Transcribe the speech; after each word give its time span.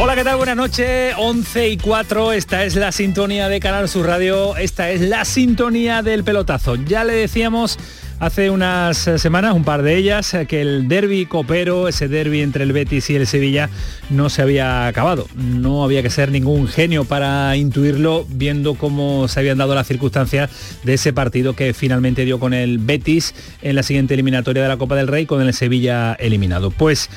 Hola, 0.00 0.14
¿qué 0.14 0.22
tal? 0.22 0.36
Buenas 0.36 0.56
noches. 0.56 1.12
11 1.18 1.70
y 1.70 1.76
4. 1.76 2.32
Esta 2.32 2.64
es 2.64 2.76
la 2.76 2.92
sintonía 2.92 3.48
de 3.48 3.58
Canal 3.58 3.88
Sur 3.88 4.06
Radio. 4.06 4.56
Esta 4.56 4.92
es 4.92 5.00
la 5.00 5.24
sintonía 5.24 6.02
del 6.02 6.22
pelotazo. 6.22 6.76
Ya 6.76 7.02
le 7.02 7.14
decíamos 7.14 7.80
hace 8.20 8.48
unas 8.48 8.96
semanas, 8.96 9.54
un 9.54 9.64
par 9.64 9.82
de 9.82 9.96
ellas, 9.96 10.36
que 10.46 10.60
el 10.60 10.86
derby 10.86 11.26
copero, 11.26 11.88
ese 11.88 12.06
derby 12.06 12.42
entre 12.42 12.62
el 12.62 12.72
Betis 12.72 13.10
y 13.10 13.16
el 13.16 13.26
Sevilla, 13.26 13.70
no 14.08 14.30
se 14.30 14.40
había 14.40 14.86
acabado. 14.86 15.26
No 15.34 15.82
había 15.82 16.00
que 16.00 16.10
ser 16.10 16.30
ningún 16.30 16.68
genio 16.68 17.04
para 17.04 17.56
intuirlo, 17.56 18.24
viendo 18.28 18.76
cómo 18.76 19.26
se 19.26 19.40
habían 19.40 19.58
dado 19.58 19.74
las 19.74 19.88
circunstancias 19.88 20.48
de 20.84 20.94
ese 20.94 21.12
partido 21.12 21.54
que 21.54 21.74
finalmente 21.74 22.24
dio 22.24 22.38
con 22.38 22.54
el 22.54 22.78
Betis 22.78 23.34
en 23.62 23.74
la 23.74 23.82
siguiente 23.82 24.14
eliminatoria 24.14 24.62
de 24.62 24.68
la 24.68 24.76
Copa 24.76 24.94
del 24.94 25.08
Rey, 25.08 25.26
con 25.26 25.42
el 25.42 25.52
Sevilla 25.54 26.14
eliminado. 26.14 26.70
Pues 26.70 27.10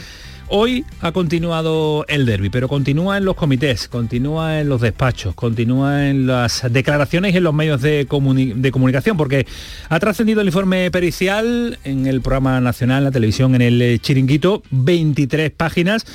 Hoy 0.54 0.84
ha 1.00 1.14
continuado 1.14 2.04
el 2.10 2.26
derby, 2.26 2.50
pero 2.50 2.68
continúa 2.68 3.18
en 3.18 3.24
los 3.24 3.36
comités, 3.36 3.88
continúa 3.88 4.60
en 4.60 4.68
los 4.68 4.82
despachos, 4.82 5.34
continúa 5.34 6.10
en 6.10 6.28
las 6.28 6.66
declaraciones 6.70 7.34
y 7.34 7.38
en 7.38 7.46
los 7.46 7.54
medios 7.54 7.82
de, 7.82 8.06
comunicación, 8.06 9.16
porque 9.16 9.48
ha 9.88 9.98
trascendido 10.02 10.42
el 10.42 10.48
informe 10.48 10.92
pericial 10.92 11.80
en 11.86 12.06
el 12.06 12.20
programa 12.20 12.60
nacional, 12.60 13.06
la 13.06 13.12
televisión, 13.12 13.56
en 13.56 13.62
el 13.62 13.82
eh, 13.82 14.00
chiringuito, 14.00 14.62
23 14.72 15.52
páginas 15.52 16.06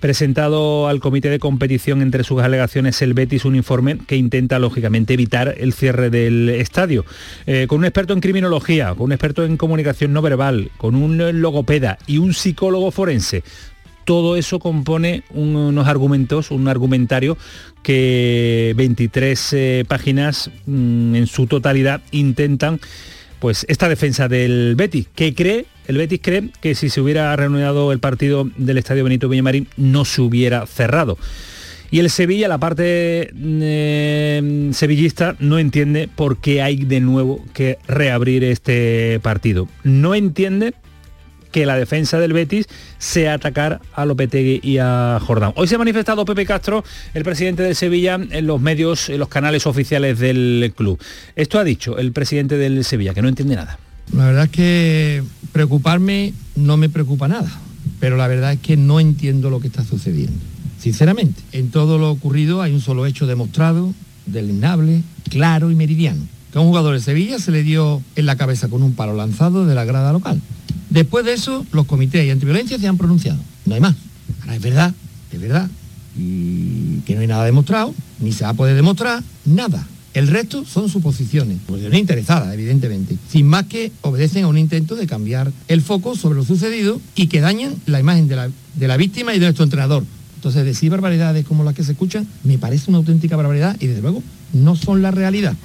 presentado 0.00 0.88
al 0.88 0.98
comité 0.98 1.28
de 1.28 1.38
competición 1.38 2.02
entre 2.02 2.24
sus 2.24 2.42
alegaciones 2.42 3.00
el 3.02 3.14
Betis 3.14 3.44
un 3.44 3.54
informe 3.54 3.98
que 3.98 4.16
intenta 4.16 4.58
lógicamente 4.58 5.14
evitar 5.14 5.54
el 5.58 5.74
cierre 5.74 6.10
del 6.10 6.48
estadio. 6.48 7.04
Eh, 7.46 7.66
con 7.68 7.78
un 7.78 7.84
experto 7.84 8.12
en 8.12 8.20
criminología, 8.20 8.94
con 8.94 9.04
un 9.04 9.12
experto 9.12 9.44
en 9.44 9.56
comunicación 9.58 10.12
no 10.12 10.22
verbal, 10.22 10.70
con 10.78 10.96
un 10.96 11.40
logopeda 11.40 11.98
y 12.08 12.18
un 12.18 12.32
psicólogo 12.34 12.90
forense 12.90 13.44
todo 14.04 14.36
eso 14.36 14.58
compone 14.58 15.22
unos 15.30 15.86
argumentos, 15.88 16.50
un 16.50 16.68
argumentario 16.68 17.36
que 17.82 18.74
23 18.76 19.52
eh, 19.52 19.84
páginas 19.86 20.50
mm, 20.66 21.14
en 21.14 21.26
su 21.26 21.46
totalidad 21.46 22.00
intentan 22.10 22.80
pues 23.38 23.66
esta 23.68 23.88
defensa 23.88 24.28
del 24.28 24.74
Betis, 24.76 25.08
que 25.14 25.34
cree, 25.34 25.66
el 25.88 25.98
Betis 25.98 26.20
cree 26.22 26.50
que 26.60 26.76
si 26.76 26.90
se 26.90 27.00
hubiera 27.00 27.34
reanudado 27.34 27.90
el 27.90 27.98
partido 27.98 28.48
del 28.56 28.78
Estadio 28.78 29.02
Benito 29.02 29.28
Villamarín 29.28 29.66
no 29.76 30.04
se 30.04 30.22
hubiera 30.22 30.64
cerrado. 30.66 31.18
Y 31.90 31.98
el 31.98 32.08
Sevilla, 32.08 32.48
la 32.48 32.56
parte 32.56 33.30
eh, 33.34 34.70
sevillista, 34.72 35.36
no 35.40 35.58
entiende 35.58 36.08
por 36.08 36.38
qué 36.38 36.62
hay 36.62 36.84
de 36.84 37.00
nuevo 37.00 37.44
que 37.52 37.78
reabrir 37.86 38.44
este 38.44 39.20
partido. 39.22 39.68
No 39.84 40.14
entiende 40.14 40.72
que 41.52 41.66
la 41.66 41.76
defensa 41.76 42.18
del 42.18 42.32
Betis 42.32 42.66
sea 42.98 43.34
atacar 43.34 43.80
a 43.94 44.04
Lopetegui 44.04 44.60
y 44.62 44.78
a 44.78 45.20
Jordán. 45.24 45.52
Hoy 45.54 45.68
se 45.68 45.76
ha 45.76 45.78
manifestado 45.78 46.24
Pepe 46.24 46.46
Castro, 46.46 46.82
el 47.14 47.22
presidente 47.22 47.62
del 47.62 47.76
Sevilla, 47.76 48.14
en 48.14 48.46
los 48.46 48.60
medios, 48.60 49.08
en 49.08 49.18
los 49.18 49.28
canales 49.28 49.66
oficiales 49.66 50.18
del 50.18 50.72
club. 50.74 50.98
Esto 51.36 51.58
ha 51.58 51.64
dicho 51.64 51.98
el 51.98 52.12
presidente 52.12 52.56
del 52.56 52.84
Sevilla, 52.84 53.14
que 53.14 53.22
no 53.22 53.28
entiende 53.28 53.54
nada. 53.54 53.78
La 54.16 54.26
verdad 54.26 54.44
es 54.44 54.50
que 54.50 55.22
preocuparme 55.52 56.34
no 56.56 56.76
me 56.76 56.88
preocupa 56.88 57.28
nada, 57.28 57.50
pero 58.00 58.16
la 58.16 58.26
verdad 58.26 58.54
es 58.54 58.60
que 58.60 58.76
no 58.76 58.98
entiendo 58.98 59.48
lo 59.48 59.60
que 59.60 59.68
está 59.68 59.84
sucediendo. 59.84 60.38
Sinceramente, 60.78 61.40
en 61.52 61.70
todo 61.70 61.98
lo 61.98 62.10
ocurrido 62.10 62.60
hay 62.60 62.72
un 62.72 62.80
solo 62.80 63.06
hecho 63.06 63.26
demostrado, 63.26 63.94
delineable, 64.26 65.02
claro 65.30 65.70
y 65.70 65.76
meridiano. 65.76 66.26
Que 66.50 66.58
a 66.58 66.60
un 66.60 66.68
jugador 66.68 66.94
de 66.94 67.00
Sevilla 67.00 67.38
se 67.38 67.52
le 67.52 67.62
dio 67.62 68.02
en 68.16 68.26
la 68.26 68.36
cabeza 68.36 68.68
con 68.68 68.82
un 68.82 68.94
palo 68.94 69.14
lanzado 69.14 69.64
de 69.64 69.74
la 69.74 69.84
grada 69.84 70.12
local. 70.12 70.40
Después 70.92 71.24
de 71.24 71.32
eso, 71.32 71.64
los 71.72 71.86
comités 71.86 72.22
de 72.22 72.32
antiviolencia 72.32 72.78
se 72.78 72.86
han 72.86 72.98
pronunciado. 72.98 73.38
No 73.64 73.74
hay 73.74 73.80
más. 73.80 73.94
Ahora 74.42 74.56
es 74.56 74.62
verdad, 74.62 74.94
es 75.32 75.40
verdad, 75.40 75.70
y 76.18 76.98
que 77.06 77.14
no 77.14 77.22
hay 77.22 77.26
nada 77.26 77.46
demostrado, 77.46 77.94
ni 78.20 78.32
se 78.32 78.44
va 78.44 78.50
a 78.50 78.54
poder 78.54 78.76
demostrar 78.76 79.22
nada. 79.46 79.86
El 80.12 80.28
resto 80.28 80.66
son 80.66 80.90
suposiciones, 80.90 81.56
no 81.66 81.96
interesadas, 81.96 82.52
evidentemente, 82.52 83.16
sin 83.30 83.46
más 83.46 83.64
que 83.64 83.90
obedecen 84.02 84.44
a 84.44 84.48
un 84.48 84.58
intento 84.58 84.94
de 84.94 85.06
cambiar 85.06 85.50
el 85.68 85.80
foco 85.80 86.14
sobre 86.14 86.36
lo 86.36 86.44
sucedido 86.44 87.00
y 87.14 87.28
que 87.28 87.40
dañan 87.40 87.74
la 87.86 87.98
imagen 87.98 88.28
de 88.28 88.36
la, 88.36 88.50
de 88.74 88.88
la 88.88 88.98
víctima 88.98 89.34
y 89.34 89.38
de 89.38 89.46
nuestro 89.46 89.64
entrenador. 89.64 90.04
Entonces, 90.34 90.66
decir 90.66 90.90
barbaridades 90.90 91.46
como 91.46 91.64
las 91.64 91.74
que 91.74 91.84
se 91.84 91.92
escuchan 91.92 92.26
me 92.44 92.58
parece 92.58 92.90
una 92.90 92.98
auténtica 92.98 93.36
barbaridad 93.36 93.76
y 93.80 93.86
desde 93.86 94.02
luego 94.02 94.22
no 94.52 94.76
son 94.76 95.00
la 95.00 95.10
realidad. 95.10 95.56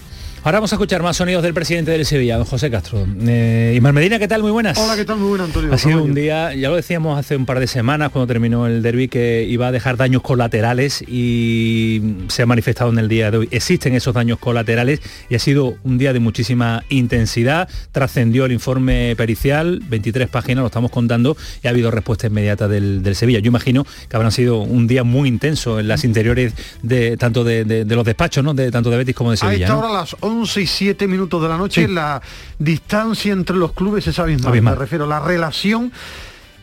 Ahora 0.48 0.60
vamos 0.60 0.72
a 0.72 0.76
escuchar 0.78 1.04
más 1.04 1.18
sonidos 1.18 1.44
del 1.44 1.54
presidente 1.54 1.92
del 1.92 2.06
Sevilla, 2.06 2.38
don 2.38 2.46
José 2.46 2.72
Castro. 2.72 3.06
Eh, 3.20 3.74
Imar 3.76 3.92
Medina, 3.92 4.18
¿qué 4.18 4.30
tal? 4.30 4.44
Muy 4.44 4.52
buenas. 4.52 4.78
Hola, 4.78 4.96
¿qué 4.96 5.04
tal? 5.04 5.18
Muy 5.18 5.28
buenas, 5.28 5.48
Antonio. 5.48 5.74
Ha 5.74 5.78
sido 5.78 6.02
un 6.02 6.14
día, 6.14 6.56
ya 6.56 6.70
lo 6.70 6.78
decíamos 6.78 7.20
hace 7.20 7.36
un 7.36 7.46
par 7.46 7.60
de 7.60 7.68
semanas 7.68 8.12
cuando 8.12 8.28
terminó 8.28 8.66
el 8.66 8.82
derby, 8.82 9.10
que 9.10 9.44
iba 9.44 9.68
a 9.68 9.74
dejar 9.74 9.98
daños 9.98 10.22
colaterales 10.22 11.02
y 11.06 12.02
se 12.30 12.44
ha 12.44 12.46
manifestado 12.46 12.92
en 12.92 12.98
el 12.98 13.10
día 13.10 13.30
de 13.30 13.40
hoy. 13.40 13.50
Existen 13.52 13.94
esos 13.94 14.14
daños 14.14 14.40
colaterales 14.40 15.02
y 15.30 15.36
ha 15.36 15.40
sido 15.40 15.76
un 15.84 15.98
día 15.98 16.14
de 16.14 16.22
muchísima 16.22 16.82
intensidad. 16.88 17.68
Trascendió 17.92 18.46
el 18.46 18.54
informe 18.54 19.18
pericial, 19.18 19.82
23 19.90 20.30
páginas, 20.30 20.62
lo 20.62 20.68
estamos 20.68 20.92
contando, 20.92 21.36
y 21.62 21.68
ha 21.68 21.72
habido 21.72 21.92
respuesta 21.92 22.28
inmediata 22.28 22.70
del, 22.70 23.04
Sevilla. 23.16 23.40
Yo 23.40 23.50
imagino 23.50 23.86
que 24.08 24.16
habrán 24.16 24.32
sido 24.32 24.60
un 24.60 24.88
día 24.88 25.04
muy 25.04 25.28
intenso 25.28 25.78
en 25.78 25.90
las 25.90 26.06
interiores 26.06 26.54
de 26.84 27.18
tanto 27.18 27.44
de, 27.44 27.84
los 27.86 28.06
despachos, 28.06 28.46
¿no? 28.46 28.54
De 28.54 28.72
tanto 28.72 28.90
de 28.90 28.96
Betis 28.96 29.14
como 29.14 29.32
de 29.32 29.36
Sevilla. 29.36 29.74
A 29.74 29.92
las 29.92 30.16
11 30.22 30.37
y 30.58 30.68
7 30.68 31.08
minutos 31.08 31.42
de 31.42 31.50
la 31.50 31.58
noche, 31.58 31.88
la 31.88 32.22
distancia 32.60 33.34
entre 33.34 33.56
los 33.56 33.74
clubes 33.74 34.08
es 34.08 34.20
abismal. 34.20 34.62
Me 34.62 34.76
refiero 34.76 35.08
la 35.08 35.20
relación 35.20 35.92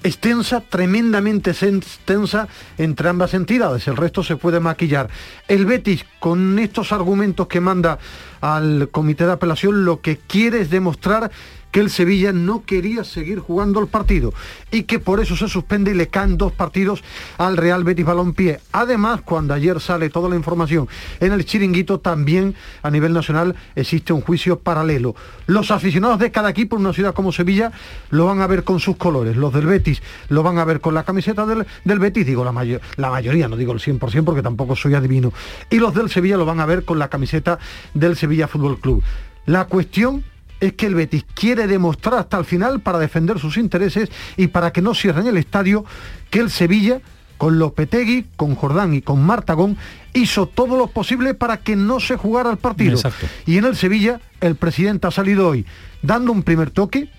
extensa, 0.05 0.61
tremendamente 0.61 1.51
extensa 1.51 2.47
entre 2.79 3.09
ambas 3.09 3.35
entidades. 3.35 3.89
El 3.89 3.97
resto 3.97 4.23
se 4.23 4.37
puede 4.37 4.61
maquillar. 4.61 5.09
El 5.49 5.67
Betis, 5.67 6.05
con 6.21 6.59
estos 6.59 6.93
argumentos 6.93 7.49
que 7.49 7.61
manda 7.61 7.99
al 8.41 8.91
comité 8.93 9.27
de 9.27 9.33
apelación, 9.33 9.85
lo 9.85 10.01
que 10.01 10.19
quiere 10.19 10.61
es 10.61 10.71
demostrar 10.71 11.31
que 11.75 11.81
el 11.81 11.91
Sevilla 11.91 12.33
no 12.33 12.63
quería 12.65 13.03
seguir 13.03 13.41
jugando 13.41 13.81
el 13.81 13.89
partido 13.89 14.33
y 14.71 14.85
que 14.85 15.01
por 15.01 15.19
eso 15.19 15.35
se 15.35 15.49
suspende 15.49 15.91
y 15.91 15.95
le 15.95 16.07
caen 16.07 16.39
dos 16.39 16.53
partidos 16.53 17.03
al 17.37 17.57
Real 17.57 17.83
Betis 17.83 18.05
Balompié. 18.05 18.61
Además, 18.71 19.23
cuando 19.23 19.55
ayer 19.55 19.81
sale 19.81 20.09
toda 20.09 20.29
la 20.29 20.37
información 20.37 20.87
en 21.19 21.33
el 21.33 21.45
chiringuito, 21.45 21.99
también 21.99 22.55
a 22.85 22.93
nivel 22.93 23.13
nacional 23.13 23.57
existe 23.75 24.13
un 24.13 24.21
juicio 24.21 24.61
paralelo. 24.61 25.17
Los 25.49 25.73
aficionados 25.73 26.21
de 26.21 26.31
cada 26.31 26.49
equipo 26.49 26.77
en 26.77 26.83
una 26.83 26.93
ciudad 26.93 27.13
como 27.13 27.33
Sevilla 27.33 27.73
lo 28.11 28.27
van 28.27 28.41
a 28.41 28.47
ver 28.47 28.63
con 28.63 28.79
sus 28.79 28.95
colores. 28.95 29.37
Los 29.37 29.53
del 29.53 29.67
Betis 29.67 30.01
lo 30.29 30.45
van 30.45 30.59
a 30.59 30.65
ver 30.65 30.81
con 30.81 30.95
la 30.95 31.03
camiseta 31.03 31.45
del, 31.45 31.99
Betis, 31.99 32.25
digo 32.25 32.45
la, 32.45 32.53
la 32.95 33.11
mayoría, 33.11 33.49
no 33.49 33.57
digo 33.57 33.73
el 33.73 33.81
100% 33.81 34.23
porque 34.23 34.43
tampoco 34.43 34.77
soy 34.77 34.95
adivino. 34.95 35.33
Y 35.71 35.81
los 35.81 35.93
del 35.93 36.09
Sevilla 36.09 36.37
lo 36.37 36.45
van 36.45 36.61
a 36.61 36.67
ver 36.67 36.85
con 36.85 37.01
la 37.01 37.09
camiseta 37.09 37.59
del 37.95 38.15
Sevilla 38.15 38.47
Fútbol 38.47 38.79
Club. 38.79 39.03
La 39.47 39.65
cuestión 39.65 40.23
es 40.67 40.73
que 40.75 40.87
el 40.87 40.95
Betis 40.95 41.25
quiere 41.35 41.67
demostrar 41.67 42.19
hasta 42.19 42.39
el 42.39 42.45
final 42.45 42.81
para 42.81 42.99
defender 42.99 43.39
sus 43.39 43.57
intereses 43.57 44.11
y 44.37 44.49
para 44.49 44.73
que 44.73 44.83
no 44.83 44.95
cierren 44.95 45.27
el 45.27 45.37
estadio 45.37 45.85
que 46.31 46.41
el 46.41 46.51
Sevilla 46.51 47.01
con 47.37 47.59
Lopetegui, 47.59 48.27
con 48.37 48.55
Jordán 48.55 48.95
y 48.95 49.03
con 49.03 49.23
Martagón, 49.23 49.77
hizo 50.13 50.47
todo 50.47 50.77
lo 50.77 50.87
posible 50.87 51.35
para 51.35 51.59
que 51.59 51.77
no 51.77 52.01
se 52.01 52.17
jugara 52.17 52.51
el 52.51 52.57
partido. 52.57 52.99
Y 53.45 53.59
en 53.59 53.65
el 53.65 53.77
Sevilla, 53.77 54.21
el 54.41 54.55
presidente 54.55 55.07
ha 55.09 55.11
salido 55.11 55.49
hoy 55.49 55.67
dando 56.03 56.33
un 56.33 56.43
primer 56.43 56.71
toque, 56.71 57.11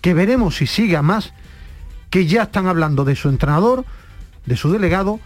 que 0.00 0.14
veremos 0.14 0.56
si 0.56 0.66
sigue 0.66 0.96
a 0.96 1.02
más, 1.02 1.32
que 2.08 2.26
ya 2.26 2.44
están 2.44 2.66
hablando 2.66 3.04
de 3.04 3.16
su 3.16 3.28
entrenador, 3.28 3.84
de 4.46 4.56
su 4.56 4.72
delegado 4.72 5.20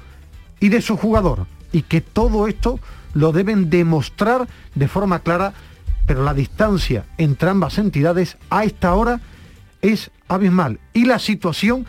y 0.60 0.68
de 0.68 0.82
su 0.82 0.96
jugador. 0.96 1.46
Y 1.72 1.82
que 1.82 2.00
todo 2.00 2.48
esto 2.48 2.80
lo 3.14 3.32
deben 3.32 3.70
demostrar 3.70 4.48
de 4.74 4.88
forma 4.88 5.20
clara 5.20 5.54
pero 6.06 6.22
la 6.24 6.34
distancia 6.34 7.04
entre 7.18 7.50
ambas 7.50 7.78
entidades 7.78 8.36
a 8.50 8.64
esta 8.64 8.94
hora 8.94 9.20
es 9.82 10.10
abismal 10.28 10.80
y 10.92 11.04
la 11.04 11.18
situación 11.18 11.86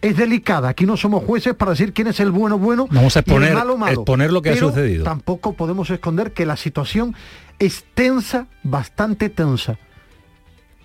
es 0.00 0.16
delicada. 0.16 0.68
Aquí 0.68 0.86
no 0.86 0.96
somos 0.96 1.24
jueces 1.24 1.54
para 1.54 1.72
decir 1.72 1.92
quién 1.92 2.06
es 2.08 2.20
el 2.20 2.30
bueno 2.30 2.58
bueno 2.58 2.86
Vamos 2.90 3.16
a 3.16 3.20
exponer, 3.20 3.48
y 3.48 3.52
el 3.52 3.58
malo 3.58 3.76
malo. 3.76 3.92
exponer 3.92 4.32
lo 4.32 4.42
que 4.42 4.50
ha 4.50 4.56
sucedido. 4.56 5.04
Tampoco 5.04 5.54
podemos 5.54 5.90
esconder 5.90 6.32
que 6.32 6.46
la 6.46 6.56
situación 6.56 7.14
es 7.58 7.84
tensa, 7.94 8.46
bastante 8.62 9.28
tensa. 9.28 9.78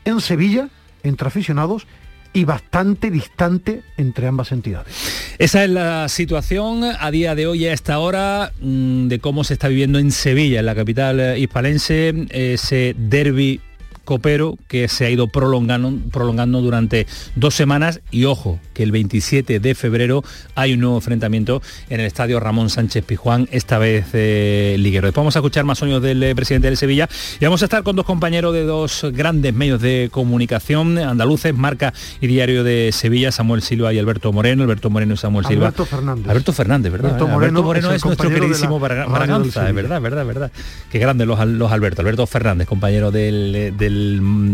En 0.06 0.19
Sevilla, 0.19 0.69
entre 1.03 1.27
aficionados, 1.27 1.88
y 2.33 2.45
bastante 2.45 3.12
distante 3.12 3.81
entre 3.97 4.27
ambas 4.27 4.51
entidades. 4.51 4.94
Esa 5.38 5.63
es 5.63 5.69
la 5.69 6.09
situación 6.09 6.83
a 6.83 7.12
día 7.12 7.35
de 7.35 7.47
hoy 7.47 7.68
a 7.68 7.74
esta 7.74 8.00
hora 8.00 8.51
mm, 8.59 9.07
de 9.07 9.19
cómo 9.19 9.44
se 9.44 9.53
está 9.53 9.68
viviendo 9.68 10.00
en 10.00 10.12
Sevilla, 10.12 10.59
en 10.59 10.65
la 10.65 10.75
capital 10.75 11.38
hispalense, 11.38 12.27
ese 12.30 12.95
derby 12.97 13.62
copero 14.03 14.57
que 14.67 14.88
se 14.88 15.05
ha 15.05 15.09
ido 15.09 15.27
prolongando, 15.27 15.94
prolongando 16.11 16.61
durante 16.61 17.07
dos 17.35 17.55
semanas 17.55 18.01
y 18.11 18.25
ojo, 18.25 18.59
que 18.73 18.83
el 18.83 18.91
27 18.91 19.59
de 19.59 19.75
febrero 19.75 20.23
hay 20.55 20.73
un 20.73 20.81
nuevo 20.81 20.95
enfrentamiento 20.95 21.61
en 21.89 22.00
el 22.00 22.05
estadio 22.05 22.39
Ramón 22.39 22.69
Sánchez 22.69 23.05
Pijuán, 23.05 23.47
esta 23.51 23.77
vez 23.77 24.07
eh, 24.13 24.75
liguero. 24.79 25.07
Después 25.07 25.21
vamos 25.21 25.35
a 25.35 25.39
escuchar 25.39 25.63
más 25.65 25.79
sonidos 25.79 26.01
del 26.01 26.21
eh, 26.23 26.35
presidente 26.35 26.69
de 26.69 26.75
Sevilla 26.75 27.07
y 27.39 27.45
vamos 27.45 27.61
a 27.61 27.65
estar 27.65 27.83
con 27.83 27.95
dos 27.95 28.05
compañeros 28.05 28.53
de 28.53 28.63
dos 28.63 29.05
grandes 29.13 29.53
medios 29.53 29.81
de 29.81 30.09
comunicación 30.11 30.97
andaluces, 30.97 31.56
Marca 31.56 31.94
y 32.19 32.27
Diario 32.27 32.63
de 32.63 32.91
Sevilla, 32.91 33.31
Samuel 33.31 33.61
Silva 33.61 33.94
y 33.94 33.99
Alberto 33.99 34.31
Moreno, 34.33 34.63
Alberto 34.63 34.89
Moreno 34.89 35.13
y 35.13 35.17
Samuel 35.17 35.45
Silva. 35.45 35.67
Alberto 35.67 35.85
Fernández. 35.85 36.29
Alberto 36.29 36.53
Fernández, 36.53 36.91
¿verdad? 36.91 37.11
Alberto 37.11 37.27
Moreno, 37.63 37.94
es, 37.94 38.06
nuestro 38.06 38.29
queridísimo 38.29 38.79
Braganza, 38.79 39.69
es 39.69 39.75
verdad, 39.75 40.01
verdad, 40.01 40.25
verdad. 40.25 40.51
Qué 40.91 40.99
grande 40.99 41.25
los, 41.25 41.39
los 41.47 41.71
Alberto. 41.71 42.01
Alberto 42.01 42.25
Fernández, 42.25 42.67
compañero 42.67 43.11
del, 43.11 43.73
del 43.77 43.93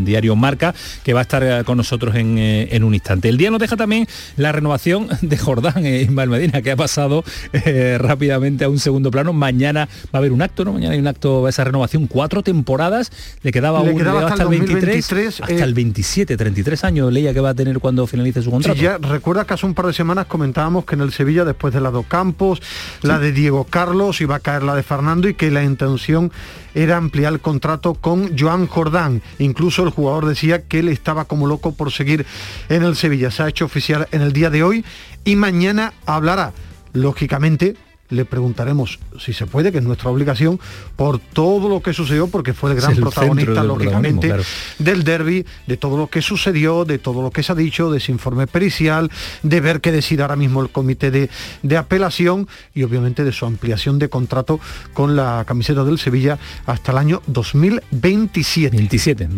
diario 0.06 0.36
Marca, 0.36 0.74
que 1.04 1.14
va 1.14 1.20
a 1.20 1.24
estar 1.24 1.44
eh, 1.44 1.64
con 1.66 1.78
nosotros 1.78 2.16
en, 2.16 2.84
un 2.84 2.94
instante. 2.94 3.30
El 3.30 3.38
día 3.38 3.52
nos 3.52 3.60
deja 3.60 3.76
también 3.76 4.08
la 4.38 4.52
renovación 4.52 5.08
de 5.22 5.38
Jordán 5.38 5.86
eh, 5.86 6.02
Ismael 6.02 6.30
Medina, 6.30 6.62
que 6.62 6.72
ha 6.72 6.76
pasado 6.76 7.24
eh, 7.54 7.98
rápidamente 8.00 8.66
a 8.66 8.70
un 8.70 8.80
segundo 8.80 9.12
plano. 9.12 9.34
Mañana 9.34 9.88
va 10.06 10.10
a 10.14 10.18
haber 10.18 10.32
un 10.32 10.42
acto, 10.42 10.66
¿no? 10.66 10.74
Mañana 10.74 10.94
hay 10.94 11.00
un 11.00 11.08
acto 11.08 11.44
de 11.44 11.50
esa 11.50 11.64
renovación. 11.64 12.08
Cuatro 12.08 12.44
temporadas, 12.44 13.12
le 13.44 13.52
quedaba, 13.52 13.82
un, 13.82 14.00
hasta, 14.08 14.44
el 14.44 14.50
23, 14.50 15.42
hasta 15.42 15.64
el 15.64 15.74
27, 15.74 16.38
33 16.38 16.84
años 16.84 17.12
leía 17.12 17.34
que 17.34 17.40
va 17.40 17.50
a 17.50 17.54
tener 17.54 17.80
cuando 17.80 18.08
finalice 18.08 18.42
su 18.42 18.52
contrato. 18.52 18.80
ya 18.80 18.98
recuerda 18.98 19.46
que 19.46 19.54
hace 19.54 19.66
un 19.66 19.74
par 19.74 19.86
de 19.86 19.94
semanas 19.94 20.26
comentábamos 20.26 20.86
que 20.86 20.96
en 20.96 21.02
el 21.02 21.12
Sevilla, 21.12 21.46
después 21.46 21.74
de 21.74 21.82
la 21.82 21.92
dos 21.92 22.06
Campos, 22.08 22.62
la 23.02 23.20
de 23.20 23.32
Diego 23.32 23.66
Carlos, 23.66 24.22
iba 24.22 24.36
a 24.36 24.40
caer 24.40 24.64
la 24.64 24.76
de 24.76 24.84
Fernando 24.84 25.28
y 25.30 25.34
que 25.34 25.52
la 25.52 25.64
intención 25.64 26.32
era 26.74 26.98
ampliar 26.98 27.34
el 27.34 27.40
contrato 27.40 27.94
con 27.94 28.38
Joan 28.38 28.68
Jordán. 28.68 29.22
Incluso 29.40 29.84
el 29.84 29.90
jugador 29.90 30.26
decía 30.26 30.68
que 30.68 30.80
él 30.80 30.90
estaba 30.90 31.26
como 31.26 31.48
loco 31.48 31.74
por 31.74 31.92
seguir 31.92 32.26
en 32.70 32.84
el 32.84 32.96
Sevilla. 32.96 33.32
Se 33.32 33.44
ha 33.44 33.50
hecho 33.50 33.66
oficial 33.66 34.08
en 34.12 34.22
el 34.22 34.34
día 34.34 34.50
de 34.50 34.64
hoy 34.64 34.86
y 35.24 35.36
mañana 35.36 35.94
hablará, 36.06 36.54
lógicamente, 36.94 37.76
le 38.10 38.26
preguntaremos 38.26 39.00
si 39.20 39.34
se 39.34 39.46
puede, 39.46 39.72
que 39.72 39.78
es 39.78 39.84
nuestra 39.84 40.10
obligación, 40.10 40.60
por 40.96 41.20
todo 41.20 41.70
lo 41.70 41.82
que 41.82 41.94
sucedió, 41.94 42.28
porque 42.28 42.54
fue 42.54 42.72
el 42.72 42.78
gran 42.78 42.96
protagonista, 42.96 43.64
lógicamente, 43.64 44.34
del 44.80 45.04
derby, 45.04 45.46
de 45.68 45.78
todo 45.78 45.98
lo 45.98 46.08
que 46.08 46.22
sucedió, 46.22 46.86
de 46.86 46.98
todo 46.98 47.22
lo 47.22 47.32
que 47.32 47.44
se 47.44 47.52
ha 47.52 47.56
dicho, 47.56 47.92
de 47.92 48.00
ese 48.00 48.12
informe 48.12 48.48
pericial, 48.48 49.12
de 49.44 49.62
ver 49.62 49.82
qué 49.82 49.92
decide 49.92 50.24
ahora 50.24 50.36
mismo 50.36 50.62
el 50.62 50.70
comité 50.70 51.12
de, 51.12 51.30
de 51.64 51.78
apelación 51.78 52.48
y 52.74 52.84
obviamente 52.84 53.24
de 53.24 53.32
su 53.32 53.46
ampliación 53.46 54.00
de 54.00 54.10
contrato 54.10 54.60
con 54.94 55.16
la 55.16 55.44
camiseta 55.48 55.84
del 55.84 56.00
Sevilla 56.00 56.40
hasta 56.66 56.92
el 56.92 56.98
año 56.98 57.22
2027. 57.28 58.78
27 58.78 59.30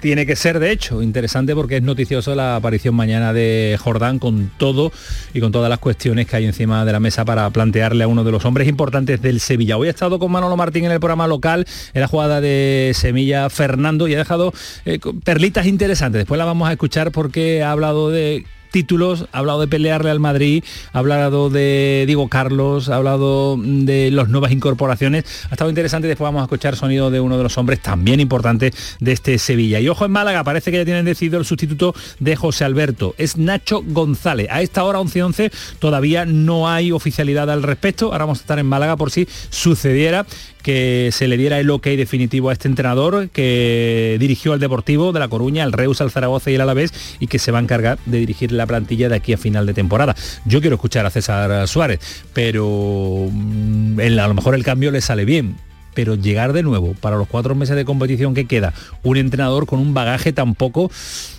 tiene 0.00 0.26
que 0.26 0.36
ser, 0.36 0.60
de 0.60 0.70
hecho, 0.70 1.02
interesante 1.02 1.54
porque 1.54 1.78
es 1.78 1.82
noticioso 1.82 2.34
la 2.34 2.56
aparición 2.56 2.94
mañana 2.94 3.32
de 3.32 3.76
Jordán 3.80 4.18
con 4.18 4.50
todo 4.56 4.92
y 5.34 5.40
con 5.40 5.52
todas 5.52 5.68
las 5.68 5.78
cuestiones 5.78 6.26
que 6.26 6.36
hay 6.36 6.46
encima 6.46 6.84
de 6.84 6.92
la 6.92 7.00
mesa 7.00 7.24
para 7.24 7.48
plantearle 7.50 8.04
a 8.04 8.08
uno 8.08 8.24
de 8.24 8.30
los 8.30 8.44
hombres 8.44 8.68
importantes 8.68 9.20
del 9.20 9.40
Sevilla. 9.40 9.76
Hoy 9.76 9.88
ha 9.88 9.90
estado 9.90 10.18
con 10.18 10.30
Manolo 10.30 10.56
Martín 10.56 10.84
en 10.84 10.92
el 10.92 11.00
programa 11.00 11.26
local, 11.26 11.66
en 11.94 12.00
la 12.00 12.06
jugada 12.06 12.40
de 12.40 12.92
Semilla 12.94 13.50
Fernando 13.50 14.06
y 14.06 14.14
ha 14.14 14.18
dejado 14.18 14.52
eh, 14.84 15.00
perlitas 15.24 15.66
interesantes. 15.66 16.20
Después 16.20 16.38
la 16.38 16.44
vamos 16.44 16.68
a 16.68 16.72
escuchar 16.72 17.10
porque 17.10 17.62
ha 17.62 17.72
hablado 17.72 18.10
de 18.10 18.44
títulos, 18.70 19.26
ha 19.32 19.38
hablado 19.38 19.60
de 19.60 19.68
pelearle 19.68 20.10
al 20.10 20.20
Madrid, 20.20 20.64
ha 20.92 20.98
hablado 20.98 21.50
de 21.50 22.04
Diego 22.06 22.28
Carlos, 22.28 22.88
ha 22.88 22.96
hablado 22.96 23.56
de 23.58 24.10
las 24.10 24.28
nuevas 24.28 24.52
incorporaciones. 24.52 25.24
Ha 25.50 25.54
estado 25.54 25.70
interesante, 25.70 26.08
después 26.08 26.26
vamos 26.26 26.40
a 26.40 26.44
escuchar 26.44 26.76
sonido 26.76 27.10
de 27.10 27.20
uno 27.20 27.36
de 27.36 27.42
los 27.42 27.58
hombres 27.58 27.80
también 27.80 28.20
importantes 28.20 28.96
de 29.00 29.12
este 29.12 29.38
Sevilla. 29.38 29.80
Y 29.80 29.88
ojo 29.88 30.04
en 30.04 30.10
Málaga, 30.10 30.44
parece 30.44 30.70
que 30.70 30.78
ya 30.78 30.84
tienen 30.84 31.04
decidido 31.04 31.38
el 31.38 31.44
sustituto 31.44 31.94
de 32.18 32.36
José 32.36 32.64
Alberto. 32.64 33.14
Es 33.18 33.36
Nacho 33.36 33.82
González. 33.84 34.48
A 34.50 34.62
esta 34.62 34.84
hora 34.84 34.98
11-11 35.00 35.52
todavía 35.78 36.24
no 36.24 36.68
hay 36.68 36.92
oficialidad 36.92 37.50
al 37.50 37.62
respecto. 37.62 38.06
Ahora 38.06 38.24
vamos 38.24 38.38
a 38.38 38.42
estar 38.42 38.58
en 38.58 38.66
Málaga 38.66 38.96
por 38.96 39.10
si 39.10 39.28
sucediera 39.50 40.26
que 40.68 41.08
se 41.12 41.28
le 41.28 41.38
diera 41.38 41.58
el 41.58 41.70
ok 41.70 41.86
definitivo 41.86 42.50
a 42.50 42.52
este 42.52 42.68
entrenador 42.68 43.30
que 43.30 44.18
dirigió 44.20 44.52
al 44.52 44.60
Deportivo 44.60 45.14
de 45.14 45.18
La 45.18 45.26
Coruña, 45.28 45.64
al 45.64 45.72
Reus, 45.72 46.02
al 46.02 46.10
Zaragoza 46.10 46.50
y 46.50 46.56
el 46.56 46.60
Alavés 46.60 46.92
y 47.20 47.26
que 47.26 47.38
se 47.38 47.50
va 47.50 47.58
a 47.58 47.62
encargar 47.62 47.98
de 48.04 48.18
dirigir 48.18 48.52
la 48.52 48.66
plantilla 48.66 49.08
de 49.08 49.16
aquí 49.16 49.32
a 49.32 49.38
final 49.38 49.64
de 49.64 49.72
temporada. 49.72 50.14
Yo 50.44 50.60
quiero 50.60 50.76
escuchar 50.76 51.06
a 51.06 51.10
César 51.10 51.66
Suárez, 51.66 52.00
pero 52.34 53.30
mm, 53.32 53.98
a 53.98 54.28
lo 54.28 54.34
mejor 54.34 54.54
el 54.54 54.62
cambio 54.62 54.90
le 54.90 55.00
sale 55.00 55.24
bien, 55.24 55.56
pero 55.94 56.16
llegar 56.16 56.52
de 56.52 56.62
nuevo 56.62 56.92
para 57.00 57.16
los 57.16 57.28
cuatro 57.28 57.54
meses 57.54 57.74
de 57.74 57.86
competición 57.86 58.34
que 58.34 58.44
queda 58.44 58.74
un 59.02 59.16
entrenador 59.16 59.64
con 59.64 59.78
un 59.78 59.94
bagaje 59.94 60.34
tampoco 60.34 60.90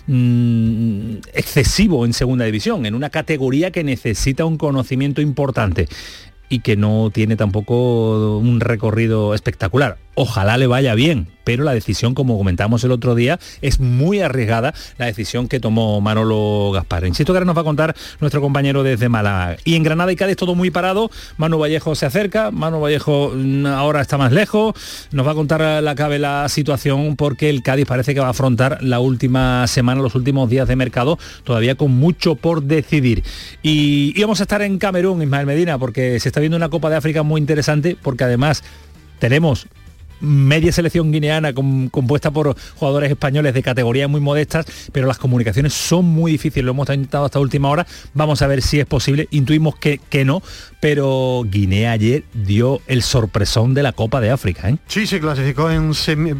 mm, 0.08 1.18
excesivo 1.34 2.04
en 2.04 2.14
segunda 2.14 2.46
división, 2.46 2.84
en 2.84 2.96
una 2.96 3.10
categoría 3.10 3.70
que 3.70 3.84
necesita 3.84 4.44
un 4.44 4.58
conocimiento 4.58 5.20
importante 5.20 5.86
y 6.50 6.58
que 6.58 6.76
no 6.76 7.10
tiene 7.10 7.36
tampoco 7.36 8.36
un 8.38 8.60
recorrido 8.60 9.32
espectacular. 9.32 9.96
Ojalá 10.16 10.58
le 10.58 10.66
vaya 10.66 10.94
bien, 10.94 11.28
pero 11.44 11.64
la 11.64 11.72
decisión, 11.72 12.14
como 12.14 12.36
comentamos 12.38 12.84
el 12.84 12.92
otro 12.92 13.14
día, 13.14 13.38
es 13.62 13.80
muy 13.80 14.20
arriesgada 14.20 14.74
la 14.98 15.06
decisión 15.06 15.48
que 15.48 15.60
tomó 15.60 16.00
Manolo 16.00 16.70
Gaspar. 16.72 17.06
Insisto 17.06 17.32
que 17.32 17.38
ahora 17.38 17.46
nos 17.46 17.56
va 17.56 17.62
a 17.62 17.64
contar 17.64 17.94
nuestro 18.20 18.40
compañero 18.40 18.82
desde 18.82 19.08
Málaga. 19.08 19.56
Y 19.64 19.76
en 19.76 19.82
Granada 19.82 20.12
y 20.12 20.16
Cádiz 20.16 20.36
todo 20.36 20.54
muy 20.54 20.70
parado. 20.70 21.10
Manu 21.36 21.58
Vallejo 21.58 21.94
se 21.94 22.06
acerca, 22.06 22.50
Manu 22.50 22.80
Vallejo 22.80 23.32
mm, 23.34 23.66
ahora 23.66 24.00
está 24.00 24.18
más 24.18 24.32
lejos. 24.32 24.74
Nos 25.12 25.26
va 25.26 25.32
a 25.32 25.34
contar 25.34 25.82
la 25.82 25.94
cabe 25.94 26.18
la 26.18 26.48
situación 26.48 27.16
porque 27.16 27.50
el 27.50 27.62
Cádiz 27.62 27.86
parece 27.86 28.14
que 28.14 28.20
va 28.20 28.28
a 28.28 28.30
afrontar 28.30 28.82
la 28.82 29.00
última 29.00 29.66
semana, 29.66 30.00
los 30.00 30.14
últimos 30.14 30.48
días 30.48 30.68
de 30.68 30.76
mercado, 30.76 31.18
todavía 31.44 31.74
con 31.74 31.90
mucho 31.92 32.34
por 32.34 32.62
decidir. 32.62 33.22
Y, 33.62 34.12
y 34.16 34.20
vamos 34.22 34.40
a 34.40 34.44
estar 34.44 34.62
en 34.62 34.78
Camerún, 34.78 35.22
Ismael 35.22 35.46
Medina, 35.46 35.78
porque 35.78 36.20
se 36.20 36.28
está 36.28 36.40
viendo 36.40 36.56
una 36.56 36.68
Copa 36.68 36.90
de 36.90 36.96
África 36.96 37.22
muy 37.22 37.40
interesante, 37.40 37.96
porque 38.00 38.24
además 38.24 38.62
tenemos 39.18 39.66
media 40.20 40.72
selección 40.72 41.12
guineana 41.12 41.52
compuesta 41.52 42.30
por 42.30 42.56
jugadores 42.76 43.10
españoles 43.10 43.54
de 43.54 43.62
categorías 43.62 44.08
muy 44.08 44.20
modestas, 44.20 44.66
pero 44.92 45.06
las 45.06 45.18
comunicaciones 45.18 45.72
son 45.72 46.04
muy 46.04 46.32
difíciles, 46.32 46.64
lo 46.64 46.72
hemos 46.72 46.88
intentado 46.88 47.24
hasta 47.24 47.38
última 47.38 47.68
hora, 47.68 47.86
vamos 48.14 48.42
a 48.42 48.46
ver 48.46 48.62
si 48.62 48.80
es 48.80 48.86
posible, 48.86 49.28
intuimos 49.30 49.76
que, 49.76 50.00
que 50.10 50.24
no, 50.24 50.42
pero 50.80 51.42
Guinea 51.46 51.92
ayer 51.92 52.24
dio 52.32 52.80
el 52.86 53.02
sorpresón 53.02 53.74
de 53.74 53.82
la 53.82 53.92
Copa 53.92 54.20
de 54.20 54.30
África. 54.30 54.68
¿eh? 54.68 54.78
Sí, 54.86 55.06
se 55.06 55.20
clasificó 55.20 55.70
en 55.70 55.92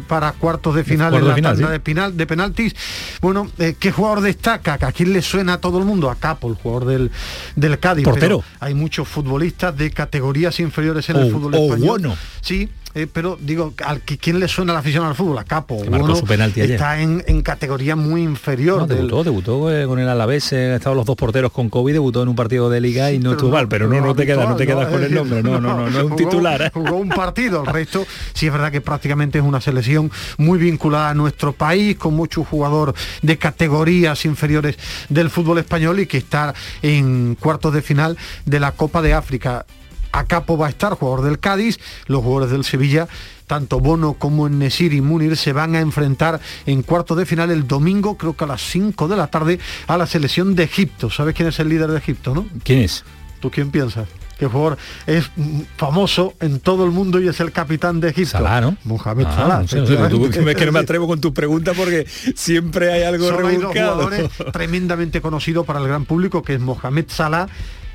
para 0.07 0.31
cuartos 0.33 0.75
de 0.75 0.83
final 0.83 1.13
en 1.13 1.27
la 1.27 1.35
tanda 1.35 1.69
de, 1.69 1.79
final, 1.79 2.17
de 2.17 2.27
penaltis. 2.27 2.75
Bueno, 3.21 3.49
eh, 3.59 3.75
¿qué 3.79 3.91
jugador 3.91 4.21
destaca? 4.21 4.79
¿A 4.81 4.91
quién 4.91 5.13
le 5.13 5.21
suena 5.21 5.53
a 5.53 5.57
todo 5.59 5.77
el 5.77 5.85
mundo? 5.85 6.09
A 6.09 6.15
Capo, 6.15 6.49
el 6.49 6.55
jugador 6.55 6.85
del, 6.85 7.11
del 7.55 7.79
Cádiz. 7.79 8.03
Portero. 8.03 8.43
hay 8.59 8.73
muchos 8.73 9.07
futbolistas 9.07 9.75
de 9.77 9.91
categorías 9.91 10.59
inferiores 10.59 11.09
en 11.09 11.17
el 11.17 11.31
fútbol 11.31 11.55
español. 11.55 11.87
Bueno. 11.87 12.17
Sí, 12.41 12.69
eh, 12.93 13.07
pero 13.11 13.37
digo, 13.39 13.73
¿al 13.85 14.01
¿quién 14.01 14.39
le 14.39 14.47
suena 14.47 14.73
la 14.73 14.79
afición 14.79 15.05
al 15.05 15.15
fútbol? 15.15 15.37
A 15.37 15.43
Capo. 15.43 15.83
Su 16.15 16.25
penalti 16.25 16.61
está 16.61 16.99
en, 17.01 17.41
categoría 17.41 17.95
muy 17.95 18.21
inferior. 18.21 18.87
debutó, 18.87 19.23
debutó 19.23 19.71
eh, 19.71 19.85
con 19.87 19.99
el 19.99 20.07
Alavés, 20.07 20.53
eh, 20.53 20.75
estaban 20.75 20.97
los 20.97 21.05
dos 21.05 21.15
porteros 21.15 21.51
con 21.51 21.69
COVID, 21.69 21.93
debutó 21.93 22.21
en 22.21 22.29
un 22.29 22.35
partido 22.35 22.69
de 22.69 22.81
Liga 22.81 23.11
y 23.11 23.19
no 23.19 23.31
estuvo 23.31 23.51
mal, 23.51 23.67
pero 23.67 23.87
no, 23.87 23.99
no, 23.99 24.13
te 24.13 24.25
quedas, 24.25 24.47
no 24.47 24.55
te 24.55 24.67
quedas 24.67 24.87
con 24.87 25.03
el 25.03 25.13
nombre, 25.13 25.41
no, 25.41 25.59
no, 25.59 25.75
no, 25.75 25.89
no, 25.89 25.99
es 25.99 26.05
un 26.05 26.15
titular. 26.15 26.71
Jugó 26.73 26.97
un 26.97 27.09
partido, 27.09 27.63
el 27.65 27.73
resto 27.73 28.05
sí 28.33 28.47
es 28.47 28.53
verdad 28.53 28.71
que 28.71 28.81
prácticamente 28.81 29.39
es 29.39 29.43
una 29.43 29.61
selección 29.61 30.11
muy 30.37 30.59
vinculada 30.59 31.09
a 31.09 31.13
nuestro 31.13 31.53
país, 31.53 31.97
con 31.97 32.13
mucho 32.13 32.43
jugador 32.43 32.93
de 33.21 33.37
categorías 33.37 34.25
inferiores 34.25 34.77
del 35.09 35.29
fútbol 35.29 35.57
español 35.57 35.99
y 35.99 36.05
que 36.05 36.17
está 36.17 36.53
en 36.81 37.35
cuartos 37.35 37.73
de 37.73 37.81
final 37.81 38.17
de 38.45 38.59
la 38.59 38.71
Copa 38.73 39.01
de 39.01 39.13
África 39.13 39.65
a 40.11 40.25
capo 40.25 40.57
va 40.57 40.67
a 40.67 40.69
estar, 40.69 40.93
jugador 40.93 41.23
del 41.23 41.39
Cádiz, 41.39 41.79
los 42.07 42.21
jugadores 42.21 42.51
del 42.51 42.63
Sevilla 42.63 43.07
tanto 43.51 43.81
Bono 43.81 44.13
como 44.13 44.47
Nesir 44.47 44.93
y 44.93 45.01
Munir 45.01 45.35
se 45.35 45.51
van 45.51 45.75
a 45.75 45.81
enfrentar 45.81 46.39
en 46.65 46.83
cuarto 46.83 47.15
de 47.15 47.25
final 47.25 47.51
el 47.51 47.67
domingo, 47.67 48.15
creo 48.15 48.33
que 48.33 48.45
a 48.45 48.47
las 48.47 48.61
5 48.61 49.09
de 49.09 49.17
la 49.17 49.27
tarde, 49.27 49.59
a 49.87 49.97
la 49.97 50.05
selección 50.05 50.55
de 50.55 50.63
Egipto. 50.63 51.09
¿Sabes 51.09 51.35
quién 51.35 51.49
es 51.49 51.59
el 51.59 51.67
líder 51.67 51.91
de 51.91 51.97
Egipto, 51.97 52.33
no? 52.33 52.45
¿Quién 52.63 52.79
es? 52.79 53.03
¿Tú 53.41 53.51
quién 53.51 53.69
piensas? 53.69 54.07
¿Qué 54.39 54.47
jugador 54.47 54.77
es 55.05 55.29
famoso 55.75 56.33
en 56.39 56.61
todo 56.61 56.85
el 56.85 56.91
mundo 56.91 57.19
y 57.19 57.27
es 57.27 57.41
el 57.41 57.51
capitán 57.51 57.99
de 57.99 58.11
Egipto. 58.11 58.37
Salah, 58.37 58.61
¿no? 58.61 58.77
Mohamed 58.85 59.25
ah, 59.27 59.65
Salah. 59.67 60.55
que 60.55 60.65
no 60.65 60.71
me 60.71 60.79
atrevo 60.79 61.05
con 61.05 61.19
tu 61.19 61.33
pregunta 61.33 61.73
porque 61.73 62.07
siempre 62.07 62.93
hay 62.93 63.03
algo 63.03 63.27
Solo 63.27 63.47
hay 63.49 63.57
dos 63.57 63.73
jugadores 63.73 64.29
tremendamente 64.53 65.19
conocidos 65.19 65.65
para 65.65 65.81
el 65.81 65.87
gran 65.89 66.05
público, 66.05 66.41
que 66.41 66.53
es 66.53 66.61
Mohamed 66.61 67.05
Salah 67.09 67.49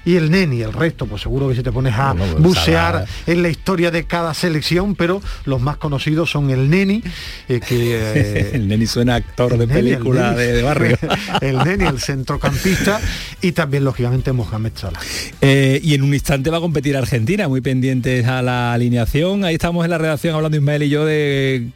y 0.07 0.15
el 0.15 0.31
Neni, 0.31 0.63
el 0.63 0.73
resto, 0.73 1.07
pues 1.07 1.21
seguro 1.21 1.49
que 1.49 1.57
si 1.57 1.65
te 1.65 1.73
pones 1.73 1.93
a 1.95 2.15
bucear 2.39 3.05
en 3.27 3.43
la 3.43 3.49
historia 3.49 3.91
de 3.91 4.05
cada 4.05 4.33
selección, 4.35 4.95
pero 4.95 5.21
los 5.45 5.61
más 5.61 5.79
conocidos 5.79 6.31
son 6.31 6.51
el 6.51 6.71
Neni, 6.71 7.03
eh, 7.49 7.61
que... 7.61 8.51
el 8.55 8.69
Neni 8.69 8.87
suena 8.87 9.17
actor 9.17 9.59
de 9.59 9.67
película 9.67 10.33
de, 10.33 10.63
barrio. 10.63 10.97
el 11.41 11.59
Neni, 11.59 11.87
el 11.87 12.01
centrocampista, 12.01 13.01
y 13.43 13.51
también, 13.51 13.85
lógicamente, 13.85 14.33
Mohamed 14.33 14.73
Salah. 14.77 15.01
Eh, 15.41 15.81
y 15.83 15.95
en 15.95 16.05
un 16.05 16.15
instante 16.15 16.51
va 16.51 16.59
a 16.59 16.61
competir 16.61 16.97
Argentina, 16.97 17.49
muy 17.49 17.61
pendientes 17.61 18.27
a 18.29 18.43
la 18.43 18.75
alineación. 18.75 19.45
Ahí 19.45 19.55
estamos 19.57 19.85
en 19.85 19.91
la 19.91 19.99
redacción 19.99 20.37
hablando 20.37 20.57
Ismael 20.57 20.85
y 20.85 20.89
yo 20.89 21.05
de 21.05 21.67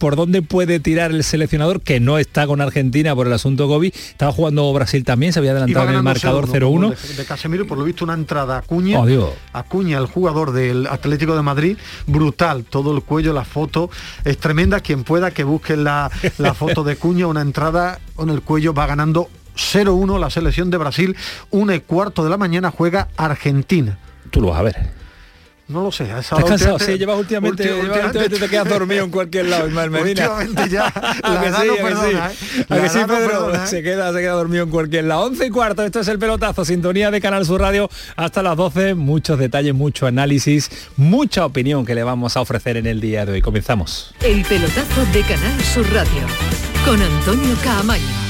por 0.00 0.16
dónde 0.16 0.40
puede 0.40 0.80
tirar 0.80 1.10
el 1.10 1.22
seleccionador, 1.22 1.82
que 1.82 2.00
no 2.00 2.18
está 2.18 2.46
con 2.46 2.62
Argentina 2.62 3.14
por 3.14 3.26
el 3.26 3.32
asunto 3.34 3.68
Gobi. 3.68 3.88
Estaba 3.88 4.32
jugando 4.32 4.72
Brasil 4.72 5.04
también, 5.04 5.34
se 5.34 5.38
había 5.38 5.50
adelantado 5.52 5.90
en 5.90 5.96
el 5.96 6.02
marcador 6.02 6.48
0-1. 6.48 6.96
De, 7.16 7.24
Casemiro, 7.26 7.66
por 7.66 7.76
lo 7.76 7.84
visto, 7.84 8.04
una 8.04 8.14
entrada 8.14 8.56
a 8.56 8.58
Acuña. 8.60 8.98
Oh, 8.98 9.34
Acuña, 9.52 9.98
el 9.98 10.06
jugador 10.06 10.52
del 10.52 10.86
Atlético 10.86 11.36
de 11.36 11.42
Madrid, 11.42 11.76
brutal. 12.06 12.64
Todo 12.64 12.96
el 12.96 13.02
cuello, 13.02 13.34
la 13.34 13.44
foto 13.44 13.90
es 14.24 14.38
tremenda. 14.38 14.80
Quien 14.80 15.04
pueda 15.04 15.32
que 15.32 15.44
busque 15.44 15.76
la, 15.76 16.10
la 16.38 16.54
foto 16.54 16.82
de 16.82 16.96
Cuña, 16.96 17.26
una 17.26 17.42
entrada 17.42 18.00
con 18.14 18.30
el 18.30 18.40
cuello, 18.40 18.72
va 18.72 18.86
ganando 18.86 19.28
0-1 19.54 20.18
la 20.18 20.30
selección 20.30 20.70
de 20.70 20.78
Brasil. 20.78 21.14
Una 21.50 21.74
y 21.74 21.80
cuarto 21.80 22.24
de 22.24 22.30
la 22.30 22.38
mañana 22.38 22.70
juega 22.70 23.08
Argentina. 23.18 23.98
Tú 24.30 24.40
lo 24.40 24.48
vas 24.48 24.60
a 24.60 24.62
ver. 24.62 24.99
No 25.70 25.82
lo 25.84 25.92
sé. 25.92 26.04
¿Estás 26.04 26.44
cansado? 26.44 26.78
Sí, 26.80 26.98
llevas 26.98 27.16
últimamente, 27.16 27.72
últimamente, 27.72 28.28
te 28.28 28.48
quedas 28.48 28.68
dormido 28.68 29.04
en 29.04 29.10
cualquier 29.10 29.46
lado, 29.46 29.68
Ismael 29.68 29.90
Medina. 29.90 30.30
Últimamente 30.30 30.68
ya, 30.68 30.92
la 31.22 31.40
que 31.40 31.52
sí, 31.52 31.68
no 31.68 31.74
perdona, 31.76 32.30
¿eh? 32.32 32.64
A 32.68 32.80
que 32.80 32.88
sí, 32.88 32.98
Pedro, 33.06 33.54
¿eh? 33.54 33.66
se, 33.66 33.82
queda, 33.82 34.12
se 34.12 34.18
queda 34.18 34.32
dormido 34.32 34.64
en 34.64 34.70
cualquier 34.70 35.04
lado. 35.04 35.22
11 35.26 35.46
y 35.46 35.50
cuarto, 35.50 35.84
esto 35.84 36.00
es 36.00 36.08
el 36.08 36.18
pelotazo, 36.18 36.64
sintonía 36.64 37.12
de 37.12 37.20
Canal 37.20 37.46
Sur 37.46 37.60
Radio 37.60 37.88
hasta 38.16 38.42
las 38.42 38.56
12. 38.56 38.94
Muchos 38.94 39.38
detalles, 39.38 39.72
mucho 39.72 40.08
análisis, 40.08 40.70
mucha 40.96 41.46
opinión 41.46 41.86
que 41.86 41.94
le 41.94 42.02
vamos 42.02 42.36
a 42.36 42.40
ofrecer 42.40 42.76
en 42.76 42.86
el 42.86 43.00
día 43.00 43.24
de 43.24 43.32
hoy. 43.32 43.42
Comenzamos. 43.42 44.12
El 44.22 44.42
pelotazo 44.44 45.06
de 45.12 45.22
Canal 45.22 45.60
Sur 45.62 45.86
Radio 45.92 46.26
con 46.84 47.00
Antonio 47.00 47.54
Caamaño. 47.62 48.29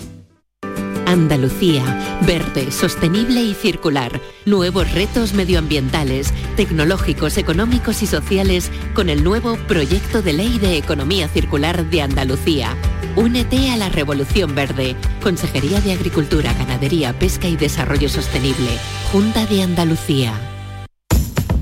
Andalucía, 1.11 2.21
verde, 2.25 2.71
sostenible 2.71 3.41
y 3.41 3.53
circular. 3.53 4.21
Nuevos 4.45 4.89
retos 4.93 5.33
medioambientales, 5.33 6.33
tecnológicos, 6.55 7.37
económicos 7.37 8.01
y 8.01 8.07
sociales 8.07 8.71
con 8.93 9.09
el 9.09 9.21
nuevo 9.21 9.57
Proyecto 9.67 10.21
de 10.21 10.31
Ley 10.31 10.57
de 10.57 10.77
Economía 10.77 11.27
Circular 11.27 11.89
de 11.89 12.01
Andalucía. 12.01 12.77
Únete 13.17 13.71
a 13.71 13.75
la 13.75 13.89
Revolución 13.89 14.55
Verde. 14.55 14.95
Consejería 15.21 15.81
de 15.81 15.91
Agricultura, 15.91 16.53
Ganadería, 16.53 17.11
Pesca 17.19 17.49
y 17.49 17.57
Desarrollo 17.57 18.07
Sostenible. 18.07 18.69
Junta 19.11 19.45
de 19.47 19.63
Andalucía. 19.63 20.31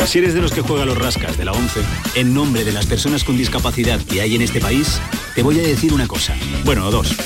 Si 0.06 0.20
eres 0.20 0.36
de 0.36 0.42
los 0.42 0.52
que 0.52 0.62
juega 0.62 0.86
los 0.86 0.98
rascas 1.00 1.40
de 1.40 1.46
la 1.46 1.54
11, 1.54 1.82
en 2.14 2.36
nombre 2.36 2.64
de 2.66 2.72
las 2.72 2.86
personas 2.86 3.24
con 3.24 3.36
discapacidad 3.36 4.00
que 4.00 4.22
hay 4.22 4.36
en 4.36 4.44
este 4.44 4.62
país, 4.62 5.02
te 5.34 5.42
voy 5.42 5.60
a 5.60 5.64
decir 5.64 5.92
una 5.92 6.08
cosa. 6.08 6.36
Bueno, 6.66 6.92
dos 6.92 7.18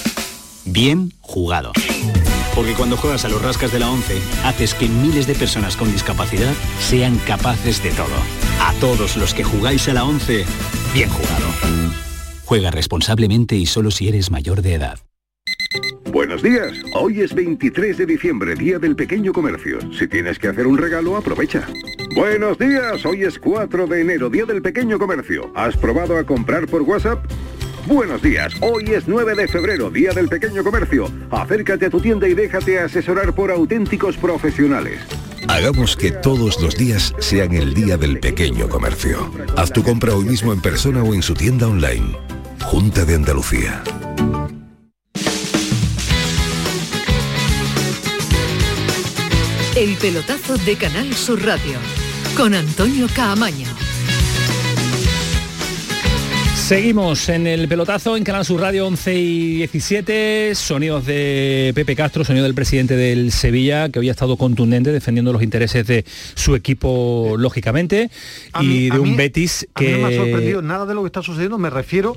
bien 0.66 1.14
jugado. 1.34 1.72
Porque 2.54 2.74
cuando 2.74 2.96
juegas 2.96 3.26
a 3.26 3.30
los 3.30 3.42
rascas 3.42 3.72
de 3.72 3.80
la 3.80 3.90
11, 3.90 4.22
haces 4.44 4.76
que 4.76 4.88
miles 4.88 5.26
de 5.26 5.34
personas 5.34 5.76
con 5.76 5.92
discapacidad 5.92 6.54
sean 6.80 7.18
capaces 7.26 7.82
de 7.82 7.90
todo. 7.90 8.16
A 8.62 8.72
todos 8.80 9.18
los 9.18 9.34
que 9.34 9.44
jugáis 9.44 9.90
a 9.90 9.94
la 9.94 10.04
11, 10.06 10.46
bien 10.94 11.10
jugado. 11.10 11.48
Juega 12.46 12.70
responsablemente 12.70 13.56
y 13.56 13.66
solo 13.66 13.90
si 13.90 14.08
eres 14.08 14.30
mayor 14.30 14.62
de 14.62 14.76
edad. 14.76 15.00
Buenos 16.12 16.44
días, 16.44 16.74
hoy 16.94 17.22
es 17.22 17.34
23 17.34 17.98
de 17.98 18.06
diciembre, 18.06 18.54
Día 18.54 18.78
del 18.78 18.96
Pequeño 18.96 19.34
Comercio. 19.34 19.80
Si 19.92 20.08
tienes 20.08 20.38
que 20.38 20.50
hacer 20.50 20.68
un 20.68 20.78
regalo, 20.78 21.18
aprovecha. 21.18 21.68
Buenos 22.16 22.60
días, 22.60 23.04
hoy 23.04 23.24
es 23.24 23.40
4 23.40 23.88
de 23.88 24.02
enero, 24.02 24.30
Día 24.30 24.46
del 24.46 24.62
Pequeño 24.62 25.00
Comercio. 25.00 25.52
¿Has 25.56 25.76
probado 25.76 26.16
a 26.16 26.24
comprar 26.24 26.68
por 26.68 26.84
WhatsApp? 26.84 27.26
Buenos 27.86 28.22
días, 28.22 28.54
hoy 28.62 28.86
es 28.94 29.08
9 29.08 29.36
de 29.36 29.48
febrero, 29.48 29.90
Día 29.90 30.14
del 30.14 30.30
Pequeño 30.30 30.64
Comercio. 30.64 31.12
Acércate 31.30 31.88
a 31.88 31.90
tu 31.90 32.00
tienda 32.00 32.30
y 32.30 32.34
déjate 32.34 32.80
asesorar 32.80 33.36
por 33.36 33.52
auténticos 33.52 34.16
profesionales. 34.16 35.02
Hagamos 35.50 35.98
que 35.98 36.12
todos 36.12 36.62
los 36.62 36.78
días 36.78 37.14
sean 37.20 37.54
el 37.54 37.74
Día 37.74 37.98
del 37.98 38.22
Pequeño 38.22 38.70
Comercio. 38.70 39.30
Haz 39.58 39.74
tu 39.74 39.84
compra 39.84 40.16
hoy 40.16 40.24
mismo 40.24 40.54
en 40.54 40.62
persona 40.62 41.04
o 41.04 41.14
en 41.14 41.22
su 41.22 41.34
tienda 41.34 41.68
online. 41.68 42.18
Junta 42.62 43.04
de 43.04 43.16
Andalucía. 43.16 43.84
El 49.76 49.96
pelotazo 49.98 50.58
de 50.58 50.78
Canal 50.78 51.14
Sur 51.14 51.44
Radio 51.44 51.80
con 52.38 52.54
Antonio 52.54 53.08
Caamaño. 53.14 53.68
Seguimos 56.64 57.28
en 57.28 57.46
el 57.46 57.68
pelotazo 57.68 58.16
en 58.16 58.24
Canal 58.24 58.46
Sur 58.46 58.62
Radio 58.62 58.88
11 58.88 59.16
y 59.16 59.56
17, 59.58 60.56
sonidos 60.56 61.06
de 61.06 61.74
Pepe 61.76 61.94
Castro, 61.94 62.24
sonido 62.24 62.46
del 62.46 62.56
presidente 62.56 62.96
del 62.96 63.34
Sevilla, 63.34 63.90
que 63.90 64.00
hoy 64.00 64.08
ha 64.08 64.12
estado 64.12 64.38
contundente 64.38 64.94
defendiendo 64.94 65.34
los 65.34 65.44
intereses 65.44 65.86
de 65.86 66.06
su 66.36 66.56
equipo, 66.56 67.36
lógicamente, 67.38 68.10
y 68.62 68.90
de 68.90 68.98
un 68.98 69.18
Betis 69.18 69.68
que... 69.76 69.96
A 69.96 69.98
no 69.98 70.08
me 70.08 70.14
ha 70.16 70.18
sorprendido 70.18 70.62
nada 70.62 70.86
de 70.86 70.94
lo 70.96 71.02
que 71.02 71.08
está 71.08 71.22
sucediendo, 71.22 71.58
me 71.58 71.70
refiero 71.70 72.16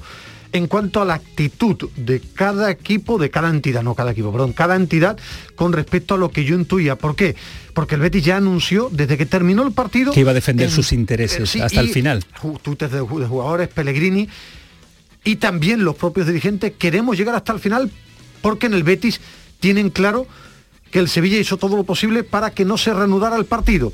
en 0.53 0.67
cuanto 0.67 1.03
a 1.03 1.05
la 1.05 1.15
actitud 1.15 1.91
de 1.97 2.21
cada 2.21 2.71
equipo, 2.71 3.19
de 3.19 3.31
cada 3.31 3.51
entidad, 3.51 3.83
no 3.83 3.95
cada 3.95 4.13
equipo, 4.13 4.33
perdón, 4.33 4.53
cada 4.53 4.77
entidad 4.77 5.19
con 5.55 5.73
respecto 5.73 6.15
a 6.15 6.19
lo 6.19 6.31
que 6.31 6.45
yo 6.45 6.55
intuía. 6.55 6.97
¿Por 6.97 7.17
qué? 7.17 7.37
Porque 7.75 7.97
el 7.97 8.01
Betis 8.01 8.25
ya 8.25 8.37
anunció 8.37 8.89
desde 8.91 9.19
que 9.19 9.27
terminó 9.27 9.63
el 9.67 9.73
partido... 9.73 10.13
Que 10.13 10.21
iba 10.21 10.31
a 10.31 10.35
defender 10.35 10.71
sus 10.71 10.93
intereses 10.93 11.55
eh, 11.57 11.63
hasta 11.63 11.81
el 11.81 11.91
final. 11.91 12.25
Tutes 12.63 12.91
de, 12.91 12.99
de 12.99 13.03
jugadores, 13.05 13.69
Pellegrini 13.69 14.29
y 15.25 15.37
también 15.37 15.85
los 15.85 15.97
propios 15.97 16.27
dirigentes 16.29 16.73
queremos 16.79 17.19
llegar 17.19 17.35
hasta 17.35 17.53
el 17.53 17.59
final 17.59 17.91
porque 18.41 18.67
en 18.67 18.75
el 18.75 18.85
Betis 18.85 19.21
tienen 19.59 19.91
claro 19.91 20.27
que 20.91 21.01
el 21.01 21.09
Sevilla 21.09 21.39
hizo 21.39 21.57
todo 21.57 21.77
lo 21.77 21.83
posible 21.83 22.23
para 22.23 22.53
que 22.53 22.65
no 22.65 22.79
se 22.79 22.95
reanudara 22.95 23.37
el 23.37 23.45
partido. 23.45 23.93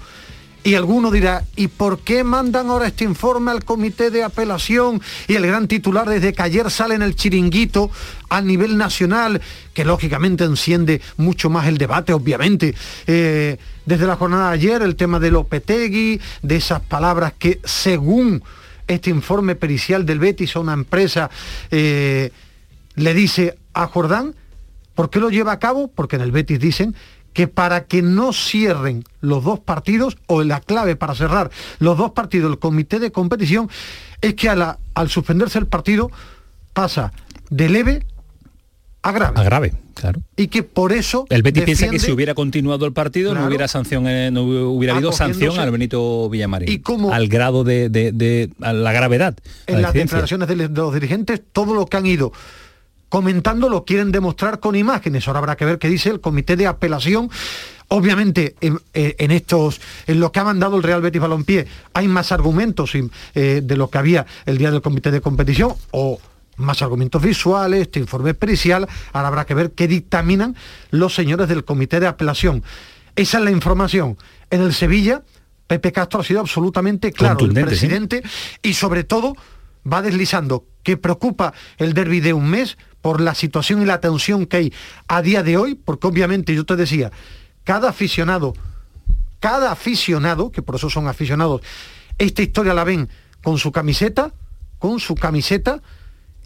Y 0.65 0.77
alguno 0.77 1.11
dirá, 1.11 1.45
¿y 1.57 1.67
por 1.67 2.01
qué 2.01 2.23
mandan 2.23 2.69
ahora 2.69 2.87
este 2.87 3.03
informe 3.03 3.51
al 3.51 3.65
comité 3.65 4.11
de 4.11 4.23
apelación? 4.23 5.03
Y 5.27 5.35
el 5.35 5.47
gran 5.47 5.67
titular 5.67 6.09
desde 6.09 6.33
que 6.33 6.43
ayer 6.43 6.71
sale 6.71 6.95
en 6.95 7.03
el 7.03 7.17
chiringuito 7.17 7.91
a 8.29 8.41
nivel 8.41 8.79
nacional, 8.79 9.41
que 9.75 9.85
lógicamente 9.85 10.45
enciende 10.45 11.01
mucho 11.17 11.51
más 11.51 11.67
el 11.67 11.79
debate, 11.79 12.13
obviamente. 12.13 12.77
Eh, 13.09 13.59
desde 13.87 14.07
la 14.07 14.15
jornada 14.15 14.51
de 14.51 14.55
ayer, 14.55 14.83
el 14.83 14.95
tema 14.95 15.19
de 15.19 15.33
Lopetegui, 15.33 16.21
de 16.43 16.57
esas 16.57 16.81
palabras 16.81 17.33
que 17.37 17.61
según 17.65 18.43
este 18.87 19.11
informe 19.11 19.57
pericial 19.57 20.07
del 20.07 20.21
Betis 20.21 20.55
a 20.55 20.61
una 20.61 20.75
empresa, 20.75 21.29
eh, 21.73 22.31
le 22.95 23.15
dice 23.15 23.57
a 23.75 23.89
Jordán, 23.89 24.37
¿por 24.95 25.11
qué 25.11 25.19
lo 25.19 25.31
lleva 25.31 25.53
a 25.53 25.59
cabo? 25.59 25.89
Porque 25.89 26.17
en 26.17 26.23
el 26.23 26.31
Betis 26.31 26.61
dicen 26.61 26.95
que 27.33 27.49
para 27.49 27.85
que 27.85 28.03
no 28.03 28.33
cierren 28.33 29.05
los 29.21 29.45
dos 29.45 29.61
partidos, 29.61 30.17
o 30.27 30.43
la 30.43 30.61
clave 30.61 30.97
para 30.97 31.15
cerrar 31.15 31.51
los 31.79 31.97
dos 31.97 32.13
partidos 32.13 32.51
del 32.51 32.59
comité 32.59 32.99
de 32.99 33.13
competición, 33.13 33.69
es 34.21 34.35
que 34.35 34.49
al 34.49 35.09
suspenderse 35.09 35.59
el 35.59 35.67
partido 35.67 36.11
pasa 36.73 37.13
de 37.51 37.69
leve 37.69 38.07
a 39.03 39.11
grave. 39.11 39.41
A 39.41 39.43
grave, 39.43 39.73
claro. 39.95 40.23
Y 40.37 40.47
que 40.47 40.63
por 40.63 40.93
eso... 40.93 41.27
El 41.29 41.43
Betis 41.43 41.65
piensa 41.65 41.89
que 41.89 41.99
si 41.99 42.13
hubiera 42.13 42.35
continuado 42.35 42.87
el 42.87 42.93
partido 42.93 43.35
no 43.35 43.47
hubiera 43.47 43.67
sanción, 43.67 44.07
eh, 44.07 44.31
no 44.31 44.45
hubiera 44.45 44.95
habido 44.95 45.11
sanción 45.11 45.59
al 45.59 45.73
Benito 45.73 46.31
Villamarín. 46.31 46.71
Y 46.71 46.79
como 46.79 47.13
al 47.13 47.29
grado 47.29 47.65
de, 47.65 48.51
la 48.61 48.93
gravedad. 48.93 49.37
En 49.67 49.83
las 49.83 49.93
declaraciones 49.93 50.49
de 50.49 50.69
los 50.69 50.95
dirigentes, 50.95 51.43
todo 51.53 51.75
lo 51.75 51.87
que 51.87 51.97
han 51.97 52.07
ido 52.07 52.33
comentando 53.13 53.69
lo 53.69 53.85
quieren 53.85 54.11
demostrar 54.11 54.59
con 54.59 54.75
imágenes. 54.75 55.29
Ahora 55.29 55.41
habrá 55.41 55.55
que 55.55 55.67
ver 55.67 55.79
qué 55.79 55.91
dice 55.91 56.09
el 56.09 56.23
comité 56.23 56.57
de 56.57 56.67
apelación. 56.67 57.31
Obviamente, 57.89 58.57
en, 58.63 58.81
eh, 58.95 59.15
estos, 59.19 59.83
en 60.07 60.19
lo 60.19 60.33
que 60.33 60.41
ha 60.41 60.45
mandado 60.45 60.79
el 60.79 60.83
Real 60.83 61.03
Betis 61.03 61.21
Balompié, 61.21 61.67
hay 61.93 62.09
más 62.09 62.33
argumentos 62.33 62.95
eh, 62.95 63.61
de 63.63 63.77
lo 63.77 63.91
que 63.91 63.99
había 63.99 64.25
el 64.47 64.57
día 64.57 64.71
del 64.71 64.81
comité 64.81 65.11
de 65.11 65.21
competición 65.21 65.75
o 65.91 66.21
más 66.57 66.81
argumentos 66.81 67.21
visuales, 67.21 67.83
este 67.83 68.01
informe 68.01 68.33
pericial. 68.33 68.89
Ahora 69.13 69.29
habrá 69.29 69.45
que 69.45 69.53
ver 69.53 69.73
qué 69.73 69.89
dictaminan 69.89 70.57
los 70.91 71.15
señores 71.15 71.49
del 71.49 71.67
comité 71.67 72.01
de 72.01 72.07
apelación. 72.07 72.65
Esa 73.15 73.37
es 73.37 73.45
la 73.45 73.51
información. 73.51 74.17
En 74.49 74.63
el 74.63 74.73
Sevilla, 74.73 75.21
Pepe 75.67 75.93
Castro 75.93 76.21
ha 76.21 76.25
sido 76.25 76.41
absolutamente 76.41 77.13
claro, 77.13 77.45
el 77.45 77.53
presidente, 77.53 78.23
y 78.63 78.73
sobre 78.73 79.05
todo 79.05 79.37
va 79.85 80.01
deslizando 80.01 80.65
que 80.83 80.97
preocupa 80.97 81.53
el 81.77 81.93
derby 81.93 82.21
de 82.21 82.33
un 82.33 82.49
mes 82.49 82.79
por 83.03 83.21
la 83.21 83.35
situación 83.35 83.83
y 83.83 83.85
la 83.85 84.01
tensión 84.01 84.47
que 84.47 84.57
hay 84.57 84.73
a 85.09 85.21
día 85.21 85.43
de 85.43 85.57
hoy, 85.59 85.75
porque 85.75 86.07
obviamente 86.07 86.55
yo 86.55 86.65
te 86.65 86.77
decía, 86.77 87.11
cada 87.65 87.91
aficionado, 87.91 88.55
cada 89.41 89.73
aficionado, 89.73 90.51
que 90.51 90.63
por 90.63 90.77
eso 90.77 90.89
son 90.89 91.09
aficionados, 91.09 91.61
esta 92.17 92.43
historia 92.43 92.75
la 92.75 92.85
ven 92.85 93.09
con 93.43 93.59
su 93.59 93.73
camiseta, 93.73 94.33
con 94.79 95.01
su 95.01 95.17
camiseta, 95.17 95.83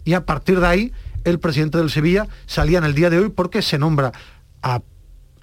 y 0.03 0.13
a 0.13 0.25
partir 0.25 0.59
de 0.59 0.67
ahí 0.67 0.91
el 1.23 1.39
presidente 1.39 1.77
del 1.77 1.89
Sevilla 1.89 2.27
salía 2.47 2.79
en 2.79 2.85
el 2.85 2.95
día 2.95 3.09
de 3.09 3.19
hoy 3.19 3.29
porque 3.29 3.61
se 3.61 3.77
nombra 3.77 4.11
a 4.61 4.81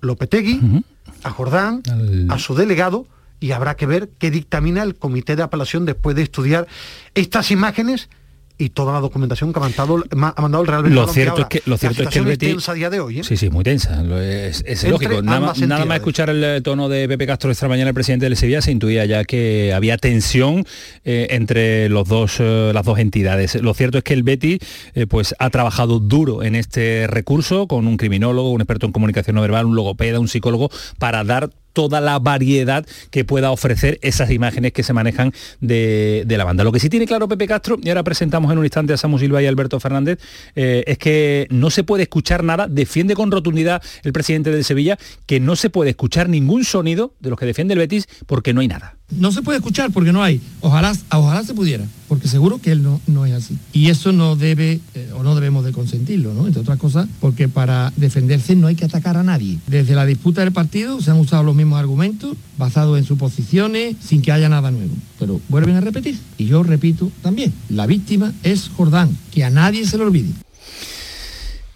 Lopetegui, 0.01 0.85
a 1.23 1.31
Jordán, 1.31 1.83
a 2.29 2.39
su 2.39 2.55
delegado, 2.55 3.07
y 3.41 3.53
habrá 3.53 3.77
que 3.77 3.87
ver 3.87 4.11
qué 4.19 4.31
dictamina 4.31 4.83
el 4.83 4.97
comité 4.97 5.37
de 5.37 5.43
apelación 5.43 5.85
después 5.85 6.17
de 6.17 6.23
estudiar 6.23 6.67
estas 7.15 7.51
imágenes 7.51 8.09
y 8.57 8.71
toda 8.71 8.93
la 8.93 9.01
documentación 9.01 9.53
que 9.53 9.59
ha 9.59 9.63
mandado, 9.63 10.05
ha 10.13 10.41
mandado 10.41 10.63
el 10.63 10.69
Real 10.69 10.83
Betis 10.85 10.97
Lo 10.97 11.09
cierto 11.09 11.41
es 11.41 11.47
que 11.47 11.63
lo 11.67 11.77
cierto 11.77 12.05
es 12.05 12.09
que 12.09 12.19
el 12.21 12.25
Betis 12.25 12.51
tensa 12.51 12.73
a 12.73 12.75
día 12.75 12.89
de 12.89 13.01
hoy. 13.01 13.21
¿eh? 13.21 13.25
Sí, 13.25 13.37
sí, 13.37 13.51
muy 13.51 13.65
tensa. 13.65 14.03
Es, 14.21 14.85
lógico. 14.89 15.23
Nada, 15.23 15.53
nada, 15.67 15.85
más 15.85 15.97
escuchar 15.97 16.31
el 16.31 16.63
tono 16.63 16.89
de 16.89 17.09
Pepe 17.09 17.27
Castro 17.27 17.51
esta 17.51 17.67
mañana, 17.67 17.89
el 17.89 17.95
presidente 17.95 18.27
del 18.27 18.37
Sevilla, 18.37 18.63
se 18.63 18.71
intuía 18.71 19.05
ya 19.07 19.25
que 19.25 19.73
había 19.75 19.97
tensión 19.99 20.65
eh, 21.05 21.29
entre 21.31 21.89
los 21.89 22.09
dos, 22.09 22.37
eh, 22.39 22.71
las 22.73 22.85
dos 22.85 22.99
entidades. 22.99 23.57
Lo 23.57 23.75
cierto 23.75 23.99
es 23.99 24.05
que 24.05 24.15
el 24.15 24.23
Betis 24.23 24.61
pues 25.09 25.35
ha 25.39 25.51
trabajado 25.51 25.99
duro 25.99 26.43
en 26.43 26.55
este 26.55 27.07
recurso 27.09 27.67
con 27.67 27.87
un 27.87 27.97
criminólogo, 27.97 28.51
un 28.51 28.61
experto 28.61 28.87
en 28.87 28.93
comunicación 28.93 29.35
no 29.35 29.43
verbal, 29.43 29.67
un 29.67 29.75
logopeda, 29.75 30.21
un 30.21 30.29
psicólogo, 30.29 30.71
para 30.99 31.25
dar 31.25 31.51
toda 31.75 32.01
la 32.01 32.19
variedad 32.19 32.87
que 33.11 33.27
pueda 33.27 33.51
ofrecer 33.51 33.99
esas 34.01 34.31
imágenes 34.31 34.73
que 34.73 34.83
se 34.83 34.95
manejan 34.95 35.35
de, 35.61 36.25
la 36.27 36.45
banda. 36.45 36.65
Lo 36.65 36.73
que 36.73 36.81
sí 36.81 36.89
tiene 36.89 37.07
claro 37.07 37.29
Pepe 37.29 37.47
Castro, 37.47 37.77
y 37.83 37.91
ahora 37.91 38.03
presentamos 38.03 38.51
en 38.51 38.59
un 38.59 38.65
instante 38.65 38.95
a 38.95 38.97
Samu 38.97 39.19
Silva 39.19 39.43
y 39.43 39.47
Alberto 39.47 39.79
Fernández, 39.79 40.19
eh, 40.57 40.83
es 40.87 40.97
que 40.97 41.47
no 41.51 41.69
se 41.69 41.85
puede 41.85 42.05
escuchar 42.05 42.43
nada, 42.43 42.67
defiende 42.67 43.15
con 43.15 43.31
rotundidad 43.31 43.83
el 44.03 44.13
presidente 44.13 44.51
del 44.51 44.65
Sevilla, 44.65 44.99
que 45.27 45.41
no 45.41 45.57
se 45.57 45.69
puede 45.69 45.91
escuchar 45.91 46.29
ningún 46.29 46.65
sonido 46.65 47.13
de 47.21 47.31
los 47.31 47.39
que 47.39 47.47
defiende 47.47 47.75
el 47.75 47.81
Betis 47.81 48.09
porque 48.27 48.55
no 48.55 48.63
hay 48.63 48.69
nada 48.69 48.97
no 49.11 49.33
se 49.33 49.43
puede 49.43 49.59
escuchar 49.59 49.91
porque 49.93 50.13
no 50.13 50.23
hay. 50.23 50.41
Ojalá, 50.61 50.93
ojalá 51.13 51.45
se 51.45 51.55
pudiera, 51.55 51.85
porque 52.09 52.29
seguro 52.29 52.59
que 52.59 52.73
él 52.73 52.83
no, 52.83 53.01
no 53.07 53.27
es 53.27 53.33
así. 53.33 53.57
Y 53.73 53.89
eso 53.89 54.13
no 54.13 54.37
debe, 54.37 54.81
eh, 54.95 55.11
o 55.15 55.23
no 55.23 55.35
debemos 55.35 55.65
de 55.65 55.73
consentirlo, 55.73 56.35
¿no? 56.35 56.47
Entre 56.47 56.61
otras 56.61 56.79
cosas, 56.79 57.09
porque 57.21 57.49
para 57.49 57.93
defenderse 57.97 58.57
no 58.57 58.67
hay 58.67 58.75
que 58.75 58.85
atacar 58.85 59.17
a 59.17 59.23
nadie. 59.23 59.59
Desde 59.67 59.95
la 59.95 60.07
disputa 60.07 60.41
del 60.41 60.53
partido 60.53 61.01
se 61.01 61.11
han 61.11 61.19
usado 61.19 61.43
los 61.43 61.55
mismos 61.55 61.79
argumentos, 61.79 62.37
basados 62.59 62.99
en 62.99 63.05
suposiciones, 63.05 63.97
sin 64.01 64.23
que 64.23 64.33
haya 64.33 64.49
nada 64.49 64.71
nuevo. 64.71 64.95
Pero 65.19 65.41
vuelven 65.49 65.77
a 65.77 65.81
repetir. 65.81 66.19
Y 66.39 66.47
yo 66.47 66.63
repito 66.63 67.11
también, 67.23 67.53
la 67.69 67.87
víctima 67.87 68.33
es 68.43 68.69
Jordán, 68.69 69.17
que 69.33 69.45
a 69.45 69.51
nadie 69.51 69.87
se 69.87 69.99
lo 69.99 70.05
olvide. 70.05 70.44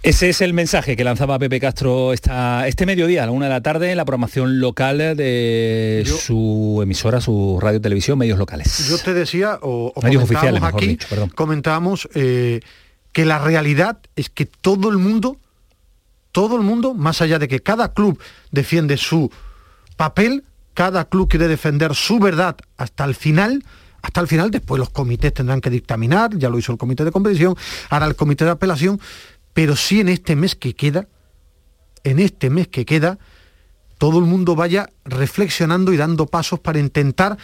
Ese 0.03 0.29
es 0.29 0.41
el 0.41 0.55
mensaje 0.55 0.97
que 0.97 1.03
lanzaba 1.03 1.39
Pepe 1.39 1.59
Castro 1.59 2.13
esta, 2.13 2.69
este 2.69 2.87
mediodía, 2.87 3.25
a 3.25 3.27
la 3.27 3.33
una 3.33 3.47
de 3.47 3.51
la 3.51 3.61
tarde, 3.61 3.91
en 3.91 3.97
la 3.97 4.05
programación 4.05 4.61
local 4.61 4.99
de 4.99 6.05
su 6.07 6.79
emisora, 6.83 7.21
su 7.21 7.59
radio 7.61 7.81
televisión, 7.81 8.17
medios 8.17 8.39
locales. 8.39 8.89
Yo 8.89 8.99
te 8.99 9.13
decía, 9.13 9.59
o, 9.61 9.93
medios 10.03 10.23
oficiales, 10.23 10.63
aquí, 10.63 10.99
comentábamos 11.35 12.09
eh, 12.15 12.61
que 13.13 13.25
la 13.25 13.41
realidad 13.41 13.99
es 14.15 14.31
que 14.31 14.47
todo 14.47 14.89
el 14.89 14.99
mundo, 14.99 15.39
todo 16.31 16.57
el 16.57 16.63
mundo, 16.63 16.95
más 16.95 17.21
allá 17.21 17.41
de 17.41 17.49
que 17.49 17.61
cada 17.61 17.93
club 17.93 18.21
defiende 18.53 18.97
su 18.97 19.33
papel, 19.97 20.45
cada 20.75 21.07
club 21.07 21.29
quiere 21.29 21.49
defender 21.49 21.97
su 21.97 22.21
verdad 22.21 22.57
hasta 22.77 23.05
el 23.05 23.17
final, 23.17 23.65
hasta 24.01 24.21
el 24.21 24.29
final, 24.29 24.53
después 24.53 24.79
los 24.79 24.91
comités 24.91 25.35
tendrán 25.35 25.61
que 25.61 25.71
dictaminar, 25.71 26.39
ya 26.39 26.49
lo 26.49 26.57
hizo 26.57 26.71
el 26.71 26.79
comité 26.79 27.05
de 27.05 27.11
competición, 27.11 27.57
ahora 27.91 28.07
el 28.07 28.15
comité 28.15 28.45
de 28.45 28.53
apelación, 28.53 29.01
pero 29.59 29.75
sí 29.75 29.99
en 29.99 30.09
este 30.09 30.37
mes 30.37 30.55
que 30.55 30.77
queda, 30.77 31.09
en 32.05 32.21
este 32.21 32.49
mes 32.49 32.69
que 32.69 32.87
queda, 32.87 33.19
todo 33.99 34.21
el 34.21 34.25
mundo 34.25 34.55
vaya 34.55 34.89
reflexionando 35.05 35.93
y 35.93 35.97
dando 35.97 36.27
pasos 36.27 36.61
para 36.61 36.79
intentar 36.79 37.37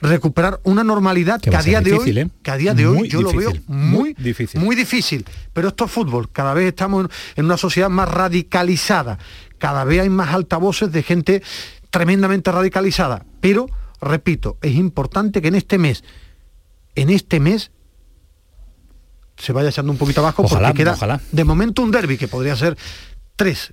recuperar 0.00 0.60
una 0.62 0.84
normalidad 0.84 1.40
que, 1.40 1.50
a 1.56 1.60
día 1.60 1.80
de 1.80 1.94
hoy, 1.94 2.16
¿eh? 2.16 2.28
que 2.44 2.50
a 2.52 2.56
día 2.56 2.74
de 2.74 2.86
hoy 2.86 3.08
yo 3.08 3.22
lo 3.22 3.32
veo 3.32 3.52
muy, 3.66 4.14
difícil. 4.14 4.60
muy 4.60 4.76
difícil. 4.76 5.24
Pero 5.52 5.66
esto 5.66 5.86
es 5.86 5.90
fútbol, 5.90 6.30
cada 6.30 6.54
vez 6.54 6.68
estamos 6.68 7.08
en 7.34 7.46
una 7.46 7.56
sociedad 7.56 7.90
más 7.90 8.08
radicalizada, 8.08 9.18
cada 9.58 9.82
vez 9.82 10.02
hay 10.02 10.10
más 10.10 10.32
altavoces 10.32 10.92
de 10.92 11.02
gente 11.02 11.42
tremendamente 11.90 12.52
radicalizada. 12.52 13.26
Pero, 13.40 13.66
repito, 14.00 14.58
es 14.62 14.76
importante 14.76 15.42
que 15.42 15.48
en 15.48 15.56
este 15.56 15.76
mes, 15.76 16.04
en 16.94 17.10
este 17.10 17.40
mes, 17.40 17.72
se 19.38 19.52
vaya 19.52 19.68
echando 19.68 19.92
un 19.92 19.98
poquito 19.98 20.20
abajo 20.20 20.44
porque 20.46 20.74
queda 20.74 21.20
de 21.30 21.44
momento 21.44 21.82
un 21.82 21.90
derby 21.90 22.18
que 22.18 22.28
podría 22.28 22.56
ser 22.56 22.76
tres. 23.36 23.72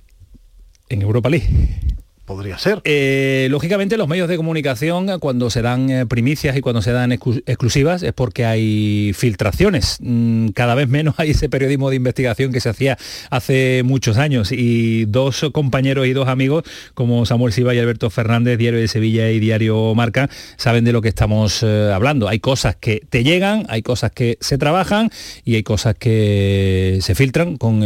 En 0.88 1.02
Europa 1.02 1.28
League. 1.28 1.95
Podría 2.26 2.58
ser. 2.58 2.80
Eh, 2.82 3.46
lógicamente 3.50 3.96
los 3.96 4.08
medios 4.08 4.28
de 4.28 4.36
comunicación 4.36 5.20
cuando 5.20 5.48
se 5.48 5.62
dan 5.62 5.88
eh, 5.90 6.06
primicias 6.06 6.56
y 6.56 6.60
cuando 6.60 6.82
se 6.82 6.90
dan 6.90 7.12
exclusivas 7.12 8.02
es 8.02 8.12
porque 8.12 8.44
hay 8.44 9.12
filtraciones. 9.14 9.98
Mm, 10.00 10.48
cada 10.48 10.74
vez 10.74 10.88
menos 10.88 11.14
hay 11.18 11.30
ese 11.30 11.48
periodismo 11.48 11.88
de 11.88 11.94
investigación 11.94 12.52
que 12.52 12.58
se 12.58 12.68
hacía 12.68 12.98
hace 13.30 13.82
muchos 13.84 14.18
años 14.18 14.50
y 14.50 15.04
dos 15.04 15.46
compañeros 15.52 16.08
y 16.08 16.14
dos 16.14 16.26
amigos 16.26 16.64
como 16.94 17.24
Samuel 17.26 17.52
Silva 17.52 17.76
y 17.76 17.78
Alberto 17.78 18.10
Fernández, 18.10 18.58
Diario 18.58 18.80
de 18.80 18.88
Sevilla 18.88 19.30
y 19.30 19.38
Diario 19.38 19.94
Marca, 19.94 20.28
saben 20.56 20.84
de 20.84 20.90
lo 20.90 21.02
que 21.02 21.08
estamos 21.08 21.62
eh, 21.62 21.92
hablando. 21.94 22.26
Hay 22.26 22.40
cosas 22.40 22.74
que 22.74 23.02
te 23.08 23.22
llegan, 23.22 23.66
hay 23.68 23.82
cosas 23.82 24.10
que 24.10 24.36
se 24.40 24.58
trabajan 24.58 25.10
y 25.44 25.54
hay 25.54 25.62
cosas 25.62 25.94
que 25.94 26.98
se 27.02 27.14
filtran 27.14 27.56
con 27.56 27.84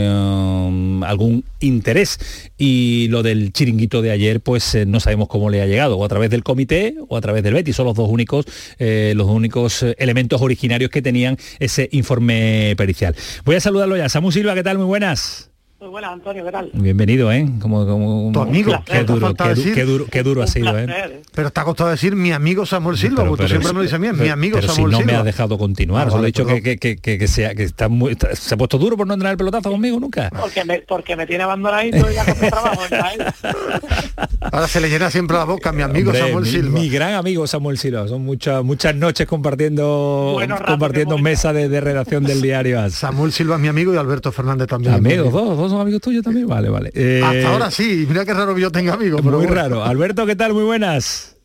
algún 1.05 1.44
interés. 1.61 2.49
Y 2.62 3.08
lo 3.08 3.22
del 3.22 3.54
chiringuito 3.54 4.02
de 4.02 4.10
ayer 4.10 4.42
pues 4.42 4.74
eh, 4.74 4.84
no 4.84 5.00
sabemos 5.00 5.28
cómo 5.28 5.48
le 5.48 5.62
ha 5.62 5.66
llegado, 5.66 5.96
o 5.96 6.04
a 6.04 6.08
través 6.08 6.28
del 6.28 6.42
comité 6.42 6.94
o 7.08 7.16
a 7.16 7.20
través 7.22 7.42
del 7.42 7.54
Betis, 7.54 7.74
son 7.74 7.86
los 7.86 7.96
dos 7.96 8.10
únicos, 8.10 8.44
eh, 8.78 9.14
los 9.16 9.28
únicos 9.28 9.82
eh, 9.82 9.96
elementos 9.98 10.42
originarios 10.42 10.90
que 10.90 11.00
tenían 11.00 11.38
ese 11.58 11.88
informe 11.90 12.74
pericial. 12.76 13.16
Voy 13.46 13.56
a 13.56 13.60
saludarlo 13.60 13.96
ya. 13.96 14.10
Samu 14.10 14.30
Silva, 14.30 14.54
¿qué 14.54 14.62
tal? 14.62 14.76
Muy 14.76 14.86
buenas. 14.86 15.49
Muy 15.80 15.88
buenas, 15.88 16.12
Antonio, 16.12 16.44
¿qué 16.44 16.52
tal? 16.52 16.70
Bienvenido, 16.74 17.32
¿eh? 17.32 17.48
Como, 17.58 17.86
como 17.86 18.30
tu 18.34 18.40
amigo. 18.42 18.74
Qué 18.84 19.02
duro, 19.02 19.34
qué, 19.34 19.84
duro, 19.86 20.04
qué 20.10 20.22
duro 20.22 20.42
ha 20.42 20.46
sido, 20.46 20.78
¿eh? 20.78 21.22
Pero 21.32 21.48
está 21.48 21.64
costado 21.64 21.88
decir 21.88 22.14
mi 22.14 22.32
amigo 22.32 22.66
Samuel 22.66 22.98
Silva, 22.98 23.24
porque 23.24 23.44
tú 23.44 23.48
siempre 23.48 23.72
me 23.72 23.80
dices 23.80 23.94
a 23.94 23.98
mí, 23.98 24.12
mi 24.12 24.28
amigo 24.28 24.58
pero 24.60 24.74
Samuel 24.74 24.92
si 24.92 25.00
no 25.00 25.06
me 25.06 25.14
ha 25.14 25.22
dejado 25.22 25.56
continuar, 25.56 26.08
ah, 26.08 26.10
solo 26.10 26.24
he 26.24 26.26
dicho 26.26 26.44
que, 26.44 26.60
que, 26.62 26.76
que, 26.76 26.98
que, 26.98 27.28
sea, 27.28 27.54
que 27.54 27.62
está 27.62 27.88
muy, 27.88 28.14
se 28.34 28.54
ha 28.54 28.58
puesto 28.58 28.76
duro 28.76 28.94
por 28.98 29.06
no 29.06 29.14
entrar 29.14 29.32
el 29.32 29.38
pelotazo 29.38 29.70
conmigo 29.70 29.98
nunca. 29.98 30.28
Porque 30.38 30.66
me, 30.66 30.80
porque 30.82 31.16
me 31.16 31.26
tiene 31.26 31.44
abandonadito 31.44 32.10
y 32.10 32.14
ya 32.14 32.26
con 32.26 32.34
trabajo. 32.36 32.82
Ahora 34.52 34.68
se 34.68 34.82
le 34.82 34.90
llena 34.90 35.10
siempre 35.10 35.38
la 35.38 35.44
boca 35.44 35.70
a 35.70 35.72
mi 35.72 35.80
amigo 35.80 36.12
Samuel 36.12 36.44
Silva. 36.44 36.78
Mi 36.78 36.90
gran 36.90 37.14
amigo 37.14 37.46
Samuel 37.46 37.78
Silva. 37.78 38.06
Son 38.06 38.22
muchas 38.22 38.62
muchas 38.62 38.94
noches 38.94 39.26
compartiendo 39.26 40.36
compartiendo 40.66 41.16
mesa 41.16 41.54
de, 41.54 41.70
de, 41.70 41.80
redacción 41.80 42.24
del 42.24 42.42
diario. 42.42 42.90
Samuel 42.90 43.32
Silva 43.32 43.54
es 43.54 43.62
mi 43.62 43.68
amigo 43.68 43.94
y 43.94 43.96
Alberto 43.96 44.30
Fernández 44.30 44.66
también. 44.68 44.94
Amigos, 44.94 45.32
dos, 45.32 45.56
dos 45.56 45.69
son 45.70 45.80
amigos 45.80 46.00
tuyos 46.00 46.22
también. 46.22 46.46
Vale, 46.46 46.68
vale. 46.68 46.90
Eh, 46.94 47.22
Hasta 47.24 47.48
ahora 47.52 47.70
sí, 47.70 48.04
mira 48.09 48.24
qué 48.24 48.35
raro 48.35 48.54
que 48.54 48.61
yo 48.61 48.70
tenga 48.70 48.94
amigos. 48.94 49.22
Muy 49.22 49.46
raro. 49.46 49.83
Alberto, 49.83 50.26
¿qué 50.26 50.37
tal? 50.37 50.52
Muy 50.52 50.64
buenas. 50.64 51.37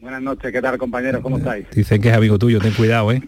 Buenas 0.00 0.20
noches, 0.20 0.52
¿qué 0.52 0.60
tal 0.60 0.76
compañeros? 0.76 1.22
¿Cómo 1.22 1.38
estáis? 1.38 1.66
Dicen 1.70 2.02
que 2.02 2.10
es 2.10 2.14
amigo 2.14 2.38
tuyo, 2.38 2.60
ten 2.60 2.72
cuidado, 2.72 3.10
¿eh? 3.12 3.22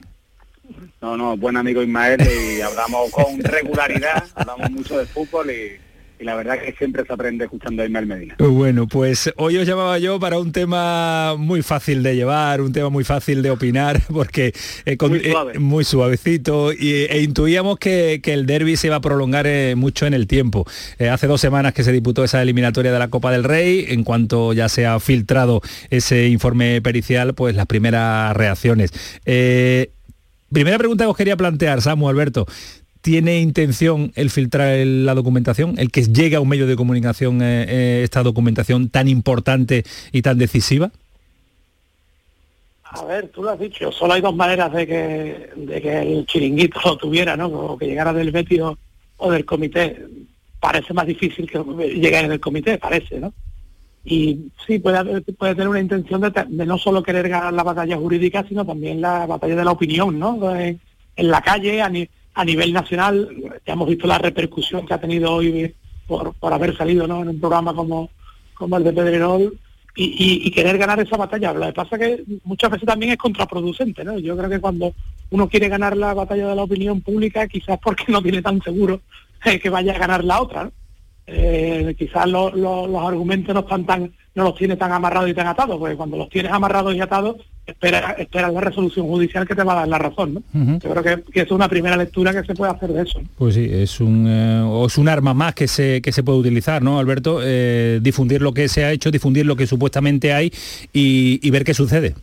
No, 1.01 1.17
no, 1.17 1.37
buen 1.37 1.57
amigo 1.57 1.83
Ismael 1.83 2.21
y 2.21 2.61
hablamos 2.61 3.11
con 3.11 3.39
regularidad, 3.39 4.25
hablamos 4.35 4.71
mucho 4.71 4.99
de 4.99 5.07
fútbol 5.07 5.51
y 5.51 5.79
y 6.19 6.25
la 6.25 6.35
verdad 6.35 6.59
que 6.59 6.73
siempre 6.73 7.05
se 7.05 7.13
aprende 7.13 7.45
escuchando 7.45 7.83
a 7.83 7.87
Ismael 7.87 8.07
Medina. 8.07 8.37
Bueno, 8.39 8.87
pues 8.87 9.33
hoy 9.37 9.57
os 9.59 9.67
llamaba 9.67 9.99
yo 9.99 10.19
para 10.19 10.39
un 10.39 10.53
tema 10.53 11.35
muy 11.37 11.63
fácil 11.63 12.03
de 12.03 12.17
llevar, 12.17 12.61
un 12.61 12.73
tema 12.73 12.89
muy 12.89 13.05
fácil 13.05 13.43
de 13.43 13.51
opinar, 13.51 14.01
porque 14.13 14.55
eh, 14.85 14.97
muy, 15.59 15.85
suavecito, 15.85 16.73
y, 16.73 17.07
e 17.09 17.23
intuíamos 17.23 17.79
que, 17.79 18.21
el 18.27 18.47
derby 18.47 18.77
se 18.77 18.89
iba 18.89 18.97
a 18.97 19.01
prolongar 19.01 19.47
eh, 19.47 19.75
mucho 19.77 20.07
en 20.07 20.15
el 20.15 20.27
tiempo. 20.27 20.65
Eh, 20.99 21.09
hace 21.09 21.27
dos 21.27 21.41
semanas 21.41 21.75
que 21.75 21.85
se 21.85 21.93
disputó 21.93 22.25
esa 22.25 22.43
eliminatoria 22.43 22.93
de 22.93 22.99
la 22.99 23.09
Copa 23.09 23.31
del 23.31 23.45
Rey, 23.45 23.87
en 23.89 24.03
cuanto 24.03 24.53
ya 24.53 24.69
se 24.69 24.87
ha 24.87 24.99
filtrado 25.01 25.61
ese 25.91 26.29
informe 26.29 26.81
pericial, 26.81 27.35
pues 27.35 27.55
las 27.55 27.67
primeras 27.67 28.37
reacciones. 28.37 28.93
primera 30.51 30.79
pregunta 30.79 31.05
que 31.05 31.11
os 31.11 31.17
quería 31.17 31.37
plantear, 31.37 31.83
Samu, 31.83 32.09
Alberto. 32.09 32.47
¿Tiene 33.07 33.39
intención 33.39 34.11
el 34.17 34.31
filtrar 34.31 34.85
la 34.85 35.15
documentación, 35.15 35.79
el 35.79 35.93
que 35.93 36.03
llegue 36.03 36.35
a 36.35 36.41
un 36.41 36.49
medio 36.49 36.67
de 36.67 36.75
comunicación 36.75 37.41
esta 37.41 38.25
documentación 38.25 38.89
tan 38.89 39.07
importante 39.07 39.85
y 40.11 40.23
tan 40.23 40.39
decisiva? 40.39 40.91
A 42.83 43.05
ver, 43.05 43.29
tú 43.29 43.45
lo 43.45 43.51
has 43.51 43.61
dicho, 43.61 43.93
solo 43.93 44.15
hay 44.15 44.21
dos 44.21 44.35
maneras 44.35 44.73
de 44.73 44.89
que, 44.89 45.51
de 45.55 45.81
que 45.81 46.01
el 46.01 46.27
chiringuito 46.27 46.81
lo 46.85 46.97
tuviera, 46.97 47.37
¿no? 47.37 47.47
O 47.47 47.79
que 47.79 47.87
llegara 47.87 48.13
del 48.13 48.33
Betis 48.33 48.61
o, 49.19 49.31
del 49.31 49.45
comité. 49.45 50.05
Parece 50.59 50.93
más 50.93 51.07
difícil 51.07 51.49
que 51.49 51.63
llegue 51.95 52.27
del 52.27 52.41
comité, 52.41 52.77
parece, 52.77 53.21
¿no? 53.21 53.33
Y 54.05 54.51
sí, 54.67 54.81
puede, 54.81 55.21
puede 55.21 55.55
tener 55.55 55.69
una 55.69 55.79
intención 55.79 56.21
de, 56.23 56.67
no 56.67 56.77
solo 56.77 57.05
querer 57.05 57.29
ganar 57.29 57.53
la 57.53 57.63
batalla 57.63 57.99
jurídica, 57.99 58.45
sino 58.49 58.67
también 58.67 59.01
la 59.01 59.27
batalla 59.27 59.55
de 59.55 59.65
la 59.65 59.71
opinión, 59.71 60.19
¿no? 60.19 60.57
En, 60.57 60.81
la 61.19 61.41
calle, 61.41 61.81
a, 61.81 61.89
a, 62.37 62.45
nivel 62.45 62.73
nacional, 62.73 63.29
ya 63.67 63.73
hemos 63.73 63.89
visto 63.89 64.07
la 64.07 64.19
repercusión 64.19 64.87
que 64.87 64.95
ha 64.95 65.01
tenido 65.01 65.33
hoy 65.33 65.75
por, 66.07 66.35
por 66.35 66.53
haber 66.53 66.77
salido 66.77 67.07
¿no? 67.07 67.23
en 67.23 67.29
un 67.31 67.41
programa 67.41 67.75
como, 67.75 68.11
como 68.55 68.77
el 68.77 68.85
de 68.85 68.93
Pedrerol, 68.93 69.59
y, 69.97 70.51
querer 70.51 70.77
ganar 70.79 71.01
esa 71.01 71.17
batalla. 71.17 71.55
Lo 71.55 71.67
que 71.67 71.73
pasa 71.73 71.97
es 71.97 72.01
que 72.01 72.25
muchas 72.45 72.71
veces 72.71 72.87
también 72.87 73.13
es 73.13 73.19
contraproducente, 73.19 74.05
¿no? 74.05 74.19
Yo 74.19 74.37
creo 74.37 74.51
que 74.51 74.61
cuando 74.61 74.95
uno 75.31 75.49
quiere 75.49 75.69
ganar 75.69 75.97
la 75.97 76.13
batalla 76.13 76.49
de 76.49 76.55
la 76.55 76.63
opinión 76.65 77.01
pública, 77.01 77.49
quizás 77.49 77.79
porque 77.83 78.05
no 78.09 78.23
tiene 78.23 78.43
tan 78.43 78.61
seguro 78.63 79.01
que 79.43 79.71
vaya 79.71 79.95
a 79.95 79.99
ganar 79.99 80.25
la 80.25 80.43
otra, 80.43 80.71
eh, 81.27 81.95
quizás 81.99 82.29
los 82.29 83.03
argumentos 83.03 83.55
no 83.55 83.61
están 83.61 83.87
tan, 83.87 84.13
no 84.37 84.45
los 84.45 84.55
tiene 84.55 84.77
tan 84.77 84.93
amarrados 84.93 85.31
y 85.31 85.35
tan 85.35 85.47
atados, 85.47 85.79
porque 85.79 85.97
cuando 85.97 86.19
los 86.19 86.29
tienes 86.29 86.53
amarrados 86.53 86.95
y 86.95 87.01
atados, 87.01 87.37
espera, 87.67 88.13
espera 88.19 88.53
la 88.53 88.61
resolución 88.61 89.07
judicial 89.07 89.49
que 89.49 89.55
te 89.55 89.65
va 89.65 89.73
a 89.73 89.77
dar 89.77 89.89
la 89.89 89.99
razón. 89.99 90.35
¿no? 90.35 90.79
Yo 90.79 90.91
creo 90.91 91.23
que, 91.33 91.41
es 91.41 91.51
una 91.51 91.69
primera 91.69 91.97
lectura 91.97 92.33
que 92.33 92.47
se 92.47 92.55
puede 92.55 92.71
hacer 92.71 92.91
de 92.93 93.03
eso. 93.03 93.23
Pues 93.39 93.55
sí, 93.55 93.67
es 93.69 93.99
un, 93.99 94.27
eh, 94.29 94.85
es 94.87 94.99
un 94.99 95.09
arma 95.09 95.33
más 95.33 95.55
que 95.55 95.67
se, 95.67 96.03
que 96.03 96.13
se 96.13 96.23
puede 96.23 96.39
utilizar, 96.39 96.83
¿no, 96.83 96.99
Alberto? 96.99 97.41
Eh, 97.43 97.99
difundir 98.03 98.43
lo 98.43 98.53
que 98.53 98.69
se 98.69 98.85
ha 98.85 98.93
hecho, 98.93 99.11
difundir 99.11 99.47
lo 99.47 99.57
que 99.57 99.67
supuestamente 99.67 100.35
hay 100.35 100.53
y, 100.93 101.51
ver 101.51 101.65
qué 101.65 101.73
sucede. 101.73 102.15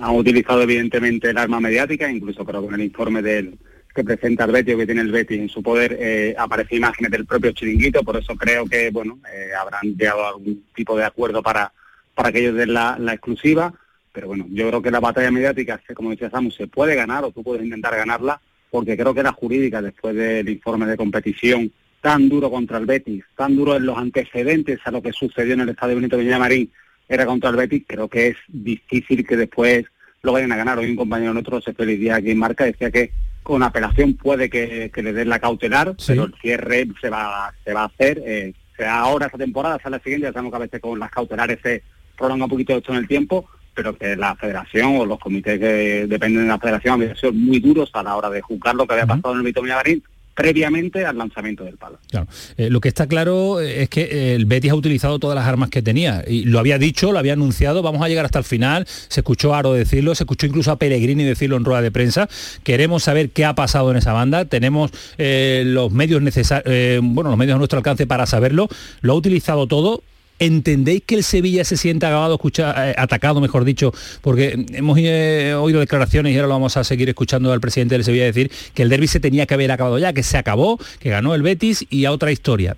Han 0.00 0.14
utilizado 0.14 0.60
evidentemente 0.60 1.30
el 1.30 1.38
arma 1.38 1.60
mediática, 1.60 2.10
incluso 2.10 2.44
creo 2.44 2.60
que 2.60 2.68
en 2.68 2.74
el 2.74 2.82
informe 2.82 3.22
del 3.22 3.54
que 3.94 4.04
presenta 4.04 4.44
el 4.44 4.52
Betis 4.52 4.74
o 4.74 4.78
que 4.78 4.86
tiene 4.86 5.00
el 5.00 5.12
Betis 5.12 5.40
en 5.40 5.48
su 5.48 5.62
poder 5.62 5.96
eh, 6.00 6.34
aparece 6.38 6.76
imágenes 6.76 7.10
del 7.10 7.26
propio 7.26 7.52
chiringuito, 7.52 8.02
por 8.02 8.16
eso 8.16 8.34
creo 8.36 8.66
que 8.66 8.90
bueno 8.90 9.18
habrán 9.58 9.96
llegado 9.96 10.24
a 10.24 10.28
algún 10.30 10.64
tipo 10.74 10.96
de 10.96 11.04
acuerdo 11.04 11.42
para, 11.42 11.72
para 12.14 12.30
que 12.30 12.40
ellos 12.40 12.54
den 12.54 12.74
la 12.74 13.12
exclusiva 13.12 13.72
pero 14.12 14.28
bueno, 14.28 14.46
yo 14.50 14.68
creo 14.68 14.82
que 14.82 14.90
la 14.90 15.00
batalla 15.00 15.30
mediática, 15.30 15.80
como 15.94 16.10
decía 16.10 16.30
Samu, 16.30 16.50
se 16.50 16.66
puede 16.66 16.94
ganar 16.94 17.24
o 17.24 17.30
tú 17.30 17.42
puedes 17.42 17.64
intentar 17.64 17.94
ganarla, 17.94 18.40
porque 18.70 18.96
creo 18.96 19.14
que 19.14 19.22
la 19.22 19.32
jurídica, 19.32 19.80
después 19.80 20.14
del 20.14 20.48
informe 20.48 20.86
de 20.86 20.96
competición 20.96 21.72
tan 22.00 22.28
duro 22.28 22.50
contra 22.50 22.78
el 22.78 22.86
Betis, 22.86 23.24
tan 23.36 23.56
duro 23.56 23.76
en 23.76 23.86
los 23.86 23.96
antecedentes 23.96 24.80
a 24.84 24.90
lo 24.90 25.02
que 25.02 25.12
sucedió 25.12 25.54
en 25.54 25.60
el 25.60 25.68
Estadio 25.70 25.96
Benito 25.96 26.16
Villamarín, 26.16 26.70
era 27.08 27.26
contra 27.26 27.50
el 27.50 27.56
Betis, 27.56 27.84
creo 27.86 28.08
que 28.08 28.28
es 28.28 28.36
difícil 28.48 29.26
que 29.26 29.36
después 29.36 29.84
lo 30.22 30.32
vayan 30.32 30.52
a 30.52 30.56
ganar. 30.56 30.78
Hoy 30.78 30.90
un 30.90 30.96
compañero 30.96 31.32
nuestro, 31.32 31.60
se 31.60 31.72
feliz 31.72 31.98
día 31.98 32.16
aquí 32.16 32.30
en 32.30 32.38
Marca, 32.38 32.64
decía 32.64 32.90
que 32.90 33.12
con 33.42 33.62
apelación 33.62 34.14
puede 34.14 34.50
que, 34.50 34.90
le 34.94 35.12
den 35.12 35.28
la 35.28 35.38
cautelar, 35.38 35.94
pero 36.06 36.24
el 36.24 36.34
cierre 36.40 36.86
se 37.00 37.10
va, 37.10 37.52
se 37.64 37.72
va 37.72 37.82
a 37.82 37.86
hacer, 37.86 38.22
eh, 38.24 38.54
sea 38.76 39.00
ahora 39.00 39.26
esa 39.26 39.38
temporada, 39.38 39.78
sea 39.80 39.90
la 39.90 40.00
siguiente, 40.00 40.26
ya 40.26 40.32
sabemos 40.32 40.52
que 40.52 40.56
a 40.56 40.60
veces 40.60 40.80
con 40.80 40.98
las 40.98 41.10
cautelares 41.10 41.58
se 41.62 41.82
prolonga 42.16 42.44
un 42.44 42.50
poquito 42.50 42.76
esto 42.76 42.92
en 42.92 42.98
el 42.98 43.08
tiempo, 43.08 43.48
pero 43.74 43.96
que 43.96 44.16
la 44.16 44.36
federación 44.36 44.96
o 44.96 45.06
los 45.06 45.18
comités 45.18 45.58
que 45.58 46.06
dependen 46.06 46.42
de 46.42 46.48
la 46.48 46.58
federación 46.58 46.94
habían 46.94 47.16
sido 47.16 47.32
muy 47.32 47.60
duros 47.60 47.90
a 47.94 48.02
la 48.02 48.16
hora 48.16 48.30
de 48.30 48.42
juzgar 48.42 48.74
lo 48.74 48.86
que 48.86 48.94
había 48.94 49.06
pasado 49.06 49.32
en 49.32 49.38
el 49.38 49.46
Vito 49.46 49.62
Villamarín 49.62 50.02
previamente 50.40 51.04
al 51.04 51.18
lanzamiento 51.18 51.64
del 51.64 51.76
palo. 51.76 51.98
Claro. 52.08 52.26
Eh, 52.56 52.70
lo 52.70 52.80
que 52.80 52.88
está 52.88 53.06
claro 53.06 53.60
es 53.60 53.90
que 53.90 54.34
el 54.34 54.46
Betis 54.46 54.70
ha 54.70 54.74
utilizado 54.74 55.18
todas 55.18 55.36
las 55.36 55.46
armas 55.46 55.68
que 55.68 55.82
tenía. 55.82 56.24
Y 56.26 56.44
lo 56.44 56.58
había 56.58 56.78
dicho, 56.78 57.12
lo 57.12 57.18
había 57.18 57.34
anunciado, 57.34 57.82
vamos 57.82 58.02
a 58.02 58.08
llegar 58.08 58.24
hasta 58.24 58.38
el 58.38 58.44
final, 58.44 58.86
se 58.86 59.20
escuchó 59.20 59.54
a 59.54 59.58
Aro 59.58 59.74
decirlo, 59.74 60.14
se 60.14 60.24
escuchó 60.24 60.46
incluso 60.46 60.70
a 60.70 60.76
Pellegrini 60.76 61.24
decirlo 61.24 61.56
en 61.56 61.64
rueda 61.64 61.82
de 61.82 61.90
prensa, 61.90 62.28
queremos 62.62 63.02
saber 63.02 63.30
qué 63.30 63.44
ha 63.44 63.54
pasado 63.54 63.90
en 63.90 63.98
esa 63.98 64.14
banda, 64.14 64.46
tenemos 64.46 64.90
eh, 65.18 65.62
los 65.66 65.92
medios 65.92 66.22
necesarios, 66.22 66.72
eh, 66.72 67.00
bueno, 67.02 67.28
los 67.28 67.38
medios 67.38 67.56
a 67.56 67.58
nuestro 67.58 67.78
alcance 67.78 68.06
para 68.06 68.24
saberlo, 68.24 68.68
lo 69.02 69.12
ha 69.12 69.16
utilizado 69.16 69.66
todo, 69.66 70.02
¿Entendéis 70.40 71.02
que 71.02 71.16
el 71.16 71.22
Sevilla 71.22 71.64
se 71.64 71.76
sienta 71.76 72.08
acabado, 72.08 72.36
escucha, 72.36 72.90
eh, 72.90 72.94
atacado, 72.96 73.42
mejor 73.42 73.64
dicho? 73.64 73.92
Porque 74.22 74.64
hemos 74.72 74.96
eh, 74.98 75.52
oído 75.54 75.80
declaraciones 75.80 76.32
y 76.32 76.36
ahora 76.36 76.48
lo 76.48 76.54
vamos 76.54 76.78
a 76.78 76.82
seguir 76.82 77.10
escuchando 77.10 77.52
al 77.52 77.60
presidente 77.60 77.94
del 77.94 78.04
Sevilla 78.04 78.24
decir 78.24 78.50
que 78.72 78.82
el 78.82 78.88
derby 78.88 79.06
se 79.06 79.20
tenía 79.20 79.44
que 79.44 79.52
haber 79.52 79.70
acabado 79.70 79.98
ya, 79.98 80.14
que 80.14 80.22
se 80.22 80.38
acabó, 80.38 80.78
que 80.98 81.10
ganó 81.10 81.34
el 81.34 81.42
Betis 81.42 81.84
y 81.90 82.06
a 82.06 82.12
otra 82.12 82.32
historia. 82.32 82.74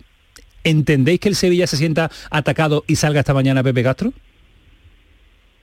¿Entendéis 0.64 1.20
que 1.20 1.28
el 1.28 1.36
Sevilla 1.36 1.68
se 1.68 1.76
sienta 1.76 2.10
atacado 2.30 2.82
y 2.88 2.96
salga 2.96 3.20
esta 3.20 3.32
mañana 3.32 3.62
Pepe 3.62 3.84
Castro? 3.84 4.12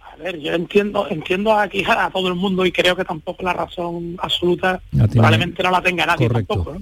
A 0.02 0.16
ver, 0.16 0.40
yo 0.40 0.54
entiendo, 0.54 1.06
entiendo 1.10 1.54
aquí 1.54 1.84
a 1.86 2.10
todo 2.12 2.30
el 2.30 2.36
mundo 2.36 2.66
y 2.66 2.72
creo 2.72 2.96
que 2.96 3.04
tampoco 3.04 3.44
la 3.44 3.52
razón 3.52 4.16
absoluta 4.20 4.82
probablemente 5.12 5.62
no 5.64 5.72
la 5.72 5.82
tenga 5.82 6.06
nadie 6.06 6.30
tampoco. 6.30 6.78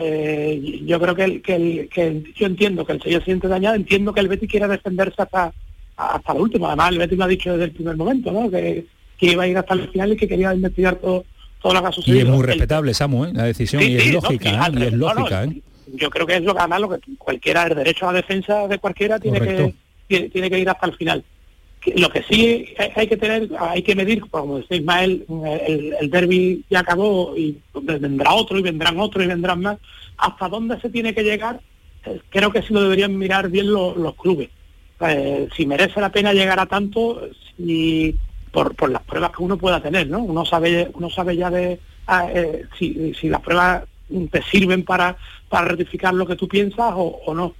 Eh, 0.00 0.82
yo 0.84 1.00
creo 1.00 1.14
que, 1.14 1.24
el, 1.24 1.42
que, 1.42 1.88
que 1.92 2.22
yo 2.34 2.46
entiendo 2.46 2.84
que 2.84 2.92
el 2.92 3.02
sello 3.02 3.18
se 3.20 3.26
siente 3.26 3.48
dañado, 3.48 3.76
entiendo 3.76 4.12
que 4.12 4.20
el 4.20 4.28
Betis 4.28 4.50
quiere 4.50 4.68
defenderse 4.68 5.22
hasta 5.22 5.52
hasta 6.00 6.34
lo 6.34 6.40
último. 6.40 6.66
Además, 6.66 6.92
el 6.92 6.98
Betis 6.98 7.18
lo 7.18 7.24
ha 7.24 7.28
dicho 7.28 7.52
desde 7.52 7.64
el 7.64 7.72
primer 7.72 7.96
momento, 7.96 8.32
¿no? 8.32 8.50
Que, 8.50 8.86
iba 9.22 9.42
a 9.42 9.46
ir 9.46 9.58
hasta 9.58 9.74
el 9.74 9.88
final 9.90 10.12
y 10.12 10.16
que 10.16 10.26
quería 10.26 10.54
investigar 10.54 10.96
todo, 10.96 11.26
todo 11.60 11.74
lo 11.74 11.82
que 11.82 11.86
ha 11.88 11.92
sucedido. 11.92 12.18
Y 12.18 12.22
es 12.22 12.28
muy 12.28 12.42
respetable, 12.42 12.94
Samu, 12.94 13.26
¿eh? 13.26 13.32
la 13.34 13.44
decisión, 13.44 13.82
y, 13.82 13.96
es 13.96 14.12
lógica, 14.14 14.66
¿eh? 14.66 14.72
y 14.78 14.82
es 14.84 14.92
lógica, 14.94 15.46
Yo 15.92 16.08
creo 16.08 16.26
que 16.26 16.36
es 16.36 16.42
lo 16.42 16.54
que 16.54 16.60
además 16.60 16.80
lo 16.80 16.88
que 16.88 16.98
cualquiera, 17.18 17.64
el 17.64 17.74
derecho 17.74 18.08
a 18.08 18.12
la 18.12 18.18
defensa 18.22 18.66
de 18.66 18.78
cualquiera 18.78 19.18
tiene 19.18 19.40
que 19.40 19.74
tiene 20.30 20.50
que 20.50 20.58
ir 20.58 20.68
hasta 20.68 20.86
el 20.86 20.96
final 20.96 21.22
lo 21.96 22.10
que 22.10 22.22
sí 22.22 22.74
hay 22.94 23.06
que 23.06 23.16
tener, 23.16 23.48
hay 23.58 23.82
que 23.82 23.94
medir, 23.94 24.20
como 24.28 24.58
decía 24.58 24.76
Ismael, 24.76 25.24
el, 25.66 25.94
el 25.98 26.10
derby 26.10 26.62
ya 26.68 26.80
acabó 26.80 27.34
y 27.36 27.58
vendrá 27.72 28.34
otro 28.34 28.58
y 28.58 28.62
vendrán 28.62 29.00
otro 29.00 29.22
y 29.22 29.26
vendrán 29.26 29.62
más. 29.62 29.78
¿Hasta 30.18 30.48
dónde 30.48 30.78
se 30.80 30.90
tiene 30.90 31.14
que 31.14 31.22
llegar? 31.22 31.60
Eh, 32.04 32.20
creo 32.28 32.52
que 32.52 32.62
sí 32.62 32.74
lo 32.74 32.82
deberían 32.82 33.16
mirar 33.16 33.48
bien 33.48 33.72
los, 33.72 34.14
clubes. 34.16 34.50
Eh, 35.00 35.48
si 35.56 35.64
merece 35.64 36.00
la 36.00 36.12
pena 36.12 36.34
llegar 36.34 36.60
a 36.60 36.66
tanto, 36.66 37.22
si, 37.56 38.14
por, 38.52 38.74
por 38.74 38.90
las 38.90 39.02
pruebas 39.02 39.30
que 39.30 39.42
uno 39.42 39.56
pueda 39.56 39.80
tener, 39.80 40.08
¿no? 40.08 40.18
Uno 40.18 40.44
sabe, 40.44 40.90
uno 40.92 41.08
sabe 41.08 41.36
ya 41.36 41.50
de 41.50 41.80
ah, 42.06 42.28
eh, 42.32 42.66
si, 42.78 43.14
si 43.14 43.28
las 43.30 43.40
pruebas 43.40 43.84
te 44.30 44.42
sirven 44.42 44.84
para, 44.84 45.16
para 45.48 45.68
rectificar 45.68 46.12
lo 46.12 46.26
que 46.26 46.36
tú 46.36 46.48
piensas 46.48 46.92
o 46.94 47.32
no 47.34 47.54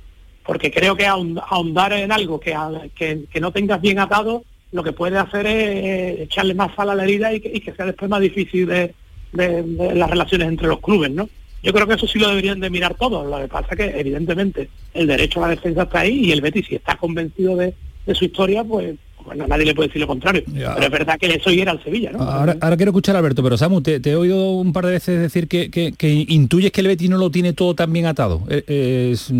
porque 0.51 0.73
creo 0.73 0.97
que 0.97 1.07
ahondar 1.07 1.93
en 1.93 2.11
algo 2.11 2.41
que, 2.41 2.53
que, 2.97 3.41
no 3.41 3.53
tengas 3.53 3.81
bien 3.81 4.01
atado, 4.01 4.43
lo 4.73 4.83
que 4.83 4.91
puede 4.91 5.17
hacer 5.17 5.47
es 5.47 6.23
echarle 6.23 6.55
más 6.55 6.75
sal 6.75 6.91
a 6.91 6.97
la 6.97 7.05
herida 7.05 7.33
y 7.33 7.39
que, 7.39 7.73
sea 7.73 7.87
después 7.87 8.11
más 8.11 8.21
difícil 8.21 8.67
de, 8.67 8.93
las 9.33 10.11
relaciones 10.11 10.49
entre 10.49 10.67
los 10.67 10.81
clubes, 10.81 11.13
¿no? 11.13 11.29
Yo 11.63 11.73
creo 11.73 11.87
que 11.87 11.95
eso 11.95 12.09
sí 12.09 12.19
lo 12.19 12.31
deberían 12.31 12.59
de 12.59 12.69
mirar 12.69 12.97
todos. 12.97 13.31
Lo 13.31 13.39
que 13.39 13.47
pasa 13.47 13.69
es 13.71 13.77
que, 13.77 14.01
evidentemente, 14.01 14.69
el 14.93 15.07
derecho 15.07 15.39
a 15.39 15.47
la 15.47 15.55
defensa 15.55 15.85
está 15.85 16.01
ahí 16.01 16.19
y 16.19 16.33
el 16.33 16.41
Betis, 16.41 16.67
si 16.67 16.75
está 16.75 16.97
convencido 16.97 17.55
de, 17.55 17.73
su 18.13 18.25
historia, 18.25 18.65
pues 18.65 18.97
bueno, 19.25 19.47
nadie 19.47 19.67
le 19.67 19.75
puede 19.77 19.87
decir 19.87 20.01
lo 20.01 20.09
contrario. 20.09 20.43
Pero 20.53 20.83
es 20.83 20.91
verdad 20.91 21.17
que 21.17 21.29
eso 21.29 21.51
era 21.51 21.71
al 21.71 21.85
Sevilla, 21.85 22.11
¿no? 22.11 22.25
Ahora, 22.25 22.77
quiero 22.77 22.91
escuchar 22.91 23.15
a 23.15 23.21
Alberto, 23.21 23.45
pero 23.45 23.57
Samu, 23.57 23.83
te, 23.83 24.01
he 24.05 24.17
oído 24.17 24.51
un 24.51 24.73
par 24.73 24.87
de 24.87 24.91
veces 24.95 25.21
decir 25.21 25.47
que, 25.47 26.27
intuyes 26.27 26.73
que 26.73 26.81
el 26.81 26.89
Betis 26.89 27.09
no 27.09 27.19
lo 27.19 27.31
tiene 27.31 27.53
todo 27.53 27.77
tan 27.77 27.93
bien 27.93 28.07
atado. 28.07 28.43
Eh, 28.49 29.13
es, 29.13 29.31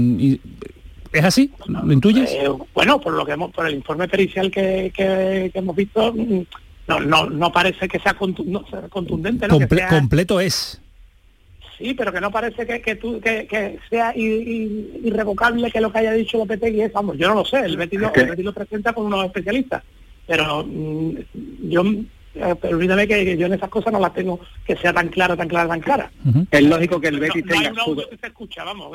¿Es 1.13 1.25
así? 1.25 1.51
¿Lo 1.67 1.93
intuyes? 1.93 2.31
Eh, 2.31 2.49
bueno, 2.73 3.01
por 3.01 3.13
lo 3.15 3.27
que 3.27 3.33
hemos, 3.33 3.51
por 3.51 3.67
el 3.67 3.75
informe 3.75 4.07
pericial 4.07 4.51
que, 4.51 5.51
hemos 5.53 5.75
visto, 5.75 6.13
mm, 6.13 6.43
no, 6.87 7.01
no, 7.01 7.29
no 7.29 7.53
parece 7.53 7.89
que 7.89 7.99
sea, 7.99 8.15
contundente. 8.15 9.49
¿no? 9.49 9.59
completo 9.89 10.41
es. 10.41 10.81
Sí, 11.81 11.95
pero 11.95 12.13
que 12.13 12.21
no 12.21 12.31
parece 12.31 12.67
que, 12.67 12.81
que, 12.83 12.95
tú, 12.95 13.21
que, 13.21 13.79
sea 13.89 14.13
irrevocable 14.15 15.71
que 15.71 15.81
lo 15.81 15.91
que 15.91 15.99
haya 15.99 16.13
dicho 16.13 16.37
Lopetegui 16.37 16.83
es, 16.83 16.93
vamos, 16.93 17.17
yo 17.17 17.29
no 17.29 17.37
lo 17.37 17.45
sé, 17.45 17.61
el 17.61 17.79
Betis, 17.79 18.01
lo, 18.01 18.53
presenta 18.53 18.93
con 18.93 19.07
unos 19.07 19.25
especialistas, 19.25 19.83
pero 20.27 20.63
mm, 20.63 21.13
yo 21.71 21.83
eh, 22.35 22.55
olvídame 22.71 23.09
que, 23.09 23.37
yo 23.37 23.47
en 23.47 23.55
esas 23.55 23.71
cosas 23.71 23.95
no 23.95 23.99
las 23.99 24.13
tengo 24.13 24.39
que 24.67 24.77
sea 24.77 24.93
tan 24.93 25.09
clara, 25.09 25.37
tan 25.39 25.49
clara, 25.49 25.71
tan 25.71 25.81
clara. 25.81 26.11
Es 26.51 26.63
lógico 26.63 27.01
que 27.01 27.09
el 27.09 27.19
Betis 27.19 27.47
tenga 27.47 27.73
se 28.21 28.27
escucha, 28.27 28.63
vamos, 28.63 28.93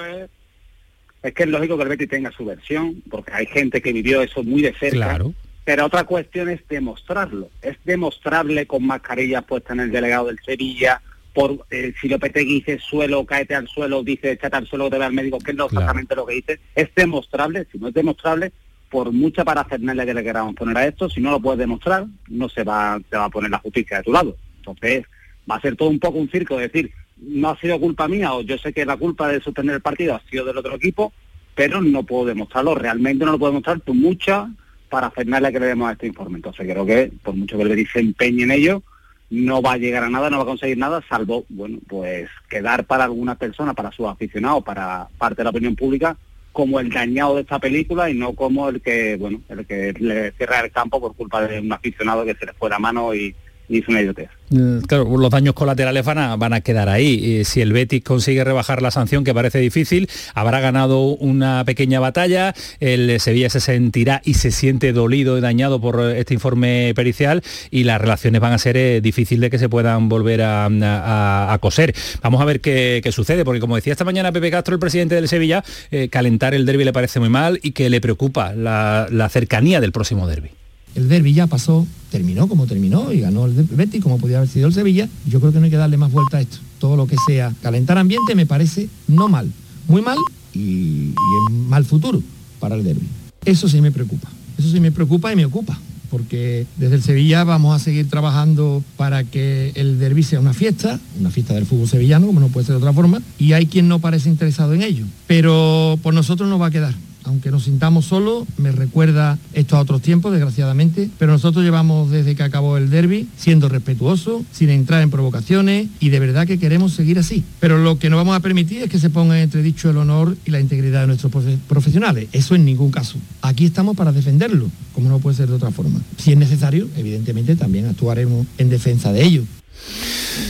es 1.25 1.33
que 1.33 1.43
es 1.43 1.49
lógico 1.49 1.75
que 1.75 1.83
el 1.83 1.89
Betis 1.89 2.09
tenga 2.09 2.31
su 2.31 2.45
versión, 2.45 3.01
porque 3.09 3.33
hay 3.33 3.47
gente 3.47 3.81
que 3.81 3.91
vivió 3.91 4.21
eso 4.21 4.43
muy 4.43 4.61
de 4.61 4.73
cerca. 4.73 5.19
Pero 5.63 5.85
otra 5.85 6.03
cuestión 6.03 6.49
es 6.49 6.61
demostrarlo. 6.67 7.49
Es 7.63 7.77
demostrable 7.83 8.67
con 8.67 8.85
mascarillas 8.85 9.43
puestas 9.43 9.73
en 9.73 9.79
el 9.79 9.91
delegado 9.91 10.27
del 10.27 10.39
Sevilla, 10.45 11.01
por 11.33 11.65
eh, 11.71 11.93
si 11.99 12.07
Lopetegui 12.07 12.61
dice 12.61 12.79
suelo, 12.79 13.25
cáete 13.25 13.55
al 13.55 13.67
suelo, 13.67 14.03
dice 14.03 14.31
échate 14.31 14.55
al 14.55 14.67
suelo, 14.67 14.89
te 14.89 14.99
ve 14.99 15.05
al 15.05 15.13
médico, 15.13 15.39
que 15.39 15.51
es 15.51 15.57
lo, 15.57 15.65
exactamente 15.65 16.15
lo 16.15 16.25
que 16.27 16.35
dice. 16.35 16.59
Es 16.75 16.89
demostrable, 16.95 17.67
si 17.71 17.79
no 17.79 17.87
es 17.87 17.93
demostrable, 17.93 18.51
por 18.89 19.11
mucha 19.11 19.43
parafernalia 19.43 20.05
que 20.05 20.13
le 20.13 20.23
queramos 20.23 20.55
poner 20.55 20.77
a 20.77 20.87
esto, 20.87 21.09
si 21.09 21.19
no 21.19 21.31
lo 21.31 21.39
puedes 21.41 21.59
demostrar, 21.59 22.05
no 22.29 22.47
se 22.47 22.63
va, 22.63 22.99
se 23.09 23.17
va 23.17 23.25
a 23.25 23.29
poner 23.29 23.49
la 23.49 23.57
justicia 23.57 23.97
de 23.97 24.03
tu 24.03 24.13
lado. 24.13 24.37
Entonces, 24.57 25.03
va 25.49 25.55
a 25.55 25.61
ser 25.61 25.75
todo 25.75 25.89
un 25.89 25.99
poco 25.99 26.19
un 26.19 26.29
circo, 26.29 26.55
de 26.55 26.67
decir, 26.67 26.91
no 27.17 27.49
ha 27.49 27.59
sido 27.59 27.79
culpa 27.79 28.07
mía 28.07 28.33
o 28.33 28.41
yo 28.41 28.57
sé 28.57 28.73
que 28.73 28.85
la 28.85 28.97
culpa 28.97 29.27
de 29.27 29.41
suspender 29.41 29.75
el 29.75 29.81
partido 29.81 30.15
ha 30.15 30.29
sido 30.29 30.45
del 30.45 30.57
otro 30.57 30.75
equipo, 30.75 31.13
pero 31.53 31.81
no 31.81 32.03
puedo 32.03 32.25
demostrarlo, 32.25 32.75
realmente 32.75 33.25
no 33.25 33.31
lo 33.31 33.39
puedo 33.39 33.51
demostrar 33.51 33.79
por 33.79 33.95
mucha 33.95 34.49
para 34.89 35.11
la 35.15 35.51
que 35.51 35.59
le 35.59 35.65
demos 35.67 35.89
a 35.89 35.93
este 35.93 36.07
informe. 36.07 36.37
Entonces 36.37 36.65
creo 36.69 36.85
que 36.85 37.11
por 37.23 37.35
mucho 37.35 37.57
que 37.57 37.65
Betis 37.65 37.89
se 37.91 37.99
empeñe 37.99 38.43
en 38.43 38.51
ello, 38.51 38.83
no 39.29 39.61
va 39.61 39.73
a 39.73 39.77
llegar 39.77 40.03
a 40.03 40.09
nada, 40.09 40.29
no 40.29 40.37
va 40.37 40.43
a 40.43 40.47
conseguir 40.47 40.77
nada, 40.77 41.03
salvo, 41.09 41.45
bueno, 41.49 41.79
pues 41.87 42.29
quedar 42.49 42.85
para 42.85 43.05
algunas 43.05 43.37
personas, 43.37 43.75
para 43.75 43.91
sus 43.91 44.07
aficionados, 44.07 44.63
para 44.63 45.07
parte 45.17 45.37
de 45.37 45.45
la 45.45 45.49
opinión 45.49 45.75
pública, 45.75 46.15
como 46.51 46.79
el 46.79 46.89
dañado 46.89 47.35
de 47.35 47.41
esta 47.41 47.59
película 47.59 48.09
y 48.09 48.13
no 48.13 48.33
como 48.33 48.69
el 48.69 48.81
que, 48.81 49.17
bueno, 49.17 49.41
el 49.49 49.65
que 49.65 49.93
le 49.99 50.31
cierra 50.33 50.61
el 50.61 50.71
campo 50.71 51.01
por 51.01 51.15
culpa 51.15 51.45
de 51.45 51.59
un 51.59 51.73
aficionado 51.73 52.23
que 52.23 52.35
se 52.35 52.45
le 52.45 52.53
fue 52.53 52.69
la 52.69 52.79
mano 52.79 53.13
y, 53.13 53.35
hizo 53.69 53.91
una. 53.91 54.01
Mm, 54.49 54.79
los 54.91 55.29
daños 55.31 55.55
colaterales 55.55 56.05
van 56.05 56.53
a, 56.53 56.61
quedar 56.61 56.89
ahí. 56.89 57.43
si 57.45 57.61
el 57.61 57.73
Betis 57.73 58.03
consigue 58.03 58.43
rebajar 58.43 58.81
la 58.81 58.91
sanción, 58.91 59.23
que 59.23 59.33
parece 59.33 59.59
difícil, 59.59 60.09
habrá 60.33 60.59
ganado 60.59 61.01
una 61.15 61.63
pequeña 61.65 61.99
batalla, 61.99 62.53
el 62.79 63.19
Sevilla 63.19 63.49
se 63.49 63.59
sentirá 63.59 64.21
y 64.23 64.35
se 64.35 64.51
siente 64.51 64.93
dolido 64.93 65.37
y 65.37 65.41
dañado 65.41 65.81
por 65.81 66.01
este 66.15 66.33
informe 66.33 66.93
pericial 66.95 67.41
y 67.71 67.83
las 67.83 67.99
relaciones 67.99 68.41
van 68.41 68.53
a 68.53 68.57
ser 68.57 68.77
eh, 68.77 69.01
difíciles 69.01 69.41
de 69.41 69.49
que 69.49 69.59
se 69.59 69.69
puedan 69.69 70.09
volver 70.09 70.41
a, 70.43 71.57
coser. 71.61 71.95
Vamos 72.21 72.41
a 72.41 72.45
ver 72.45 72.61
qué, 72.61 73.01
sucede, 73.11 73.45
porque 73.45 73.59
como 73.59 73.75
decía 73.75 73.93
esta 73.93 74.03
mañana 74.03 74.31
Pepe 74.31 74.51
Castro, 74.51 74.75
el 74.75 74.79
presidente 74.79 75.15
del 75.15 75.27
Sevilla, 75.27 75.63
eh, 75.91 76.09
calentar 76.09 76.53
el 76.53 76.65
derby 76.65 76.83
le 76.83 76.93
parece 76.93 77.19
muy 77.19 77.29
mal 77.29 77.59
y 77.63 77.71
que 77.71 77.89
le 77.89 78.01
preocupa 78.01 78.53
la, 78.53 79.07
la 79.09 79.29
cercanía 79.29 79.79
del 79.79 79.91
próximo 79.91 80.27
derby 80.27 80.51
el 80.95 81.09
derby 81.09 81.33
ya 81.33 81.47
pasó, 81.47 81.85
terminó 82.09 82.47
como 82.47 82.65
terminó 82.65 83.11
y 83.11 83.19
ganó 83.19 83.45
el 83.45 83.53
Betis 83.53 84.01
como 84.01 84.17
podía 84.17 84.37
haber 84.37 84.49
sido 84.49 84.67
el 84.67 84.73
Sevilla. 84.73 85.07
Yo 85.27 85.39
creo 85.39 85.51
que 85.51 85.59
no 85.59 85.65
hay 85.65 85.71
que 85.71 85.77
darle 85.77 85.97
más 85.97 86.11
vuelta 86.11 86.37
a 86.37 86.41
esto. 86.41 86.57
Todo 86.79 86.95
lo 86.95 87.07
que 87.07 87.15
sea 87.27 87.53
calentar 87.61 87.97
ambiente 87.97 88.35
me 88.35 88.45
parece 88.45 88.89
no 89.07 89.27
mal, 89.27 89.51
muy 89.87 90.01
mal 90.01 90.17
y, 90.53 90.59
y 90.59 91.15
en 91.49 91.69
mal 91.69 91.85
futuro 91.85 92.21
para 92.59 92.75
el 92.75 92.83
derby. 92.83 93.07
Eso 93.43 93.67
sí 93.67 93.81
me 93.81 93.91
preocupa. 93.91 94.29
Eso 94.57 94.69
sí 94.71 94.79
me 94.79 94.91
preocupa 94.91 95.31
y 95.31 95.35
me 95.35 95.45
ocupa 95.45 95.77
porque 96.15 96.65
desde 96.77 96.95
el 96.95 97.03
Sevilla 97.03 97.43
vamos 97.43 97.75
a 97.75 97.83
seguir 97.83 98.09
trabajando 98.09 98.81
para 98.95 99.25
que 99.25 99.73
el 99.75 99.99
derby 99.99 100.23
sea 100.23 100.39
una 100.39 100.53
fiesta, 100.53 100.97
una 101.19 101.29
fiesta 101.29 101.53
del 101.53 101.65
fútbol 101.65 101.89
sevillano, 101.89 102.27
como 102.27 102.39
no 102.39 102.47
puede 102.47 102.65
ser 102.65 102.75
de 102.75 102.77
otra 102.77 102.93
forma, 102.93 103.21
y 103.37 103.51
hay 103.51 103.65
quien 103.65 103.89
no 103.89 103.99
parece 103.99 104.29
interesado 104.29 104.73
en 104.73 104.81
ello. 104.81 105.05
Pero 105.27 105.99
por 106.01 106.13
nosotros 106.13 106.47
no 106.47 106.57
va 106.57 106.67
a 106.67 106.71
quedar 106.71 106.93
aunque 107.25 107.51
nos 107.51 107.63
sintamos 107.63 108.05
solos, 108.05 108.45
me 108.57 108.71
recuerda 108.71 109.37
esto 109.53 109.77
a 109.77 109.79
otros 109.79 110.01
tiempos, 110.01 110.31
desgraciadamente, 110.31 111.09
pero 111.17 111.31
nosotros 111.31 111.63
llevamos 111.63 112.11
desde 112.11 112.35
que 112.35 112.43
acabó 112.43 112.77
el 112.77 112.89
derby 112.89 113.27
siendo 113.37 113.69
respetuosos, 113.69 114.43
sin 114.51 114.69
entrar 114.69 115.01
en 115.01 115.09
provocaciones 115.09 115.87
y 115.99 116.09
de 116.09 116.19
verdad 116.19 116.47
que 116.47 116.57
queremos 116.57 116.93
seguir 116.93 117.19
así. 117.19 117.43
Pero 117.59 117.79
lo 117.79 117.97
que 117.99 118.09
no 118.09 118.17
vamos 118.17 118.35
a 118.35 118.39
permitir 118.39 118.83
es 118.83 118.89
que 118.89 118.99
se 118.99 119.09
ponga 119.09 119.37
en 119.37 119.43
entredicho 119.43 119.89
el 119.89 119.97
honor 119.97 120.37
y 120.45 120.51
la 120.51 120.59
integridad 120.59 121.01
de 121.01 121.07
nuestros 121.07 121.31
profesionales. 121.67 122.27
Eso 122.31 122.55
en 122.55 122.65
ningún 122.65 122.91
caso. 122.91 123.17
Aquí 123.41 123.65
estamos 123.65 123.95
para 123.95 124.11
defenderlo, 124.11 124.69
como 124.93 125.09
no 125.09 125.19
puede 125.19 125.37
ser 125.37 125.49
de 125.49 125.55
otra 125.55 125.71
forma. 125.71 125.99
Si 126.17 126.31
es 126.31 126.37
necesario, 126.37 126.87
evidentemente 126.95 127.55
también 127.55 127.85
actuaremos 127.85 128.45
en 128.57 128.69
defensa 128.69 129.11
de 129.11 129.23
ello. 129.23 129.43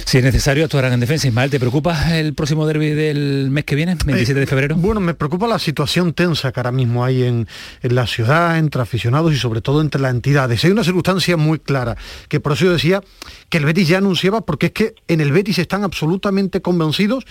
Si 0.05 0.17
es 0.17 0.23
necesario, 0.23 0.65
actuarán 0.65 0.93
en 0.93 0.99
defensa. 0.99 1.27
Ismael, 1.27 1.49
¿te 1.49 1.59
preocupa 1.59 2.17
el 2.17 2.33
próximo 2.33 2.65
derby 2.65 2.89
del 2.91 3.49
mes 3.49 3.65
que 3.65 3.75
viene, 3.75 3.95
27 4.03 4.39
de 4.39 4.47
febrero? 4.47 4.75
bueno, 4.75 4.99
me 4.99 5.13
preocupa 5.13 5.47
la 5.47 5.59
situación 5.59 6.13
tensa 6.13 6.51
que 6.51 6.59
ahora 6.59 6.71
mismo 6.71 7.03
hay 7.03 7.23
en, 7.23 7.47
en, 7.81 7.95
la 7.95 8.07
ciudad, 8.07 8.57
entre 8.57 8.81
aficionados 8.81 9.33
y 9.33 9.37
sobre 9.37 9.61
todo 9.61 9.81
entre 9.81 10.01
las 10.01 10.11
entidades. 10.11 10.63
Hay 10.63 10.71
una 10.71 10.83
circunstancia 10.83 11.37
muy 11.37 11.59
clara, 11.59 11.97
que 12.29 12.39
por 12.39 12.53
eso 12.53 12.65
yo 12.65 12.73
decía 12.73 13.01
que 13.49 13.57
el 13.57 13.65
Betis 13.65 13.87
ya 13.87 13.97
anunciaba, 13.97 14.41
porque 14.41 14.67
es 14.67 14.71
que 14.71 14.95
en 15.07 15.21
el 15.21 15.31
Betis 15.31 15.59
están 15.59 15.83
absolutamente 15.83 16.61
convencidos 16.61 17.25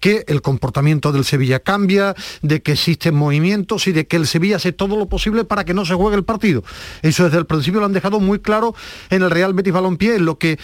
que 0.00 0.24
el 0.28 0.42
comportamiento 0.42 1.12
del 1.12 1.24
Sevilla 1.24 1.60
cambia, 1.60 2.14
de 2.42 2.62
que 2.62 2.72
existen 2.72 3.14
movimientos 3.14 3.86
y 3.86 3.92
de 3.92 4.06
que 4.06 4.16
el 4.16 4.26
Sevilla 4.26 4.56
hace 4.56 4.72
todo 4.72 4.96
lo 4.96 5.06
posible 5.06 5.44
para 5.44 5.64
que 5.64 5.74
no 5.74 5.84
se 5.84 5.94
juegue 5.94 6.16
el 6.16 6.24
partido. 6.24 6.64
Eso 7.02 7.24
desde 7.24 7.38
el 7.38 7.46
principio 7.46 7.80
lo 7.80 7.86
han 7.86 7.92
dejado 7.92 8.20
muy 8.20 8.38
claro 8.40 8.74
en 9.10 9.22
el 9.22 9.30
Real 9.30 9.54
Betis 9.54 9.72
Balompié, 9.72 10.16
en 10.16 10.24
lo 10.24 10.38
que 10.38 10.58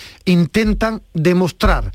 intentan 0.73 1.03
demostrar. 1.15 1.93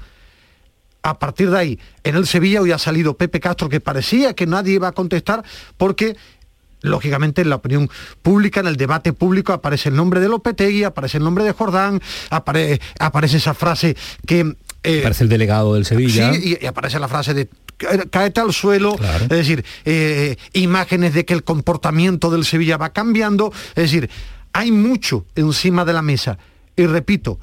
A 1.01 1.19
partir 1.19 1.49
de 1.49 1.57
ahí, 1.57 1.79
en 2.03 2.15
el 2.15 2.27
Sevilla 2.27 2.61
hoy 2.61 2.71
ha 2.71 2.77
salido 2.77 3.15
Pepe 3.15 3.39
Castro, 3.39 3.69
que 3.69 3.79
parecía 3.79 4.33
que 4.33 4.45
nadie 4.45 4.73
iba 4.73 4.89
a 4.89 4.91
contestar 4.91 5.43
porque 5.77 6.15
lógicamente 6.81 7.41
en 7.41 7.49
la 7.49 7.55
opinión 7.55 7.89
pública, 8.21 8.59
en 8.59 8.67
el 8.67 8.77
debate 8.77 9.13
público, 9.13 9.53
aparece 9.53 9.89
el 9.89 9.95
nombre 9.95 10.19
de 10.19 10.27
Lopetegui, 10.27 10.83
aparece 10.83 11.17
el 11.17 11.23
nombre 11.23 11.43
de 11.43 11.53
Jordán, 11.53 12.01
aparece 12.29 13.37
esa 13.37 13.53
frase 13.53 13.95
que... 14.25 14.55
Eh, 14.83 14.99
aparece 14.99 15.23
el 15.23 15.29
delegado 15.29 15.73
del 15.73 15.85
Sevilla. 15.85 16.33
Sí, 16.33 16.57
y, 16.61 16.65
aparece 16.65 16.99
la 16.99 17.07
frase 17.07 17.33
de 17.33 17.49
caete 18.09 18.41
al 18.41 18.53
suelo, 18.53 18.95
es 19.21 19.29
decir, 19.29 19.63
eh, 19.85 20.35
imágenes 20.53 21.13
de 21.13 21.25
que 21.25 21.33
el 21.33 21.43
comportamiento 21.43 22.29
del 22.29 22.43
Sevilla 22.43 22.77
va 22.77 22.91
cambiando, 22.91 23.51
es 23.69 23.91
decir, 23.91 24.09
hay 24.53 24.71
mucho 24.71 25.25
encima 25.35 25.85
de 25.85 25.93
la 25.93 26.01
mesa. 26.01 26.37
Y 26.75 26.85
repito, 26.85 27.39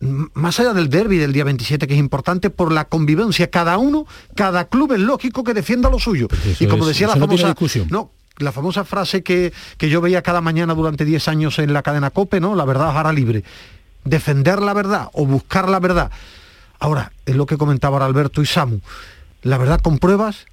más 0.00 0.60
allá 0.60 0.74
del 0.74 0.90
derby 0.90 1.16
del 1.16 1.32
día 1.32 1.44
27, 1.44 1.86
que 1.86 1.94
es 1.94 2.00
importante 2.00 2.50
por 2.50 2.72
la 2.72 2.84
convivencia, 2.84 3.50
cada 3.50 3.78
uno, 3.78 4.06
cada 4.34 4.66
club 4.68 4.92
es 4.92 5.00
lógico 5.00 5.42
que 5.42 5.54
defienda 5.54 5.88
lo 5.88 5.98
suyo. 5.98 6.28
y 6.58 6.66
como 6.66 6.86
decía 6.86 7.06
la 7.06 7.16
famosa... 7.16 7.54
No, 7.88 8.10
la 8.38 8.52
famosa 8.52 8.84
frase 8.84 9.22
que, 9.22 9.52
que, 9.78 9.88
yo 9.88 10.02
veía 10.02 10.22
cada 10.22 10.42
mañana 10.42 10.74
durante 10.74 11.06
10 11.06 11.28
años 11.28 11.58
en 11.58 11.72
la 11.72 11.82
cadena 11.82 12.10
COPE, 12.10 12.40
¿no? 12.40 12.54
La 12.54 12.66
verdad 12.66 12.96
hará 12.96 13.12
libre. 13.12 13.44
Defender 14.04 14.60
la 14.60 14.74
verdad 14.74 15.08
o 15.14 15.24
buscar 15.24 15.68
la 15.70 15.80
verdad. 15.80 16.10
Ahora, 16.78 17.12
es 17.24 17.34
lo 17.34 17.46
que 17.46 17.56
comentaba 17.56 17.96
ahora 17.96 18.06
Alberto 18.06 18.42
y 18.42 18.46
Samu. 18.46 18.80
La 19.42 19.56
verdad 19.56 19.80
con 19.80 19.98
pruebas, 19.98 20.44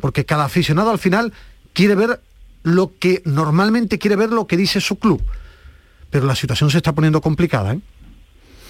porque 0.00 0.26
cada 0.26 0.44
aficionado 0.44 0.90
al 0.90 0.98
final 0.98 1.32
quiere 1.72 1.94
ver 1.94 2.20
lo 2.62 2.92
que 2.98 3.22
normalmente 3.24 3.98
quiere 3.98 4.16
ver 4.16 4.30
lo 4.30 4.46
que 4.46 4.58
dice 4.58 4.80
su 4.80 4.98
club. 4.98 5.22
Pero 6.10 6.26
la 6.26 6.34
situación 6.34 6.70
se 6.70 6.78
está 6.78 6.92
poniendo 6.92 7.20
complicada, 7.22 7.72
¿eh? 7.72 7.80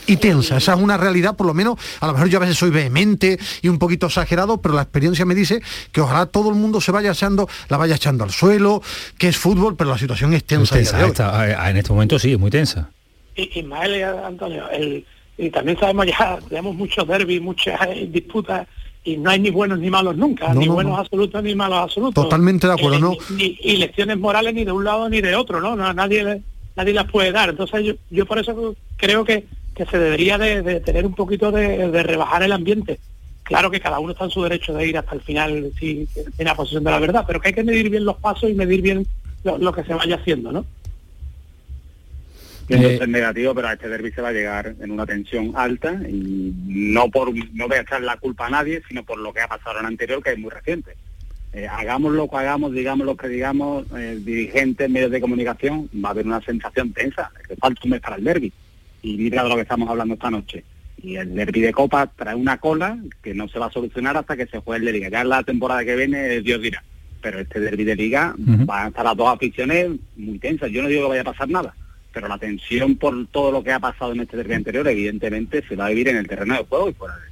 Y 0.08 0.16
tensa. 0.16 0.56
Esa 0.56 0.74
es 0.74 0.80
una 0.80 0.96
realidad, 0.96 1.36
por 1.36 1.46
lo 1.46 1.54
menos, 1.54 1.78
a 2.00 2.06
lo 2.06 2.14
mejor 2.14 2.28
yo 2.28 2.38
a 2.38 2.40
veces 2.40 2.56
soy 2.56 2.70
vehemente 2.70 3.38
y 3.62 3.68
un 3.68 3.78
poquito 3.78 4.06
exagerado, 4.06 4.60
pero 4.60 4.74
la 4.74 4.82
experiencia 4.82 5.24
me 5.24 5.34
dice 5.34 5.62
que 5.92 6.00
ojalá 6.00 6.26
todo 6.26 6.48
el 6.48 6.56
mundo 6.56 6.80
se 6.80 6.90
vaya 6.90 7.12
echando, 7.12 7.48
la 7.68 7.76
vaya 7.76 7.94
echando 7.94 8.24
al 8.24 8.30
suelo, 8.30 8.82
que 9.18 9.28
es 9.28 9.36
fútbol, 9.36 9.76
pero 9.76 9.90
la 9.90 9.98
situación 9.98 10.32
es 10.32 10.44
tensa. 10.44 10.78
en 10.78 11.76
este 11.76 11.92
momento 11.92 12.18
sí, 12.18 12.32
es 12.32 12.38
muy 12.38 12.50
tensa. 12.50 12.90
Ismael 13.36 13.96
y 13.96 14.02
Antonio, 14.02 14.64
y 15.36 15.50
también 15.50 15.78
sabemos 15.78 16.06
ya, 16.06 16.38
tenemos 16.48 16.74
muchos 16.74 17.06
derbis, 17.06 17.40
muchas 17.40 17.80
eh, 17.86 18.08
disputas 18.10 18.66
y 19.04 19.16
no 19.16 19.30
hay 19.30 19.38
ni 19.38 19.50
buenos 19.50 19.78
ni 19.78 19.88
malos 19.88 20.16
nunca, 20.16 20.52
ni 20.52 20.66
buenos 20.66 20.98
absolutos 20.98 21.42
ni 21.44 21.54
malos 21.54 21.78
absolutos. 21.78 22.24
Totalmente 22.24 22.66
de 22.66 22.72
acuerdo, 22.72 22.98
¿no? 22.98 23.16
y 23.38 23.76
lecciones 23.76 24.18
morales 24.18 24.52
ni 24.54 24.64
de 24.64 24.72
un 24.72 24.84
lado 24.84 25.08
ni 25.08 25.20
de 25.20 25.36
otro, 25.36 25.60
¿no? 25.60 25.76
nadie, 25.76 26.42
nadie 26.74 26.92
las 26.92 27.08
puede 27.10 27.30
dar. 27.30 27.50
Entonces 27.50 27.84
yo, 27.84 27.94
yo 28.10 28.26
por 28.26 28.40
eso 28.40 28.74
creo 28.96 29.24
que 29.24 29.46
que 29.78 29.86
se 29.86 29.98
debería 29.98 30.36
de, 30.36 30.80
tener 30.80 31.06
un 31.06 31.14
poquito 31.14 31.52
de, 31.52 32.02
rebajar 32.02 32.42
el 32.42 32.52
ambiente. 32.52 32.98
Claro 33.44 33.70
que 33.70 33.80
cada 33.80 34.00
uno 34.00 34.12
está 34.12 34.24
en 34.24 34.30
su 34.30 34.42
derecho 34.42 34.74
de 34.74 34.86
ir 34.86 34.98
hasta 34.98 35.14
el 35.14 35.22
final 35.22 35.70
si 35.78 36.06
tiene 36.36 36.50
la 36.50 36.54
posición 36.54 36.84
de 36.84 36.90
la 36.90 36.98
verdad, 36.98 37.24
pero 37.26 37.40
que 37.40 37.48
hay 37.48 37.54
que 37.54 37.64
medir 37.64 37.88
bien 37.88 38.04
los 38.04 38.16
pasos 38.16 38.50
y 38.50 38.54
medir 38.54 38.82
bien 38.82 39.06
lo, 39.44 39.72
que 39.72 39.84
se 39.84 39.94
vaya 39.94 40.16
haciendo, 40.16 40.52
¿no? 40.52 40.66
Eh, 42.68 42.98
es 43.00 43.08
negativo, 43.08 43.54
pero 43.54 43.68
a 43.68 43.72
este 43.72 43.88
derby 43.88 44.12
se 44.12 44.20
va 44.20 44.28
a 44.28 44.32
llegar 44.32 44.74
en 44.78 44.90
una 44.90 45.06
tensión 45.06 45.52
alta 45.54 45.94
y 46.06 46.52
no 46.66 47.08
por 47.08 47.32
no 47.34 47.68
voy 47.68 47.78
a 47.78 47.80
echar 47.80 48.02
la 48.02 48.18
culpa 48.18 48.46
a 48.46 48.50
nadie, 48.50 48.82
sino 48.86 49.04
por 49.04 49.18
lo 49.18 49.32
que 49.32 49.40
ha 49.40 49.48
pasado 49.48 49.78
en 49.78 49.86
el 49.86 49.92
anterior, 49.92 50.22
que 50.22 50.32
es 50.32 50.38
muy 50.38 50.50
reciente. 50.50 50.94
Eh, 51.54 51.66
hagamos 51.66 52.12
lo 52.12 52.28
que 52.28 52.36
hagamos, 52.36 52.72
digamos 52.72 53.06
lo 53.06 53.16
que 53.16 53.28
digamos, 53.28 53.86
eh, 53.96 54.18
dirigentes, 54.20 54.90
medios 54.90 55.10
de 55.10 55.20
comunicación, 55.20 55.88
va 56.04 56.08
a 56.08 56.12
haber 56.12 56.26
una 56.26 56.42
sensación 56.42 56.92
tensa, 56.92 57.30
que 57.48 57.56
falta 57.56 57.80
un 57.84 57.90
mes 57.90 58.00
para 58.00 58.16
el 58.16 58.24
derby 58.24 58.52
y 59.08 59.16
mira 59.16 59.42
de 59.42 59.48
lo 59.48 59.56
que 59.56 59.62
estamos 59.62 59.88
hablando 59.88 60.14
esta 60.14 60.30
noche. 60.30 60.64
Y 61.02 61.16
el 61.16 61.34
derby 61.34 61.60
de 61.60 61.72
Copa 61.72 62.06
trae 62.08 62.34
una 62.34 62.58
cola 62.58 62.98
que 63.22 63.32
no 63.32 63.48
se 63.48 63.58
va 63.58 63.66
a 63.66 63.72
solucionar 63.72 64.16
hasta 64.16 64.36
que 64.36 64.46
se 64.46 64.58
juegue 64.58 64.80
el 64.80 64.86
de 64.86 64.92
Liga. 64.92 65.08
Ya 65.08 65.22
en 65.22 65.28
la 65.28 65.42
temporada 65.42 65.84
que 65.84 65.96
viene, 65.96 66.40
Dios 66.40 66.60
dirá. 66.60 66.82
Pero 67.22 67.40
este 67.40 67.60
derby 67.60 67.84
de 67.84 67.96
Liga 67.96 68.34
va 68.68 68.84
a 68.84 68.88
estar 68.88 69.04
las 69.04 69.16
dos 69.16 69.28
aficiones 69.28 69.90
muy 70.16 70.38
tensas. 70.38 70.70
Yo 70.70 70.82
no 70.82 70.88
digo 70.88 71.02
que 71.02 71.08
vaya 71.08 71.22
a 71.22 71.32
pasar 71.32 71.48
nada, 71.48 71.74
pero 72.12 72.28
la 72.28 72.38
tensión 72.38 72.96
por 72.96 73.26
todo 73.28 73.50
lo 73.50 73.62
que 73.62 73.72
ha 73.72 73.80
pasado 73.80 74.12
en 74.12 74.20
este 74.20 74.36
derby 74.36 74.54
anterior, 74.54 74.86
evidentemente, 74.86 75.64
se 75.66 75.76
va 75.76 75.86
a 75.86 75.90
vivir 75.90 76.08
en 76.08 76.16
el 76.16 76.28
terreno 76.28 76.54
de 76.54 76.64
juego 76.64 76.90
y 76.90 76.94
fuera 76.94 77.16
de 77.16 77.27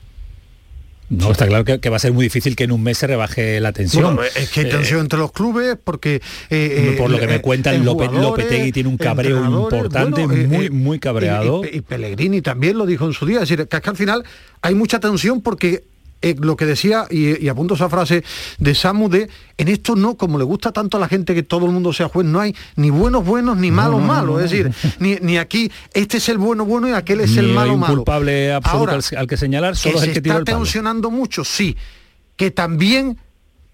no, 1.09 1.31
está 1.31 1.47
claro 1.47 1.65
que, 1.65 1.89
va 1.89 1.97
a 1.97 2.01
ser 2.01 2.13
muy 2.13 2.25
difícil 2.25 2.57
que 2.57 2.65
en 2.65 2.73
un 2.73 2.83
mes 2.83 2.99
se 2.99 3.07
rebaje 3.07 3.61
la 3.61 3.73
tensión. 3.73 4.19
es 4.35 4.51
que 4.51 4.61
hay 4.61 4.69
tensión 4.69 5.01
eh, 5.01 5.03
entre 5.03 5.19
los 5.19 5.33
clubes 5.33 5.77
porque... 5.83 6.21
Eh, 6.51 6.95
por 6.99 7.11
lo 7.11 7.19
que 7.19 7.27
me 7.27 7.41
cuentan, 7.41 7.85
Lopetegui 7.85 8.73
tiene 8.73 8.89
un 8.89 8.97
cabreo 8.97 9.45
importante, 9.45 10.27
muy, 10.27 10.71
muy 10.71 10.99
cabreado. 10.99 11.63
Y, 11.65 11.81
Pellegrini 11.81 12.43
también 12.43 12.79
lo 12.79 12.87
dijo 12.87 13.07
en 13.07 13.13
su 13.13 13.27
día, 13.27 13.43
es 13.43 13.49
decir, 13.49 13.67
que, 13.69 13.77
es 13.77 13.83
que 13.83 13.91
al 13.91 13.97
final 13.97 14.25
hay 14.63 14.75
mucha 14.75 14.99
tensión 14.99 15.41
porque 15.41 15.85
eh, 16.31 16.37
lo 16.39 16.57
que 16.57 16.67
decía, 16.67 17.07
y, 17.11 17.49
apunto 17.49 17.75
esa 17.75 17.89
frase 17.89 18.25
de 18.59 18.75
Samu 18.75 19.09
de, 19.09 19.29
en 19.57 19.69
esto 19.69 19.97
no, 19.97 20.17
como 20.17 20.39
le 20.39 20.45
gusta 20.45 20.73
tanto 20.73 20.97
a 20.97 21.01
la 21.01 21.09
gente 21.09 21.35
que 21.35 21.43
todo 21.43 21.67
el 21.67 21.73
mundo 21.73 21.93
sea 21.93 22.09
juez, 22.09 22.27
no 22.27 22.41
hay 22.41 22.55
ni 22.77 22.91
buenos 22.91 23.25
buenos 23.25 23.57
ni 23.57 23.71
malos 23.71 24.03
malos, 24.03 24.43
es 24.43 24.51
decir, 24.51 24.73
ni, 24.99 25.39
aquí 25.39 25.71
este 25.95 26.17
es 26.17 26.29
el 26.29 26.39
bueno 26.39 26.65
bueno 26.65 26.89
y 26.89 26.93
aquel 26.93 27.21
es 27.21 27.37
el 27.37 27.49
malo 27.49 27.77
malo. 27.77 27.97
culpable 27.97 28.53
absoluto 28.53 28.99
al, 29.17 29.27
que 29.27 29.37
señalar, 29.37 29.77
solo 29.77 29.99
es 29.99 30.05
el 30.05 30.13
que 30.13 30.19
está 30.19 30.43
tensionando 30.45 31.11
mucho, 31.11 31.45
sí, 31.45 31.77
que 32.37 32.51
también 32.51 33.19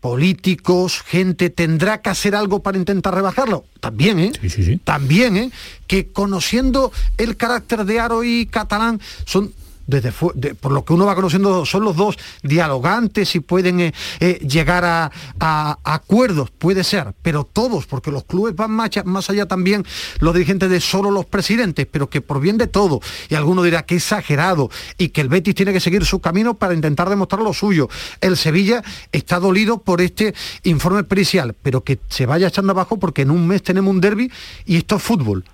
políticos, 0.02 1.00
gente, 1.06 1.48
tendrá 1.48 2.02
que 2.02 2.10
hacer 2.10 2.34
algo 2.34 2.60
para 2.60 2.76
intentar 2.76 3.14
rebajarlo. 3.14 3.64
También, 3.78 4.18
¿eh? 4.18 4.32
Sí, 4.40 4.50
sí, 4.50 4.64
sí. 4.64 4.80
También, 4.82 5.36
¿eh? 5.36 5.50
Que 5.86 6.08
conociendo 6.08 6.90
el 7.18 7.36
carácter 7.36 7.84
de 7.84 8.00
Aro 8.00 8.24
y 8.24 8.46
Catalán, 8.46 9.00
son 9.26 9.52
por 10.60 10.72
lo 10.72 10.84
que 10.84 10.92
uno 10.92 11.06
va 11.06 11.14
conociendo, 11.14 11.66
son 11.66 11.84
los 11.84 11.96
dos 11.96 12.18
dialogantes 12.42 13.34
y 13.34 13.40
pueden 13.40 13.80
eh, 13.80 13.94
eh, 14.20 14.38
llegar 14.46 14.84
a, 14.84 15.10
acuerdos, 15.84 16.50
puede 16.50 16.84
ser, 16.84 17.14
pero 17.22 17.44
todos, 17.44 17.86
porque 17.86 18.10
los 18.10 18.24
clubes 18.24 18.54
van 18.54 18.70
más, 18.70 18.90
más, 19.04 19.30
allá 19.30 19.46
también, 19.46 19.84
los 20.20 20.34
dirigentes 20.34 20.70
de 20.70 20.80
solo 20.80 21.10
los 21.10 21.26
presidentes, 21.26 21.86
pero 21.90 22.08
que 22.08 22.20
por 22.20 22.40
bien 22.40 22.58
de 22.58 22.66
todo, 22.66 23.00
y 23.28 23.34
alguno 23.34 23.62
dirá 23.62 23.84
que 23.84 23.96
exagerado, 23.96 24.70
y 24.98 25.08
que 25.08 25.20
el 25.20 25.28
Betis 25.28 25.54
tiene 25.54 25.72
que 25.72 25.80
seguir 25.80 26.04
su 26.04 26.20
camino 26.20 26.54
para 26.54 26.74
intentar 26.74 27.08
demostrar 27.08 27.42
lo 27.42 27.52
suyo. 27.52 27.88
El 28.20 28.36
Sevilla 28.36 28.82
está 29.10 29.38
dolido 29.38 29.78
por 29.78 30.00
este 30.00 30.34
informe 30.62 31.04
pericial, 31.04 31.54
pero 31.62 31.82
que 31.82 31.98
se 32.08 32.26
vaya 32.26 32.48
echando 32.48 32.72
abajo 32.72 32.98
porque 32.98 33.22
en 33.22 33.30
un 33.30 33.46
mes 33.46 33.62
tenemos 33.62 33.90
un 33.90 34.00
derby 34.00 34.30
y 34.64 34.76
esto 34.76 34.96
es 34.96 35.02
fútbol 35.02 35.44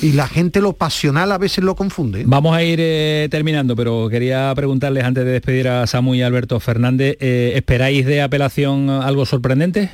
y 0.00 0.12
la 0.12 0.26
gente 0.26 0.60
lo 0.60 0.72
pasional 0.72 1.32
a 1.32 1.38
veces 1.38 1.64
lo 1.64 1.74
confunde. 1.74 2.24
Vamos 2.26 2.54
a 2.54 2.62
ir 2.62 2.78
eh, 2.80 3.28
terminando, 3.30 3.76
pero 3.76 4.08
quería 4.08 4.52
preguntarles 4.54 5.04
antes 5.04 5.24
de 5.24 5.32
despedir 5.32 5.68
a 5.68 5.86
Samu 5.86 6.14
y 6.14 6.22
Alberto 6.22 6.58
Fernández, 6.60 7.16
eh, 7.20 7.52
¿esperáis 7.54 8.06
de 8.06 8.22
apelación 8.22 8.90
algo 8.90 9.26
sorprendente? 9.26 9.90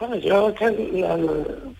Bueno, 0.00 0.16
yo 0.16 0.54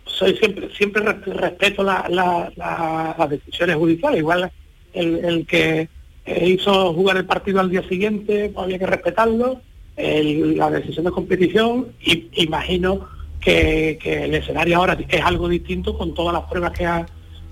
soy 0.04 0.36
siempre, 0.36 0.68
siempre 0.74 1.02
respeto 1.02 1.84
las 1.84 3.30
decisiones 3.30 3.76
judiciales, 3.76 4.18
igual 4.18 4.50
el, 4.92 5.46
que 5.46 5.88
hizo 6.26 6.92
jugar 6.94 7.16
el 7.18 7.26
partido 7.26 7.60
al 7.60 7.70
día 7.70 7.86
siguiente, 7.88 8.50
pues 8.52 8.64
había 8.64 8.78
que 8.78 8.86
respetarlo, 8.86 9.60
la 9.96 10.70
decisión 10.70 11.04
de 11.04 11.10
competición, 11.12 11.88
y 12.02 12.28
imagino 12.34 13.08
que, 13.48 14.24
el 14.24 14.34
escenario 14.34 14.76
ahora 14.76 14.98
es 15.08 15.22
algo 15.22 15.48
distinto 15.48 15.96
con 15.96 16.14
todas 16.14 16.34
las 16.34 16.44
pruebas 16.44 16.72
que 16.72 16.84
ha, 16.84 17.06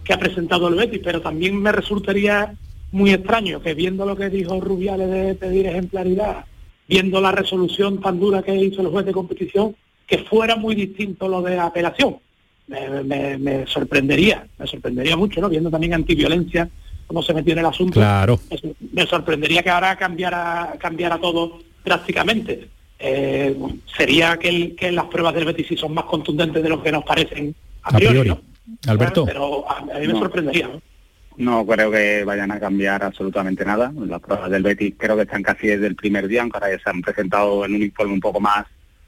que 0.05 0.13
ha 0.13 0.19
presentado 0.19 0.69
el 0.69 0.75
Betis, 0.75 1.01
pero 1.03 1.21
también 1.21 1.57
me 1.57 1.73
resultaría 1.73 2.55
muy 2.93 3.13
extraño 3.13 3.61
que 3.61 3.75
viendo 3.75 4.05
lo 4.05 4.17
que 4.17 4.29
dijo 4.29 4.61
Rubiales 4.61 5.11
de 5.11 5.35
pedir 5.35 5.67
ejemplaridad, 5.67 6.45
viendo 6.89 7.21
la 7.21 7.33
resolución 7.33 8.01
tan 8.01 8.21
dura 8.21 8.43
que 8.43 8.55
hizo 8.55 8.83
el 8.83 8.89
juez 8.89 9.07
de 9.07 9.13
competición, 9.13 9.75
que 10.07 10.19
fuera 10.19 10.57
muy 10.57 10.75
distinto 10.75 11.29
lo 11.29 11.43
de 11.43 11.59
apelación. 11.59 12.17
Me, 12.69 13.65
sorprendería, 13.67 14.47
me 14.59 14.67
sorprendería 14.67 15.17
mucho, 15.17 15.41
¿no? 15.41 15.49
Viendo 15.49 15.71
también 15.71 15.95
antiviolencia, 15.95 16.69
cómo 17.07 17.23
se 17.23 17.33
metió 17.33 17.53
en 17.53 17.61
el 17.61 17.67
asunto. 17.67 17.95
Claro. 17.95 18.41
Me, 18.93 19.07
sorprendería 19.07 19.63
que 19.63 19.71
ahora 19.71 19.97
cambiara, 19.97 20.75
cambiara 20.79 21.19
todo 21.19 21.61
drásticamente. 21.85 22.69
Eh, 22.99 23.57
sería 23.97 24.39
que, 24.39 24.75
que, 24.75 24.91
las 24.91 25.05
pruebas 25.07 25.35
del 25.35 25.45
Betis 25.45 25.79
son 25.79 25.93
más 25.93 26.07
contundentes 26.07 26.63
de 26.63 26.69
lo 26.69 26.83
que 26.83 26.93
nos 26.93 27.05
parecen 27.05 27.55
a 27.83 27.93
priori. 27.93 28.35
Alberto. 28.87 29.25
Pero 29.27 29.71
a, 29.71 29.99
mí 29.99 30.07
me 30.07 30.19
sorprendería. 30.19 30.71
¿no? 31.37 31.67
creo 31.67 31.91
que 31.91 32.25
vayan 32.25 32.51
a 32.51 32.59
cambiar 32.59 33.05
absolutamente 33.05 33.65
nada. 33.65 33.93
Las 33.95 34.21
pruebas 34.21 34.51
del 34.51 34.63
Betis 34.63 34.95
creo 34.97 35.17
que 35.17 35.23
están 35.23 35.43
casi 35.43 35.69
desde 35.69 35.87
el 35.87 35.95
primer 35.95 36.27
día, 36.27 36.43
aunque 36.43 36.59
ahora 36.59 36.73
ya 36.73 36.83
se 36.83 36.91
han 36.91 37.03
presentado 37.03 37.65
en 37.65 37.75
un 37.75 37.83
informe 37.83 38.15
un 38.15 38.21
poco 38.21 38.41
más, 38.41 38.67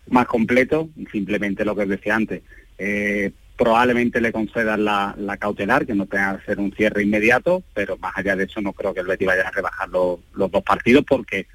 más 0.08 0.26
completo. 0.26 0.88
Simplemente 1.10 1.64
lo 1.64 1.74
que 1.74 1.86
decía 1.86 2.14
antes. 2.14 2.42
Eh, 2.76 3.32
probablemente 3.56 4.20
le 4.20 4.30
concedan 4.30 4.84
la, 4.84 5.36
cautelar, 5.40 5.84
que 5.84 5.94
no 5.94 6.06
tenga 6.06 6.38
que 6.38 6.46
ser 6.46 6.60
un 6.60 6.72
cierre 6.72 7.02
inmediato, 7.02 7.62
pero 7.74 7.96
más 7.96 8.12
allá 8.16 8.36
de 8.36 8.44
eso 8.44 8.60
no 8.60 8.72
creo 8.72 8.94
que 8.94 9.00
el 9.00 9.06
Betis 9.06 9.26
vaya 9.26 9.48
a 9.48 9.50
rebajar 9.50 9.88
los 9.88 10.20
dos 10.32 10.62
partidos 10.62 11.04
porque 11.08 11.48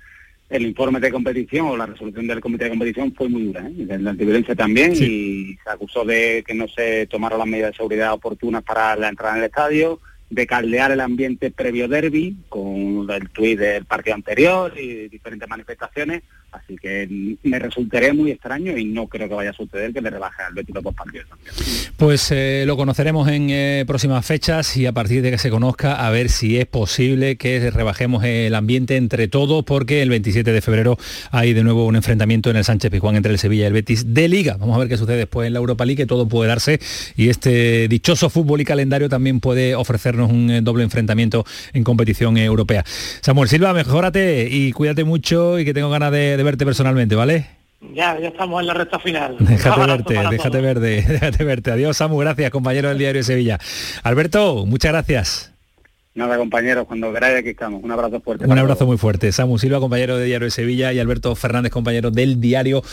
el 0.54 0.68
informe 0.68 1.00
de 1.00 1.12
competición 1.12 1.66
o 1.66 1.76
la 1.76 1.88
resolución 1.88 2.28
del 2.28 2.40
comité 2.40 2.66
de 2.66 2.70
competición 2.70 3.12
fue 3.16 3.28
muy 3.28 3.46
dura, 3.46 3.68
¿eh? 3.68 3.74
de 3.74 3.98
la 3.98 4.12
antiviolencia 4.12 4.54
también, 4.54 4.94
y 4.94 5.58
se 5.64 5.70
acusó 5.70 6.06
de 6.06 6.44
que 6.46 6.54
no 6.54 6.68
se 6.68 7.08
tomaron 7.08 7.40
las 7.40 7.48
medidas 7.48 7.72
de 7.72 7.78
seguridad 7.78 8.14
oportunas 8.14 8.62
para 8.62 8.96
la 8.96 9.10
entrada 9.10 9.34
en 9.34 9.40
el 9.40 9.46
estadio, 9.46 10.00
de 10.30 10.46
caldear 10.46 10.92
el 10.92 11.02
ambiente 11.02 11.50
previo 11.50 11.88
derby 11.88 12.38
con 12.50 13.10
el 13.10 13.30
tuit 13.30 13.58
del 13.58 13.86
partido 13.86 14.16
anterior 14.16 14.74
y 14.80 15.08
diferentes 15.08 15.50
manifestaciones, 15.50 16.22
así 16.54 16.76
que 16.78 17.38
me 17.44 17.60
resultaría 17.60 18.14
muy 18.14 18.32
extraño 18.32 18.78
y 18.78 18.86
no 18.86 19.08
creo 19.08 19.28
que 19.28 19.36
vaya 19.36 19.50
a 19.50 19.54
suceder 19.54 19.94
que 19.94 20.02
le 20.02 20.10
rebaje 20.10 20.44
al 20.44 20.54
Betis 20.54 20.76
los 20.76 20.84
dos 20.84 20.96
partidos. 20.96 21.28
Pues 21.98 22.32
eh, 22.32 22.64
lo 22.66 22.78
conoceremos 22.78 23.28
en 23.28 23.50
eh, 23.50 23.84
próximas 23.88 24.26
fechas 24.26 24.76
y 24.78 24.86
a 24.86 24.92
partir 24.92 25.22
de 25.22 25.32
que 25.32 25.38
se 25.38 25.50
conozca 25.50 26.06
a 26.06 26.10
ver 26.10 26.30
si 26.30 26.58
es 26.58 26.66
posible 26.66 27.38
que 27.38 27.72
rebajemos 27.72 28.24
el 28.24 28.56
ambiente 28.56 28.98
entre 28.98 29.28
todos 29.28 29.64
porque 29.64 30.02
el 30.02 30.10
27 30.10 30.52
de 30.52 30.62
febrero 30.62 30.98
hay 31.32 31.54
de 31.54 31.64
nuevo 31.64 31.86
un 31.86 31.96
enfrentamiento 31.96 32.50
en 32.50 32.58
el 32.58 32.64
Sánchez 32.64 32.92
Pizjuán 32.92 33.16
entre 33.16 33.32
el 33.32 33.40
Sevilla 33.40 33.64
y 33.64 33.68
el 33.68 33.74
Betis 33.74 34.14
de 34.14 34.28
Liga. 34.28 34.58
Vamos 34.58 34.76
a 34.76 34.80
ver 34.80 34.90
qué 34.90 34.98
sucede 34.98 35.18
después 35.18 35.48
en 35.48 35.54
la 35.54 35.60
Europa 35.60 35.86
League, 35.86 35.98
que 35.98 36.06
todo 36.06 36.28
puede 36.28 36.48
darse 36.50 36.80
y 37.16 37.30
este 37.30 37.88
dichoso 37.88 38.30
fútbol 38.30 38.62
y 38.62 38.66
calendario 38.66 39.10
también 39.10 39.40
puede 39.40 39.76
ofrecernos 39.76 40.32
un 40.32 40.50
eh, 40.50 40.62
doble 40.62 40.84
enfrentamiento 40.84 41.46
en 41.74 41.84
competición 41.84 42.38
europea. 42.38 42.84
Samuel 43.22 43.50
Silva, 43.50 43.74
mejórate 43.74 44.48
y 44.50 44.72
cuídate 44.72 45.04
mucho 45.04 45.60
y 45.60 45.66
que 45.66 45.74
tengo 45.74 45.90
ganas 45.90 46.12
de, 46.12 46.43
verte 46.44 46.66
personalmente, 46.66 47.16
¿vale? 47.16 47.48
Ya, 47.94 48.18
ya 48.20 48.30
estamos 48.30 48.62
en 48.62 48.68
la 48.68 48.74
recta 48.74 49.00
final. 49.00 49.36
Déjate 49.40 49.82
verte, 49.86 50.14
déjate 50.30 50.62
verte, 50.62 51.02
déjate 51.08 51.44
verte. 51.44 51.72
Adiós, 51.72 51.98
Samu, 51.98 52.18
gracias, 52.18 52.50
compañero 52.52 52.90
del 52.90 52.98
Diario 52.98 53.20
de 53.20 53.24
Sevilla. 53.24 53.60
Alberto, 54.04 54.66
muchas 54.66 54.92
gracias. 54.92 55.54
Nada, 56.16 56.38
compañeros, 56.38 56.86
cuando 56.86 57.12
queráis 57.12 57.40
aquí 57.40 57.50
estamos. 57.50 57.84
Un 57.84 57.92
abrazo 57.92 58.22
fuerte. 58.22 58.46
Un 58.46 58.60
abrazo 58.60 58.86
muy 58.86 58.98
fuerte. 58.98 59.32
Samu 59.32 59.58
Silva, 59.58 59.80
compañero 59.80 60.16
de 60.16 60.26
Diario 60.26 60.46
de 60.46 60.52
Sevilla, 60.52 60.94
y 60.94 61.00
Alberto 61.00 61.36
Fernández, 61.36 61.72
compañero 61.72 62.12
del 62.12 62.40
Diario 62.40 62.84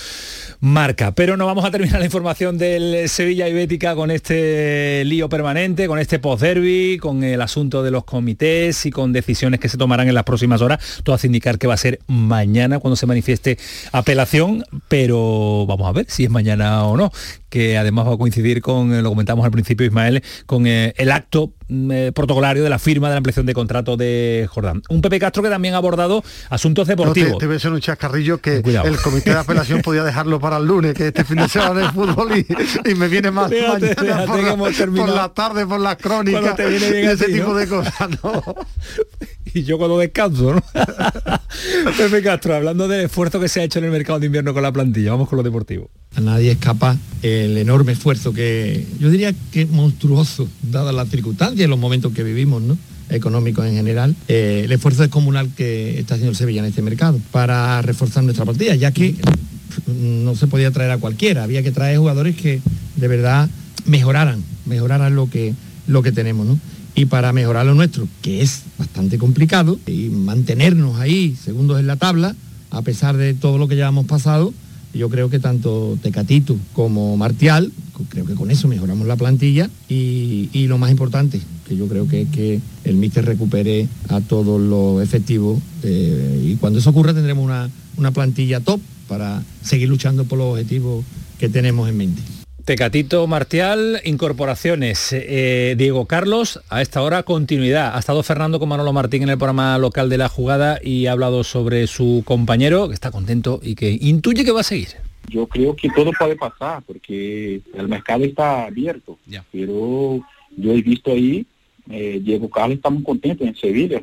Marca. 0.61 1.13
Pero 1.15 1.39
no 1.39 1.47
vamos 1.47 1.65
a 1.65 1.71
terminar 1.71 1.99
la 2.01 2.05
información 2.05 2.59
del 2.59 3.09
Sevilla 3.09 3.49
y 3.49 3.53
Bética 3.55 3.95
con 3.95 4.11
este 4.11 5.03
lío 5.07 5.29
permanente, 5.29 5.87
con 5.87 5.99
este 5.99 6.19
post-derby, 6.19 6.99
con 6.99 7.25
el 7.25 7.41
asunto 7.41 7.83
de 7.83 7.91
los 7.91 8.05
comités 8.05 8.85
y 8.85 8.91
con 8.91 9.13
decisiones 9.13 9.59
que 9.59 9.71
se 9.71 9.79
tomarán 9.79 10.09
en 10.09 10.15
las 10.15 10.25
próximas 10.25 10.61
horas. 10.61 11.01
Todo 11.03 11.15
hace 11.15 11.29
indicar 11.29 11.59
que 11.59 11.67
va 11.67 11.75
a 11.75 11.79
ser 11.79 12.01
mañana 12.07 12.79
cuando 12.79 12.97
se 12.97 13.07
manifieste 13.07 13.59
apelación, 13.93 14.65
pero 14.89 15.65
vamos 15.67 15.89
a 15.89 15.93
ver 15.93 16.07
si 16.09 16.25
es 16.25 16.31
mañana 16.31 16.85
o 16.85 16.97
no 16.97 17.11
que 17.51 17.77
además 17.77 18.07
va 18.07 18.15
a 18.15 18.17
coincidir 18.17 18.63
con, 18.63 18.95
eh, 18.95 19.03
lo 19.03 19.11
comentamos 19.11 19.45
al 19.45 19.51
principio 19.51 19.85
Ismael, 19.85 20.23
con 20.47 20.67
eh, 20.67 20.95
el 20.97 21.11
acto 21.11 21.53
mm, 21.69 21.91
eh, 21.91 22.13
protocolario 22.13 22.63
de 22.63 22.71
la 22.71 22.79
firma 22.79 23.09
de 23.09 23.15
la 23.15 23.19
ampliación 23.19 23.45
de 23.45 23.53
contrato 23.53 23.97
de 23.97 24.49
Jordán. 24.49 24.83
Un 24.89 25.03
Pepe 25.03 25.19
Castro 25.19 25.43
que 25.43 25.51
también 25.51 25.75
ha 25.75 25.79
abordado 25.79 26.23
asuntos 26.49 26.87
deportivos. 26.87 27.39
debe 27.39 27.59
ser 27.59 27.73
un 27.73 27.81
chascarrillo 27.81 28.39
que 28.39 28.59
el 28.59 28.97
comité 29.03 29.31
de 29.31 29.39
apelación 29.39 29.83
podía 29.83 30.05
dejarlo 30.05 30.39
para 30.39 30.50
el 30.59 30.67
lunes, 30.67 30.95
que 30.95 31.09
este 31.09 31.25
fin 31.25 31.37
de 31.37 31.49
semana 31.49 31.81
de 31.81 31.93
fútbol 31.93 32.33
y, 32.39 32.95
me 32.95 33.09
viene 33.09 33.31
más 33.31 33.51
mañana 33.51 34.27
por, 34.27 35.09
la, 35.09 35.29
tarde, 35.29 35.67
por 35.67 35.81
las 35.81 35.97
crónicas, 35.97 36.59
ese 36.59 37.27
tipo 37.27 37.55
de 37.55 37.67
cosas. 37.67 37.95
y 39.55 39.63
yo 39.63 39.79
cuando 39.79 39.99
descanso, 39.99 40.55
¿no? 40.55 40.63
Pepe 41.97 42.23
Castro, 42.23 42.55
hablando 42.55 42.89
del 42.89 43.07
esfuerzo 43.07 43.41
que 43.41 43.49
se 43.49 43.61
ha 43.61 43.65
hecho 43.65 43.79
en 43.79 43.87
el 43.87 43.91
mercado 43.91 44.21
de 44.21 44.27
invierno 44.27 44.53
con 44.53 44.63
la 44.63 44.73
plantilla, 44.73 45.13
vamos 45.13 45.29
con 45.29 45.37
lo 45.37 45.43
deportivo. 45.43 45.91
A 46.17 46.21
nadie 46.21 46.53
escapa 46.53 46.97
el 47.23 47.57
enorme 47.57 47.93
esfuerzo 47.93 48.33
que, 48.33 48.87
yo 48.99 49.11
diría 49.11 49.33
que 49.53 49.67
monstruoso, 49.67 50.49
dadas 50.63 50.95
las 50.95 51.09
circunstancias 51.09 51.67
y 51.67 51.69
los 51.69 51.79
momentos 51.79 52.13
que 52.13 52.23
vivimos, 52.23 52.63
¿no? 52.63 52.77
económicos 53.11 53.67
en 53.67 53.75
general, 53.75 54.15
eh, 54.29 54.63
el 54.65 54.73
esfuerzo 54.73 55.03
descomunal 55.03 55.51
que 55.55 55.99
está 55.99 56.15
haciendo 56.15 56.31
el 56.31 56.37
Sevilla 56.37 56.61
en 56.61 56.67
este 56.67 56.83
mercado 56.83 57.21
para 57.31 57.83
reforzar 57.83 58.25
nuestra 58.25 58.45
plantilla, 58.45 58.75
ya 58.75 58.93
que 58.93 59.15
no 59.87 60.35
se 60.35 60.47
podía 60.47 60.71
traer 60.71 60.91
a 60.91 60.99
cualquiera, 60.99 61.45
había 61.45 61.63
que 61.63 61.73
traer 61.73 61.99
jugadores 61.99 62.37
que 62.37 62.61
de 62.97 63.09
verdad 63.09 63.49
mejoraran, 63.87 64.43
mejoraran 64.67 65.15
lo 65.15 65.29
que, 65.29 65.55
lo 65.87 66.03
que 66.03 66.13
tenemos, 66.13 66.47
¿no? 66.47 66.59
Y 66.95 67.07
para 67.07 67.33
mejorar 67.33 67.67
lo 67.67 67.75
nuestro, 67.75 68.09
que 68.21 68.43
es 68.43 68.63
bastante 68.79 69.17
complicado, 69.17 69.79
y 69.87 70.09
mantenernos 70.09 70.99
ahí 70.99 71.37
segundos 71.43 71.79
en 71.79 71.87
la 71.87 71.97
tabla, 71.97 72.35
a 72.71 72.83
pesar 72.83 73.17
de 73.17 73.35
todo 73.35 73.59
lo 73.59 73.69
que 73.69 73.77
ya 73.77 73.89
hemos 73.89 74.07
pasado, 74.07 74.53
yo 74.93 75.09
creo 75.09 75.31
que 75.31 75.39
tanto 75.39 75.99
Tecatito 76.03 76.57
como 76.73 77.17
Martial, 77.17 77.73
creo 78.09 78.25
que 78.25 78.35
con 78.35 78.51
eso 78.51 78.67
mejoramos 78.69 79.07
la 79.07 79.17
plantilla 79.17 79.71
y, 79.89 80.67
lo 80.67 80.79
más 80.79 80.91
importante, 80.91 81.41
que 81.71 81.77
yo 81.77 81.87
creo 81.87 82.09
que 82.09 82.23
es 82.23 82.29
que 82.31 82.61
el 82.83 82.97
míster 82.97 83.25
recupere 83.25 83.87
a 84.09 84.21
todos 84.21 84.61
los 84.61 85.01
efectivos 85.01 85.63
eh, 85.85 86.43
y 86.45 86.57
cuando 86.57 86.81
eso 86.81 86.91
ocurra 86.91 87.15
tendremos 87.15 87.45
una, 87.45 87.71
una 87.97 88.11
plantilla 88.11 88.59
top 88.59 88.81
para 89.07 89.45
seguir 89.63 89.89
luchando 89.89 90.25
por 90.25 90.39
los 90.39 90.49
objetivos 90.49 91.05
que 91.39 91.49
tenemos 91.49 91.89
en 91.89 91.97
mente. 91.97 92.23
Pecatito 92.65 93.25
Martial, 93.29 94.01
incorporaciones. 94.05 95.13
Eh, 95.13 95.77
Diego 95.79 96.07
Carlos, 96.07 96.61
a 96.71 96.83
esta 96.83 97.03
hora 97.03 97.23
continuidad. 97.23 97.95
Ha 97.95 98.01
estado 98.01 98.25
Fernando 98.25 98.59
con 98.59 98.69
Manolo 98.69 98.93
Martín 98.93 99.23
en 99.23 99.29
el 99.29 99.39
programa 99.39 99.79
local 99.79 100.09
de 100.09 100.19
la 100.19 100.29
jugada 100.29 100.81
y 100.83 101.07
ha 101.07 101.13
hablado 101.13 101.45
sobre 101.45 101.87
su 101.87 102.25
compañero, 102.25 102.89
que 102.89 102.95
está 102.95 103.13
contento 103.13 103.61
y 103.63 103.77
que 103.77 103.97
intuye 104.01 104.45
que 104.45 104.51
va 104.51 104.61
a 104.61 104.65
seguir. 104.65 104.89
Yo 105.29 105.47
creo 105.47 105.77
que 105.77 105.89
todo 105.91 106.11
puede 106.19 106.35
pasar 106.35 106.83
porque 106.85 107.61
el 107.75 107.89
mercado 107.89 108.25
está 108.25 108.67
abierto. 108.67 109.19
Pero 109.53 110.21
yo 110.57 110.73
he 110.73 110.83
visto 110.83 111.13
ahí, 111.13 111.47
eh, 111.91 112.21
Diego 112.23 112.49
Carlos 112.49 112.77
está 112.77 112.91
muy 112.91 113.03
contento 113.03 113.45
en 113.45 113.55
Sevilla. 113.55 114.03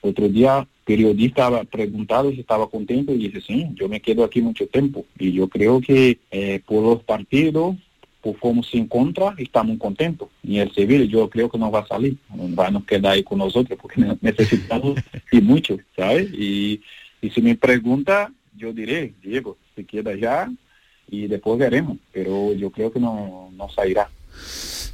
Otro 0.00 0.28
día 0.28 0.66
periodista 0.84 1.62
preguntado 1.64 2.30
si 2.30 2.40
estaba 2.40 2.70
contento 2.70 3.12
y 3.12 3.18
dice, 3.18 3.40
sí, 3.40 3.68
yo 3.74 3.88
me 3.88 4.00
quedo 4.00 4.24
aquí 4.24 4.40
mucho 4.40 4.66
tiempo. 4.66 5.04
Y 5.18 5.32
yo 5.32 5.48
creo 5.48 5.80
que 5.80 6.18
eh, 6.30 6.60
por 6.66 6.82
los 6.82 7.02
partidos, 7.02 7.76
por 8.22 8.38
cómo 8.38 8.62
se 8.62 8.78
encuentra, 8.78 9.34
está 9.36 9.62
muy 9.62 9.76
contento. 9.76 10.30
Y 10.42 10.58
el 10.58 10.72
Sevilla 10.72 11.04
yo 11.04 11.28
creo 11.28 11.50
que 11.50 11.58
no 11.58 11.70
va 11.70 11.80
a 11.80 11.86
salir, 11.86 12.16
va 12.58 12.68
a 12.68 12.70
nos 12.70 12.84
quedar 12.84 13.12
ahí 13.12 13.22
con 13.22 13.38
nosotros 13.38 13.78
porque 13.80 14.00
necesitamos 14.20 14.98
y 15.30 15.40
mucho, 15.40 15.76
¿sabes? 15.94 16.30
Y, 16.32 16.80
y 17.20 17.30
si 17.30 17.42
me 17.42 17.54
pregunta, 17.54 18.32
yo 18.56 18.72
diré, 18.72 19.12
Diego, 19.22 19.58
se 19.74 19.84
queda 19.84 20.14
ya 20.16 20.50
y 21.10 21.26
después 21.26 21.58
veremos, 21.58 21.98
pero 22.12 22.52
yo 22.54 22.70
creo 22.70 22.90
que 22.90 23.00
no, 23.00 23.50
no 23.54 23.68
salirá. 23.68 24.08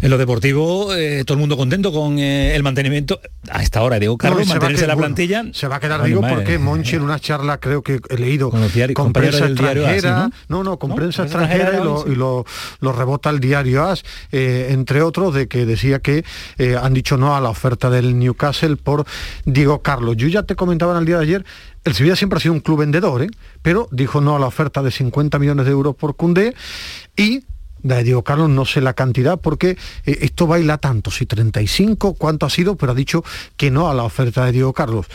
En 0.01 0.11
lo 0.11 0.19
deportivo, 0.19 0.95
eh, 0.95 1.25
todo 1.25 1.37
el 1.37 1.41
mundo 1.41 1.57
contento 1.57 1.93
con 1.93 2.19
eh, 2.19 2.55
el 2.55 2.63
mantenimiento. 2.63 3.21
A 3.49 3.63
esta 3.63 3.83
hora, 3.83 3.99
Diego 3.99 4.19
Carlos, 4.19 4.47
mantenerse 4.47 4.87
la 4.87 4.97
plantilla. 4.97 5.45
se 5.53 5.69
va 5.69 5.77
a 5.77 5.81
quedar, 5.81 6.03
digo, 6.03 6.21
porque 6.21 6.59
Monchi 6.59 6.97
en 6.97 7.03
una 7.03 7.19
charla, 7.19 7.59
creo 7.59 7.83
que 7.83 8.01
he 8.11 8.19
leído, 8.19 8.51
con, 8.51 9.13
prensa 9.13 9.47
extranjera, 9.47 10.31
¿no? 10.49 10.65
¿no? 10.65 10.79
con 10.79 10.95
prensa 10.95 11.23
extranjera 11.23 11.81
y, 12.07 12.15
lo, 12.15 12.45
rebota 12.81 13.31
el 13.31 13.41
diario 13.41 13.85
AS, 13.85 14.05
eh, 14.33 14.69
entre 14.71 15.03
otros, 15.03 15.35
de 15.35 15.49
que 15.49 15.65
decía 15.65 16.01
que 16.01 16.25
han 16.81 16.93
dicho 16.93 17.17
no 17.17 17.37
a 17.37 17.41
la 17.41 17.49
oferta 17.49 17.89
del 17.89 18.19
Newcastle 18.19 18.77
por 18.77 19.07
Diego 19.45 19.81
Carlos. 19.81 20.17
Yo 20.17 20.29
ya 20.29 20.43
te 20.43 20.55
comentaba 20.55 20.93
en 20.93 20.99
el 20.99 21.07
día 21.07 21.17
de 21.17 21.23
ayer 21.23 21.45
el 21.85 21.95
Sevilla 21.95 22.17
siempre 22.17 22.39
ha 22.39 22.41
sido 22.41 22.55
un 22.55 22.61
club 22.61 22.81
vendedor, 22.81 23.23
¿eh? 23.23 23.29
pero 23.63 23.89
dijo 23.91 24.21
no 24.21 24.35
a 24.35 24.39
la 24.39 24.47
oferta 24.47 24.83
de 24.83 24.91
50 24.91 25.39
millones 25.39 25.67
de 25.67 25.73
euros 25.73 25.95
por 25.95 26.17
Cundé 26.17 26.55
y 27.15 27.45
de 27.85 28.03
Diego 28.03 28.25
Carlos, 28.25 28.51
no 28.51 28.65
sé 28.65 28.81
la 28.81 28.95
cantidad, 28.95 29.39
porque 29.39 29.77
eh, 30.05 30.19
esto 30.23 30.49
baila 30.49 30.79
tanto, 30.79 31.11
si 31.11 31.27
35, 31.27 32.15
cuánto 32.15 32.47
ha 32.47 32.51
sido, 32.51 32.77
pero 32.77 32.93
ha 32.93 32.95
dicho 32.95 33.23
que 33.57 33.71
no 33.71 33.89
a 33.89 33.95
la 33.95 34.03
oferta 34.03 34.45
de 34.47 34.53
Diego 34.53 34.73
Carlos 34.73 35.07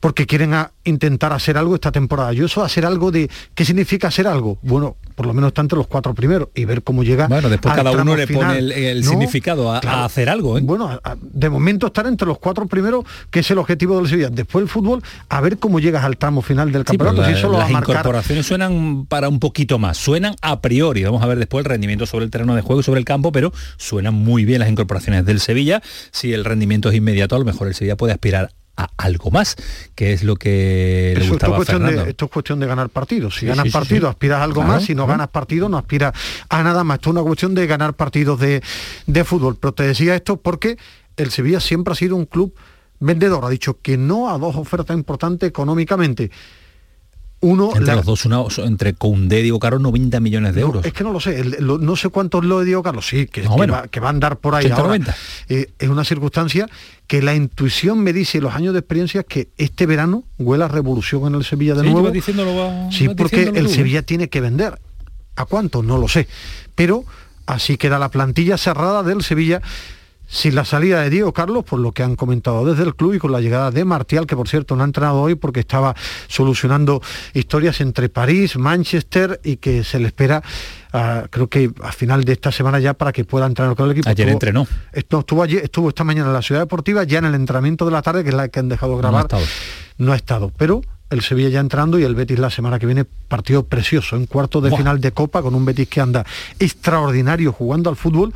porque 0.00 0.26
quieren 0.26 0.54
intentar 0.84 1.32
hacer 1.32 1.56
algo 1.56 1.74
esta 1.74 1.92
temporada. 1.92 2.32
Yo 2.32 2.46
eso 2.46 2.62
hacer 2.62 2.86
algo 2.86 3.10
de 3.10 3.30
¿qué 3.54 3.64
significa 3.64 4.08
hacer 4.08 4.26
algo? 4.26 4.58
Bueno, 4.62 4.96
por 5.14 5.26
lo 5.26 5.34
menos 5.34 5.48
está 5.48 5.62
entre 5.62 5.76
los 5.76 5.88
cuatro 5.88 6.14
primeros 6.14 6.48
y 6.54 6.64
ver 6.64 6.82
cómo 6.82 7.02
llega. 7.02 7.26
Bueno, 7.26 7.48
después 7.48 7.74
cada 7.74 7.90
uno 7.90 8.14
le 8.14 8.26
pone 8.28 8.58
el, 8.58 9.04
significado 9.04 9.72
a, 9.72 10.04
hacer 10.04 10.28
algo. 10.28 10.56
¿eh? 10.58 10.60
Bueno, 10.62 11.00
de 11.20 11.50
momento 11.50 11.88
estar 11.88 12.06
entre 12.06 12.26
los 12.26 12.38
cuatro 12.38 12.66
primeros, 12.66 13.04
que 13.30 13.40
es 13.40 13.50
el 13.50 13.58
objetivo 13.58 13.98
del 13.98 14.08
Sevilla. 14.08 14.30
Después 14.30 14.62
el 14.62 14.68
fútbol, 14.68 15.02
a 15.28 15.40
ver 15.40 15.58
cómo 15.58 15.80
llegas 15.80 16.04
al 16.04 16.16
tramo 16.16 16.42
final 16.42 16.70
del 16.70 16.84
campeonato. 16.84 17.24
si 17.24 17.32
eso 17.32 17.50
las 17.50 17.70
incorporaciones 17.70 18.46
suenan 18.46 19.06
para 19.06 19.28
un 19.28 19.40
poquito 19.40 19.78
más, 19.78 19.98
suenan 19.98 20.36
a 20.40 20.60
priori. 20.60 21.02
Vamos 21.02 21.22
a 21.22 21.26
ver 21.26 21.38
después 21.38 21.64
el 21.64 21.70
rendimiento 21.70 22.06
sobre 22.06 22.24
el 22.24 22.30
terreno 22.30 22.54
de 22.54 22.62
juego 22.62 22.80
y 22.80 22.84
sobre 22.84 23.00
el 23.00 23.04
campo, 23.04 23.32
pero 23.32 23.52
suenan 23.76 24.14
muy 24.14 24.44
bien 24.44 24.60
las 24.60 24.68
incorporaciones 24.68 25.26
del 25.26 25.40
Sevilla. 25.40 25.82
Si 26.12 26.32
el 26.32 26.44
rendimiento 26.44 26.90
es 26.90 26.94
inmediato, 26.94 27.34
a 27.34 27.38
lo 27.40 27.44
mejor 27.44 27.66
el 27.66 27.74
Sevilla 27.74 27.96
puede 27.96 28.12
aspirar 28.12 28.52
a 28.78 28.88
algo 28.96 29.30
más, 29.30 29.56
que 29.94 30.12
es 30.12 30.22
lo 30.22 30.36
que 30.36 31.14
le 31.18 31.28
gustaba 31.28 31.58
esto, 31.58 31.72
es 31.72 31.78
cuestión 31.78 32.04
de, 32.04 32.10
esto 32.10 32.24
es 32.26 32.30
cuestión 32.30 32.60
de 32.60 32.66
ganar 32.66 32.88
partidos. 32.88 33.36
Si 33.36 33.46
ganas 33.46 33.70
partidos, 33.72 34.08
aspiras 34.08 34.40
a 34.40 34.44
algo 34.44 34.62
más. 34.62 34.84
Si 34.84 34.94
no 34.94 35.06
ganas 35.06 35.28
partidos, 35.28 35.68
no 35.68 35.76
aspiras 35.76 36.14
a 36.48 36.62
nada 36.62 36.84
más. 36.84 36.96
Esto 36.96 37.10
es 37.10 37.16
una 37.16 37.22
cuestión 37.22 37.54
de 37.54 37.66
ganar 37.66 37.94
partidos 37.94 38.38
de, 38.38 38.62
de 39.06 39.24
fútbol. 39.24 39.56
Pero 39.60 39.72
te 39.72 39.82
decía 39.82 40.14
esto 40.14 40.36
porque 40.36 40.78
el 41.16 41.30
Sevilla 41.32 41.58
siempre 41.58 41.92
ha 41.92 41.96
sido 41.96 42.14
un 42.14 42.26
club 42.26 42.54
vendedor. 43.00 43.44
Ha 43.44 43.50
dicho 43.50 43.78
que 43.82 43.96
no 43.96 44.30
a 44.30 44.38
dos 44.38 44.54
ofertas 44.54 44.96
importantes 44.96 45.48
económicamente 45.48 46.30
uno 47.40 47.70
entre 47.76 47.94
los 47.94 48.04
dos 48.04 48.24
una, 48.24 48.40
entre 48.64 48.94
Conde 48.94 49.40
y 49.40 49.42
Diego 49.42 49.58
Carlos 49.58 49.80
90 49.80 50.20
millones 50.20 50.54
de 50.54 50.60
euros. 50.60 50.84
es 50.84 50.92
que 50.92 51.04
no 51.04 51.12
lo 51.12 51.20
sé 51.20 51.44
no 51.60 51.96
sé 51.96 52.08
cuántos 52.08 52.44
lo 52.44 52.58
de 52.60 52.66
Diego 52.66 52.82
Carlos 52.82 53.06
sí 53.06 53.26
que, 53.26 53.42
va, 53.46 53.84
a 53.90 54.08
andar 54.08 54.38
por 54.38 54.54
ahí 54.54 54.70
ahora. 54.70 55.16
Eh, 55.48 55.70
es 55.78 55.88
una 55.88 56.04
circunstancia 56.04 56.68
que 57.06 57.22
la 57.22 57.34
intuición 57.34 58.00
me 58.00 58.12
dice 58.12 58.40
los 58.40 58.54
años 58.54 58.74
de 58.74 58.80
experiencia 58.80 59.22
que 59.22 59.48
este 59.56 59.86
verano 59.86 60.24
huele 60.38 60.64
a 60.64 60.68
revolución 60.68 61.26
en 61.26 61.34
el 61.34 61.44
Sevilla 61.44 61.74
de 61.74 61.90
nuevo. 61.90 62.12
sí 62.90 63.08
porque 63.08 63.52
el 63.54 63.68
Sevilla 63.68 64.02
tiene 64.02 64.28
que 64.28 64.40
vender. 64.40 64.78
A 65.36 65.44
cuánto 65.44 65.84
no 65.84 65.98
lo 65.98 66.08
sé. 66.08 66.26
Pero 66.74 67.04
así 67.46 67.76
queda 67.78 67.98
la 67.98 68.10
plantilla 68.10 68.58
cerrada 68.58 69.02
del 69.02 69.22
Sevilla 69.22 69.62
sin 70.28 70.54
la 70.54 70.64
salida 70.64 71.00
de 71.00 71.10
Diego 71.10 71.32
Carlos, 71.32 71.64
por 71.64 71.80
lo 71.80 71.92
que 71.92 72.02
han 72.02 72.14
comentado 72.14 72.64
desde 72.64 72.84
el 72.84 72.94
club 72.94 73.14
y 73.14 73.18
con 73.18 73.32
la 73.32 73.40
llegada 73.40 73.70
de 73.70 73.84
Martial, 73.84 74.26
que 74.26 74.36
por 74.36 74.48
cierto 74.48 74.76
no 74.76 74.82
ha 74.82 74.86
entrenado 74.86 75.22
hoy 75.22 75.34
porque 75.34 75.60
estaba 75.60 75.96
solucionando 76.28 77.02
historias 77.32 77.80
entre 77.80 78.08
París, 78.08 78.56
Manchester 78.58 79.40
y 79.42 79.56
que 79.56 79.82
se 79.82 79.98
le 79.98 80.08
espera, 80.08 80.42
ah, 80.92 81.24
creo 81.30 81.48
que 81.48 81.72
a 81.82 81.92
final 81.92 82.24
de 82.24 82.32
esta 82.32 82.52
semana 82.52 82.78
ya 82.78 82.94
para 82.94 83.10
que 83.10 83.24
pueda 83.24 83.46
entrenar 83.46 83.74
con 83.74 83.86
el 83.86 83.92
equipo. 83.92 84.08
Ayer 84.08 84.28
entrenó. 84.28 84.66
Estuvo, 84.92 85.20
estuvo, 85.20 85.44
estuvo 85.44 85.88
esta 85.88 86.04
mañana 86.04 86.28
en 86.28 86.34
la 86.34 86.42
ciudad 86.42 86.60
deportiva, 86.60 87.04
ya 87.04 87.18
en 87.18 87.24
el 87.24 87.34
entrenamiento 87.34 87.86
de 87.86 87.92
la 87.92 88.02
tarde, 88.02 88.22
que 88.22 88.28
es 88.28 88.36
la 88.36 88.48
que 88.48 88.60
han 88.60 88.68
dejado 88.68 88.96
grabar. 88.98 89.12
No 89.12 89.18
ha 89.18 89.22
estado. 89.22 89.44
No 89.96 90.12
ha 90.12 90.16
estado 90.16 90.52
pero 90.56 90.82
el 91.10 91.22
Sevilla 91.22 91.48
ya 91.48 91.60
entrando 91.60 91.98
y 91.98 92.04
el 92.04 92.14
Betis 92.14 92.38
la 92.38 92.50
semana 92.50 92.78
que 92.78 92.86
viene 92.86 93.04
partido 93.04 93.64
precioso 93.64 94.16
en 94.16 94.26
cuarto 94.26 94.60
de 94.60 94.74
final 94.74 95.00
de 95.00 95.12
Copa 95.12 95.42
con 95.42 95.54
un 95.54 95.64
Betis 95.64 95.88
que 95.88 96.00
anda 96.00 96.24
extraordinario 96.58 97.52
jugando 97.52 97.90
al 97.90 97.96
fútbol 97.96 98.32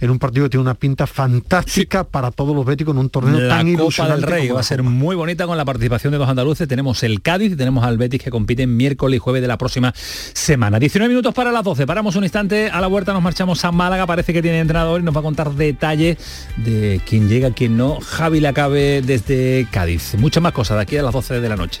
en 0.00 0.10
un 0.10 0.18
partido 0.18 0.46
que 0.46 0.50
tiene 0.50 0.62
una 0.62 0.74
pinta 0.74 1.06
fantástica 1.06 2.04
para 2.04 2.30
todos 2.30 2.54
los 2.54 2.64
Betis 2.64 2.86
con 2.86 2.98
un 2.98 3.10
torneo 3.10 3.40
la 3.40 3.56
tan 3.56 3.74
Copa 3.74 4.08
del 4.08 4.22
Rey 4.22 4.48
va 4.48 4.60
a 4.60 4.64
ser 4.64 4.82
muy 4.82 5.16
bonita 5.16 5.46
con 5.46 5.56
la 5.56 5.64
participación 5.64 6.12
de 6.12 6.18
dos 6.18 6.28
andaluces. 6.28 6.68
Tenemos 6.68 7.02
el 7.02 7.22
Cádiz 7.22 7.52
y 7.52 7.56
tenemos 7.56 7.84
al 7.84 7.98
Betis 7.98 8.22
que 8.22 8.30
compiten 8.30 8.76
miércoles 8.76 9.16
y 9.16 9.18
jueves 9.18 9.42
de 9.42 9.48
la 9.48 9.58
próxima 9.58 9.92
semana. 9.94 10.78
19 10.78 11.08
minutos 11.08 11.34
para 11.34 11.52
las 11.52 11.64
12. 11.64 11.86
Paramos 11.86 12.16
un 12.16 12.24
instante. 12.24 12.70
A 12.70 12.80
la 12.80 12.86
vuelta 12.86 13.12
nos 13.12 13.22
marchamos 13.22 13.64
a 13.64 13.72
Málaga. 13.72 14.06
Parece 14.06 14.32
que 14.32 14.42
tiene 14.42 14.60
entrenador 14.60 15.00
y 15.00 15.04
nos 15.04 15.14
va 15.14 15.20
a 15.20 15.22
contar 15.22 15.52
detalles 15.52 16.18
de 16.56 17.00
quién 17.06 17.28
llega, 17.28 17.50
quién 17.50 17.76
no. 17.76 17.98
Javi 18.00 18.40
Lacabe 18.40 19.02
desde 19.02 19.66
Cádiz. 19.70 20.14
Muchas 20.18 20.42
más 20.42 20.52
cosas 20.52 20.76
de 20.76 20.82
aquí 20.82 20.96
a 20.96 21.02
las 21.02 21.12
12 21.12 21.40
de 21.40 21.48
la 21.48 21.56
noche. 21.56 21.80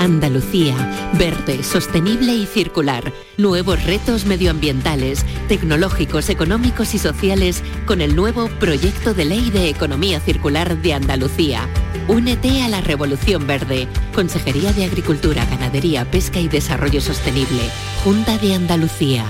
Andalucía, 0.00 1.10
verde, 1.18 1.62
sostenible 1.62 2.32
y 2.34 2.46
circular. 2.46 3.12
Nuevos 3.36 3.84
retos 3.84 4.24
medioambientales, 4.24 5.26
tecnológicos, 5.46 6.30
económicos 6.30 6.94
y 6.94 6.98
sociales 6.98 7.62
con 7.84 8.00
el 8.00 8.16
nuevo 8.16 8.48
Proyecto 8.48 9.12
de 9.12 9.26
Ley 9.26 9.50
de 9.50 9.68
Economía 9.68 10.18
Circular 10.18 10.80
de 10.80 10.94
Andalucía. 10.94 11.68
Únete 12.08 12.62
a 12.62 12.70
la 12.70 12.80
Revolución 12.80 13.46
Verde. 13.46 13.88
Consejería 14.14 14.72
de 14.72 14.86
Agricultura, 14.86 15.44
Ganadería, 15.44 16.10
Pesca 16.10 16.40
y 16.40 16.48
Desarrollo 16.48 17.02
Sostenible. 17.02 17.60
Junta 18.02 18.38
de 18.38 18.54
Andalucía. 18.54 19.26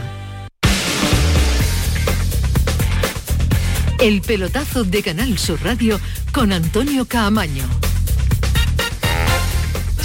El 3.98 4.22
pelotazo 4.22 4.84
de 4.84 5.02
Canal 5.02 5.36
Sur 5.36 5.60
Radio 5.64 5.98
con 6.32 6.52
Antonio 6.52 7.06
Caamaño. 7.06 7.89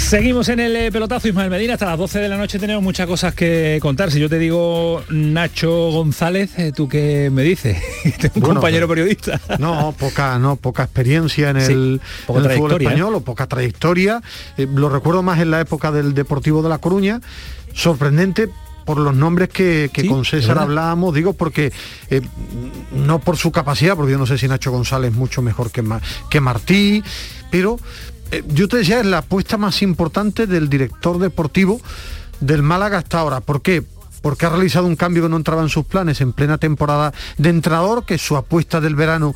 Seguimos 0.06 0.48
en 0.50 0.60
el 0.60 0.76
eh, 0.76 0.92
pelotazo 0.92 1.26
Ismael 1.26 1.50
Medina, 1.50 1.72
hasta 1.72 1.86
las 1.86 1.98
12 1.98 2.20
de 2.20 2.28
la 2.28 2.36
noche 2.36 2.60
tenemos 2.60 2.80
muchas 2.80 3.08
cosas 3.08 3.34
que 3.34 3.80
contar. 3.82 4.12
Si 4.12 4.20
yo 4.20 4.28
te 4.28 4.38
digo 4.38 5.02
Nacho 5.10 5.90
González, 5.90 6.56
eh, 6.58 6.70
¿tú 6.72 6.88
qué 6.88 7.28
me 7.32 7.42
dices? 7.42 7.76
Un 8.36 8.40
compañero 8.42 8.86
periodista. 8.86 9.40
No, 9.58 9.92
poca, 9.98 10.38
no, 10.38 10.54
poca 10.54 10.84
experiencia 10.84 11.50
en 11.50 11.56
el, 11.56 12.00
poca 12.24 12.38
en 12.38 12.44
el 12.44 12.50
fútbol 12.52 12.68
trayectoria, 12.68 12.88
español, 12.88 13.14
o 13.16 13.20
poca 13.22 13.46
trayectoria. 13.48 14.22
Eh, 14.56 14.68
lo 14.72 14.88
recuerdo 14.90 15.24
más 15.24 15.40
en 15.40 15.50
la 15.50 15.60
época 15.60 15.90
del 15.90 16.14
Deportivo 16.14 16.62
de 16.62 16.68
La 16.68 16.78
Coruña. 16.78 17.20
Sorprendente 17.74 18.48
por 18.84 18.98
los 18.98 19.16
nombres 19.16 19.48
que, 19.48 19.90
que 19.92 20.06
con 20.06 20.24
César 20.24 20.58
hablábamos, 20.58 21.12
digo, 21.14 21.32
porque 21.32 21.72
eh, 22.10 22.20
no 22.92 23.18
por 23.18 23.36
su 23.36 23.50
capacidad, 23.50 23.96
porque 23.96 24.12
yo 24.12 24.18
no 24.18 24.26
sé 24.26 24.38
si 24.38 24.46
Nacho 24.46 24.70
González 24.70 25.10
es 25.10 25.16
mucho 25.16 25.42
mejor 25.42 25.72
que, 25.72 25.82
Ma- 25.82 26.00
que 26.30 26.40
Martí, 26.40 27.02
pero 27.50 27.76
eh, 27.76 28.15
yo 28.48 28.68
te 28.68 28.78
decía, 28.78 29.00
es 29.00 29.06
la 29.06 29.18
apuesta 29.18 29.56
más 29.56 29.82
importante 29.82 30.46
del 30.46 30.68
director 30.68 31.18
deportivo 31.18 31.80
del 32.40 32.62
Málaga 32.62 32.98
hasta 32.98 33.18
ahora. 33.18 33.40
¿Por 33.40 33.62
qué? 33.62 33.82
Porque 34.22 34.46
ha 34.46 34.50
realizado 34.50 34.86
un 34.86 34.96
cambio 34.96 35.22
que 35.22 35.28
no 35.28 35.36
entraba 35.36 35.62
en 35.62 35.68
sus 35.68 35.84
planes 35.84 36.20
en 36.20 36.32
plena 36.32 36.58
temporada 36.58 37.12
de 37.38 37.50
entrenador, 37.50 38.04
que 38.04 38.18
su 38.18 38.36
apuesta 38.36 38.80
del 38.80 38.96
verano 38.96 39.34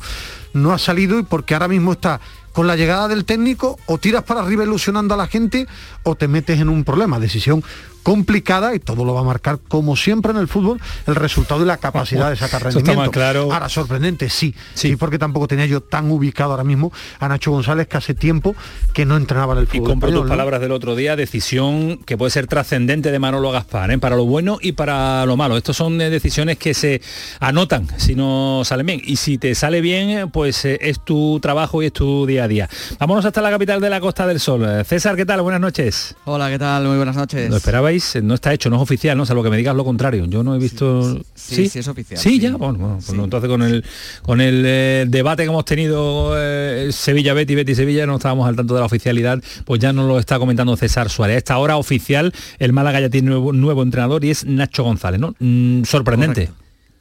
no 0.53 0.73
ha 0.73 0.77
salido 0.77 1.17
y 1.19 1.23
porque 1.23 1.53
ahora 1.53 1.67
mismo 1.67 1.93
está 1.93 2.19
con 2.51 2.67
la 2.67 2.75
llegada 2.75 3.07
del 3.07 3.23
técnico 3.23 3.79
o 3.85 3.97
tiras 3.97 4.23
para 4.23 4.41
arriba 4.41 4.63
ilusionando 4.63 5.13
a 5.13 5.17
la 5.17 5.27
gente 5.27 5.67
o 6.03 6.15
te 6.15 6.27
metes 6.27 6.59
en 6.59 6.69
un 6.69 6.83
problema. 6.83 7.19
Decisión 7.19 7.63
complicada 8.03 8.73
y 8.75 8.79
todo 8.79 9.05
lo 9.05 9.13
va 9.13 9.21
a 9.21 9.23
marcar 9.23 9.59
como 9.67 9.95
siempre 9.95 10.31
en 10.31 10.37
el 10.37 10.47
fútbol 10.47 10.79
el 11.07 11.15
resultado 11.15 11.61
y 11.63 11.65
la 11.65 11.77
capacidad 11.77 12.29
de 12.29 12.35
sacar 12.35 12.61
está 12.61 12.69
rendimiento. 12.69 13.01
más 13.01 13.09
claro. 13.09 13.51
Ahora 13.53 13.69
sorprendente, 13.69 14.29
sí, 14.29 14.53
sí, 14.73 14.95
porque 14.95 15.17
tampoco 15.19 15.47
tenía 15.47 15.65
yo 15.65 15.81
tan 15.81 16.09
ubicado 16.11 16.51
ahora 16.51 16.63
mismo 16.63 16.91
a 17.19 17.27
Nacho 17.27 17.51
González 17.51 17.87
que 17.87 17.97
hace 17.97 18.13
tiempo 18.13 18.55
que 18.93 19.05
no 19.05 19.17
entrenaba 19.17 19.53
en 19.53 19.59
el 19.59 19.65
Y 19.65 19.77
fútbol. 19.77 19.89
compro 19.89 20.07
tus 20.09 20.13
español, 20.15 20.27
¿no? 20.27 20.33
palabras 20.33 20.61
del 20.61 20.71
otro 20.71 20.95
día, 20.95 21.15
decisión 21.15 21.97
que 22.05 22.17
puede 22.17 22.31
ser 22.31 22.47
trascendente 22.47 23.11
de 23.11 23.19
Manolo 23.19 23.51
Gaspar, 23.51 23.91
¿eh? 23.91 23.97
para 23.97 24.15
lo 24.15 24.25
bueno 24.25 24.57
y 24.61 24.71
para 24.73 25.25
lo 25.25 25.37
malo. 25.37 25.57
Estos 25.57 25.77
son 25.77 25.99
eh, 26.01 26.09
decisiones 26.09 26.57
que 26.57 26.73
se 26.73 27.01
anotan 27.39 27.87
si 27.97 28.15
no 28.15 28.63
salen 28.65 28.85
bien. 28.85 29.01
Y 29.03 29.17
si 29.17 29.37
te 29.37 29.53
sale 29.55 29.81
bien, 29.81 30.09
eh, 30.09 30.27
pues 30.27 30.65
eh, 30.65 30.77
es 30.81 30.99
tu 31.03 31.39
trabajo 31.41 31.81
y 31.83 31.87
es 31.87 31.93
tu 31.93 32.25
día 32.25 32.45
a 32.45 32.47
día. 32.47 32.69
Vámonos 32.99 33.25
hasta 33.25 33.41
la 33.41 33.49
capital 33.51 33.79
de 33.81 33.89
la 33.89 33.99
Costa 33.99 34.25
del 34.25 34.39
Sol. 34.39 34.65
César, 34.85 35.15
¿qué 35.15 35.25
tal? 35.25 35.41
Buenas 35.41 35.61
noches. 35.61 36.15
Hola, 36.25 36.49
¿qué 36.49 36.57
tal? 36.59 36.85
Muy 36.85 36.97
buenas 36.97 37.15
noches. 37.15 37.49
¿Lo 37.49 37.57
esperabais? 37.57 37.90
Eh, 37.95 38.21
No 38.21 38.33
está 38.35 38.53
hecho, 38.53 38.69
no 38.69 38.77
es 38.77 38.81
oficial, 38.81 39.17
¿no? 39.17 39.25
Salvo 39.25 39.43
que 39.43 39.49
me 39.49 39.57
digas 39.57 39.75
lo 39.75 39.83
contrario. 39.83 40.25
Yo 40.25 40.43
no 40.43 40.55
he 40.55 40.59
visto... 40.59 41.19
sí, 41.35 41.67
sí 41.67 41.79
es 41.79 41.87
oficial, 41.87 42.19
Sí, 42.19 42.39
ya. 42.39 42.55
Bueno, 42.55 42.77
bueno, 42.79 42.99
pues 43.05 43.13
no, 43.17 43.23
entonces 43.23 43.49
con 43.49 43.61
el 43.61 43.83
con 44.21 44.41
el 44.41 44.63
eh, 44.65 45.05
debate 45.07 45.43
que 45.43 45.49
hemos 45.49 45.65
tenido 45.65 46.33
eh, 46.37 46.89
Sevilla 46.91 47.33
Betty 47.33 47.55
Betty 47.55 47.75
Sevilla 47.75 48.05
no 48.05 48.15
estábamos 48.15 48.47
al 48.47 48.55
tanto 48.55 48.73
de 48.73 48.79
la 48.79 48.85
oficialidad, 48.85 49.41
pues 49.65 49.79
ya 49.79 49.93
nos 49.93 50.07
lo 50.07 50.19
está 50.19 50.39
comentando 50.39 50.75
César 50.77 51.09
Suárez. 51.09 51.35
A 51.35 51.37
esta 51.37 51.57
hora 51.57 51.77
oficial 51.77 52.33
el 52.59 52.73
Málaga 52.73 52.99
ya 52.99 53.09
tiene 53.09 53.29
nuevo, 53.29 53.53
nuevo 53.53 53.83
entrenador 53.83 54.23
y 54.25 54.31
es 54.31 54.45
Nacho 54.45 54.83
González, 54.83 55.19
¿no? 55.19 55.35
Mm, 55.39 55.83
sorprendente. 55.83 56.49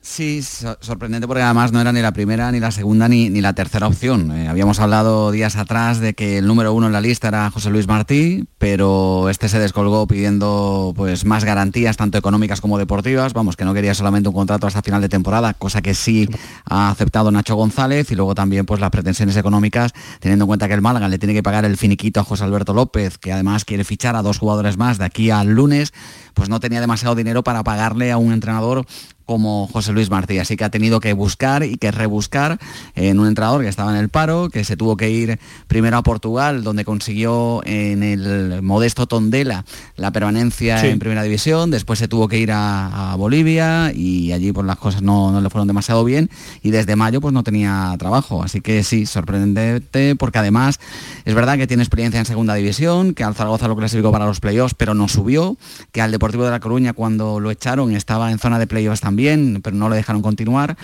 Sí, 0.03 0.43
so- 0.43 0.79
sorprendente 0.81 1.27
porque 1.27 1.43
además 1.43 1.73
no 1.73 1.81
era 1.81 1.93
ni 1.93 2.01
la 2.01 2.13
primera, 2.13 2.51
ni 2.51 2.59
la 2.59 2.71
segunda, 2.71 3.07
ni, 3.07 3.29
ni 3.29 3.43
la 3.43 3.53
tercera 3.53 3.87
opción. 3.87 4.33
Eh, 4.33 4.49
habíamos 4.49 4.81
hablado 4.81 5.31
días 5.31 5.57
atrás 5.57 6.01
de 6.01 6.15
que 6.15 6.39
el 6.39 6.47
número 6.47 6.73
uno 6.73 6.87
en 6.87 6.95
la 6.95 7.03
lista 7.03 7.29
era 7.29 7.51
José 7.51 7.69
Luis 7.69 7.87
Martí, 7.87 8.47
pero 8.57 9.29
este 9.29 9.51
se 9.51 9.59
descolgó 9.59 10.07
pidiendo 10.07 10.95
pues 10.97 11.27
más 11.27 11.45
garantías, 11.45 11.99
tanto 11.99 12.17
económicas 12.17 12.63
como 12.63 12.79
deportivas. 12.79 13.35
Vamos, 13.35 13.57
que 13.57 13.67
no 13.67 13.75
quería 13.75 13.95
solamente 13.95 14.31
un 14.31 14.35
contrato 14.35 14.67
hasta 14.67 14.81
final 14.81 15.03
de 15.03 15.11
temporada, 15.11 15.53
cosa 15.53 15.83
que 15.83 15.93
sí 15.93 16.27
ha 16.65 16.89
aceptado 16.91 17.31
Nacho 17.31 17.55
González, 17.55 18.11
y 18.11 18.15
luego 18.15 18.35
también 18.35 18.65
pues 18.65 18.81
las 18.81 18.91
pretensiones 18.91 19.37
económicas, 19.37 19.93
teniendo 20.19 20.45
en 20.45 20.49
cuenta 20.49 20.67
que 20.67 20.75
el 20.75 20.81
Málaga 20.81 21.09
le 21.09 21.19
tiene 21.19 21.35
que 21.35 21.43
pagar 21.43 21.67
el 21.67 21.77
finiquito 21.77 22.21
a 22.21 22.25
José 22.25 22.45
Alberto 22.45 22.73
López, 22.73 23.19
que 23.19 23.35
además 23.35 23.67
quiere 23.67 23.85
fichar 23.85 24.17
a 24.17 24.23
dos 24.23 24.39
jugadores 24.39 24.79
más 24.79 24.97
de 24.97 25.05
aquí 25.05 25.31
al 25.31 25.49
lunes, 25.49 25.93
pues 26.33 26.49
no 26.49 26.59
tenía 26.59 26.81
demasiado 26.81 27.15
dinero 27.15 27.45
para 27.45 27.63
pagarle 27.65 28.11
a 28.13 28.17
un 28.17 28.33
entrenador 28.33 28.87
como 29.31 29.69
José 29.69 29.93
Luis 29.93 30.11
Martí, 30.11 30.39
así 30.41 30.57
que 30.57 30.65
ha 30.65 30.71
tenido 30.71 30.99
que 30.99 31.13
buscar 31.13 31.63
y 31.63 31.77
que 31.77 31.93
rebuscar 31.93 32.59
en 32.97 33.21
un 33.21 33.29
entrenador 33.29 33.63
que 33.63 33.69
estaba 33.69 33.93
en 33.93 33.99
el 33.99 34.09
paro, 34.09 34.49
que 34.51 34.65
se 34.65 34.77
tuvo 34.77 34.97
que 34.97 35.09
ir 35.09 35.39
primero 35.69 35.97
a 35.99 36.03
Portugal, 36.03 36.65
donde 36.65 36.85
consiguió 36.85 37.63
en 37.65 38.03
el 38.03 38.61
modesto 38.63 39.07
Tondela 39.07 39.65
la 39.95 40.11
permanencia 40.11 40.79
Sí. 40.81 40.89
en 40.89 40.99
primera 40.99 41.23
división, 41.23 41.71
después 41.71 42.01
se 42.01 42.09
tuvo 42.09 42.27
que 42.27 42.39
ir 42.39 42.51
a, 42.51 43.13
a 43.13 43.15
Bolivia 43.15 43.93
y 43.95 44.33
allí 44.33 44.51
pues 44.51 44.67
las 44.67 44.79
cosas 44.79 45.01
no, 45.01 45.31
no 45.31 45.41
le 45.41 45.49
fueron 45.49 45.69
demasiado 45.69 46.03
bien. 46.05 46.29
Y 46.65 46.73
desde 46.73 46.97
mayo 46.97 47.21
pues 47.21 47.33
no 47.33 47.45
tenía 47.45 47.95
trabajo, 48.01 48.43
así 48.43 48.61
que 48.61 48.83
sí, 48.83 49.07
sorprendente 49.07 50.17
porque 50.17 50.39
además 50.39 50.81
es 51.25 51.35
verdad 51.37 51.57
que 51.57 51.69
tiene 51.69 51.85
experiencia 51.85 52.19
en 52.19 52.27
segunda 52.27 52.55
división, 52.55 53.15
que 53.15 53.23
al 53.23 53.37
Zaragoza 53.37 53.69
lo 53.69 53.77
clasificó 53.77 54.11
para 54.11 54.27
los 54.27 54.41
playoffs 54.41 54.75
pero 54.77 54.93
no 54.95 55.07
subió, 55.07 55.57
que 55.93 56.03
al 56.03 56.11
Deportivo 56.11 56.45
de 56.45 56.51
La 56.51 56.59
Coruña 56.59 56.95
cuando 56.95 57.39
lo 57.39 57.53
echaron 57.53 57.93
estaba 57.93 58.33
en 58.33 58.41
zona 58.41 58.59
de 58.59 58.67
playoffs 58.67 59.01
también, 59.01 59.20
pero 59.63 59.77
no 59.77 59.89
lo 59.89 59.95
dejaron 59.95 60.23
continuar. 60.23 60.77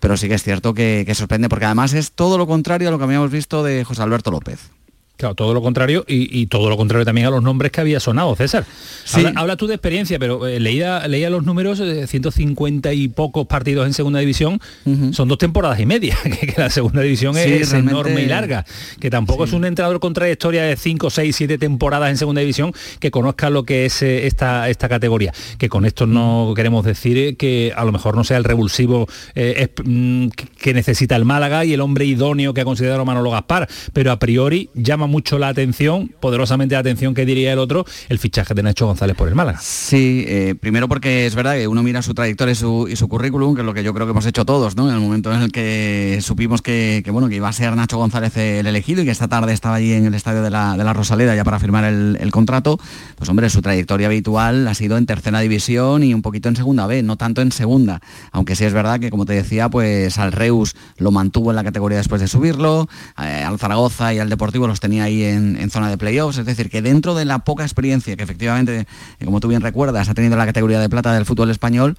Pero 0.00 0.16
sí 0.16 0.28
que 0.28 0.34
es 0.34 0.42
cierto 0.42 0.74
que, 0.74 1.02
que 1.06 1.14
sorprende 1.14 1.48
porque 1.48 1.64
además 1.64 1.92
es 1.92 2.12
todo 2.12 2.38
lo 2.38 2.46
contrario 2.46 2.88
a 2.88 2.90
lo 2.90 2.98
que 2.98 3.04
habíamos 3.04 3.30
visto 3.30 3.64
de 3.64 3.84
José 3.84 4.02
Alberto 4.02 4.30
López. 4.30 4.70
Claro, 5.18 5.34
todo 5.34 5.52
lo 5.52 5.60
contrario 5.60 6.04
y, 6.08 6.40
y 6.40 6.46
todo 6.46 6.70
lo 6.70 6.76
contrario 6.76 7.04
también 7.04 7.26
a 7.26 7.30
los 7.30 7.42
nombres 7.42 7.72
que 7.72 7.80
había 7.80 7.98
sonado, 7.98 8.34
César. 8.36 8.64
Sí. 9.04 9.16
Habla, 9.26 9.32
habla 9.40 9.56
tú 9.56 9.66
de 9.66 9.74
experiencia, 9.74 10.16
pero 10.20 10.46
eh, 10.46 10.60
leía, 10.60 11.06
leía 11.08 11.28
los 11.28 11.42
números, 11.44 11.80
eh, 11.80 12.06
150 12.06 12.92
y 12.92 13.08
pocos 13.08 13.44
partidos 13.48 13.84
en 13.88 13.94
segunda 13.94 14.20
división, 14.20 14.60
son 15.10 15.26
dos 15.28 15.36
temporadas 15.38 15.80
y 15.80 15.86
media, 15.86 16.16
que, 16.22 16.46
que 16.46 16.54
la 16.56 16.70
segunda 16.70 17.02
división 17.02 17.34
Sí, 17.34 17.40
es 17.40 17.70
realmente- 17.72 17.90
enorme 17.90 18.22
y 18.22 18.26
larga, 18.26 18.64
que 19.00 19.10
tampoco 19.10 19.42
es 19.44 19.52
un 19.52 19.64
entrenador 19.64 19.98
con 19.98 20.12
trayectoria 20.14 20.62
de 20.62 20.76
5, 20.76 21.10
6, 21.10 21.34
7 21.34 21.58
temporadas 21.58 22.10
en 22.10 22.16
segunda 22.16 22.40
división 22.40 22.72
que 23.00 23.10
conozca 23.10 23.50
lo 23.50 23.64
que 23.64 23.86
es 23.86 24.00
eh, 24.02 24.28
esta, 24.28 24.68
esta 24.68 24.88
categoría. 24.88 25.32
Que 25.58 25.68
con 25.68 25.84
esto 25.84 26.06
no 26.06 26.52
queremos 26.54 26.84
decir 26.84 27.18
eh, 27.18 27.34
que 27.34 27.72
a 27.76 27.84
lo 27.84 27.90
mejor 27.90 28.14
no 28.14 28.22
sea 28.22 28.36
el 28.36 28.44
revulsivo 28.44 29.08
eh, 29.34 29.68
es- 29.76 29.84
mm, 29.84 30.28
que 30.60 30.74
necesita 30.74 31.16
el 31.16 31.24
Málaga 31.24 31.64
y 31.64 31.72
el 31.74 31.80
hombre 31.80 32.04
idóneo 32.04 32.54
que 32.54 32.60
ha 32.60 32.64
considerado 32.64 33.04
Manolo 33.04 33.32
Gaspar, 33.32 33.68
pero 33.92 34.12
a 34.12 34.18
priori 34.20 34.70
llama 34.74 35.07
mucho 35.08 35.38
la 35.38 35.48
atención, 35.48 36.14
poderosamente 36.20 36.74
la 36.74 36.80
atención 36.80 37.14
que 37.14 37.26
diría 37.26 37.52
el 37.52 37.58
otro, 37.58 37.84
el 38.08 38.18
fichaje 38.18 38.54
de 38.54 38.62
Nacho 38.62 38.86
González 38.86 39.16
por 39.16 39.28
el 39.28 39.34
Málaga. 39.34 39.58
Sí, 39.60 40.24
eh, 40.28 40.54
primero 40.60 40.88
porque 40.88 41.26
es 41.26 41.34
verdad 41.34 41.54
que 41.54 41.66
uno 41.66 41.82
mira 41.82 42.02
su 42.02 42.14
trayectoria 42.14 42.52
y 42.52 42.54
su, 42.54 43.08
currículum, 43.08 43.54
que 43.54 43.62
es 43.62 43.66
lo 43.66 43.74
que 43.74 43.82
yo 43.82 43.92
creo 43.94 44.06
que 44.06 44.12
hemos 44.12 44.26
hecho 44.26 44.44
todos, 44.44 44.76
¿no? 44.76 44.88
En 44.88 44.94
el 44.94 45.00
momento 45.00 45.32
en 45.32 45.42
el 45.42 45.52
que 45.52 46.18
supimos 46.22 46.62
que, 46.62 47.02
bueno, 47.10 47.28
que 47.28 47.36
iba 47.36 47.48
a 47.48 47.52
ser 47.52 47.74
Nacho 47.74 47.98
González 47.98 48.36
el 48.36 48.66
elegido 48.66 49.02
y 49.02 49.04
que 49.04 49.10
esta 49.10 49.28
tarde 49.28 49.52
estaba 49.52 49.76
allí 49.76 49.92
en 49.92 50.06
el 50.06 50.14
estadio 50.14 50.42
de 50.42 50.50
la, 50.50 50.92
Rosaleda 50.92 51.34
ya 51.34 51.44
para 51.44 51.58
firmar 51.58 51.84
el, 51.84 52.16
el 52.20 52.30
contrato, 52.30 52.78
pues 53.16 53.28
hombre, 53.28 53.50
su 53.50 53.62
trayectoria 53.62 54.06
habitual 54.06 54.66
ha 54.68 54.74
sido 54.74 54.96
en 54.96 55.06
tercera 55.06 55.40
división 55.40 56.02
y 56.02 56.14
un 56.14 56.22
poquito 56.22 56.48
en 56.48 56.56
segunda 56.56 56.86
B, 56.86 57.02
no 57.02 57.16
tanto 57.16 57.40
en 57.40 57.52
segunda, 57.52 58.00
aunque 58.32 58.56
sí 58.56 58.64
es 58.64 58.72
verdad 58.72 59.00
que 59.00 59.10
como 59.10 59.26
te 59.26 59.32
decía, 59.32 59.68
pues 59.68 60.18
al 60.18 60.32
Reus 60.32 60.74
lo 60.96 61.10
mantuvo 61.10 61.50
en 61.50 61.56
la 61.56 61.64
categoría 61.64 61.98
después 61.98 62.20
de 62.20 62.28
subirlo, 62.28 62.88
eh, 63.18 63.44
al 63.46 63.58
Zaragoza 63.58 64.12
y 64.14 64.18
al 64.18 64.28
Deportivo 64.28 64.66
los 64.66 64.80
tenía 64.80 64.97
ahí 65.00 65.22
en, 65.24 65.70
zona 65.70 65.90
de 65.90 65.98
playoffs, 65.98 66.38
es 66.38 66.46
decir, 66.46 66.70
que 66.70 66.82
dentro 66.82 67.14
de 67.14 67.24
la 67.24 67.40
poca 67.40 67.64
experiencia 67.64 68.16
que 68.16 68.22
efectivamente, 68.22 68.86
como 69.24 69.40
tú 69.40 69.48
bien 69.48 69.60
recuerdas, 69.60 70.08
ha 70.08 70.14
tenido 70.14 70.36
la 70.36 70.46
categoría 70.46 70.80
de 70.80 70.88
plata 70.88 71.12
del 71.12 71.26
fútbol 71.26 71.50
español, 71.50 71.96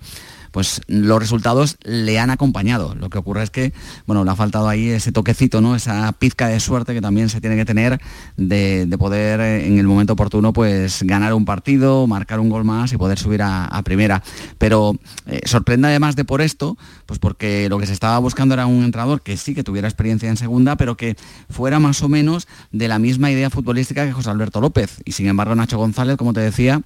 pues 0.52 0.82
los 0.88 1.20
resultados 1.20 1.78
le 1.84 2.20
han 2.20 2.30
acompañado. 2.30 2.95
Lo 2.95 3.10
que 3.10 3.18
ocurre 3.18 3.43
es 3.43 3.50
que, 3.50 3.74
bueno, 4.06 4.24
le 4.24 4.32
ha 4.32 4.36
faltado 4.36 4.68
ahí 4.68 4.89
ese 4.89 5.12
toquecito, 5.12 5.62
¿no? 5.62 5.76
Esa 5.76 6.12
pizca 6.14 6.47
de 6.47 6.60
suerte 6.60 6.93
que 6.93 7.02
también 7.02 7.30
se 7.30 7.41
tiene 7.41 7.56
que 7.56 7.66
tener 7.66 8.00
de, 8.38 8.86
de 8.86 8.97
poder 8.97 9.39
eh, 9.39 9.68
en 9.68 9.78
el 9.78 9.88
momento 9.88 10.14
oportuno 10.14 10.54
pues 10.54 11.04
ganar 11.04 11.34
un 11.34 11.45
partido, 11.45 12.08
marcar 12.08 12.39
un 12.39 12.50
gol 12.50 12.64
más 12.64 12.91
y 12.93 12.97
poder 12.97 13.20
subir 13.20 13.41
a, 13.41 13.66
a 13.66 13.84
primera. 13.84 14.24
Pero 14.58 14.95
eh, 15.28 15.41
sorprende 15.45 15.88
además 15.88 16.16
de 16.16 16.26
por 16.26 16.41
esto, 16.41 16.78
pues 17.06 17.20
porque 17.20 17.68
lo 17.70 17.80
que 17.80 17.88
se 17.88 17.93
estaba 17.93 18.18
buscando 18.20 18.54
era 18.54 18.66
un 18.66 18.84
entrenador 18.84 19.22
que 19.22 19.38
sí 19.38 19.54
que 19.54 19.64
tuviera 19.64 19.88
experiencia 19.88 20.30
en 20.30 20.38
segunda, 20.38 20.76
pero 20.76 20.97
que 20.97 21.16
fuera 21.50 21.80
más 21.80 22.02
o 22.04 22.10
menos 22.10 22.47
de 22.72 22.88
la 22.88 23.00
misma 23.00 23.32
idea 23.32 23.50
futbolística 23.50 24.06
que 24.06 24.14
José 24.14 24.30
Alberto 24.30 24.62
López. 24.62 25.02
Y 25.06 25.14
sin 25.14 25.28
embargo 25.28 25.56
Nacho 25.56 25.78
González, 25.78 26.18
como 26.18 26.34
te 26.34 26.41
decía, 26.41 26.82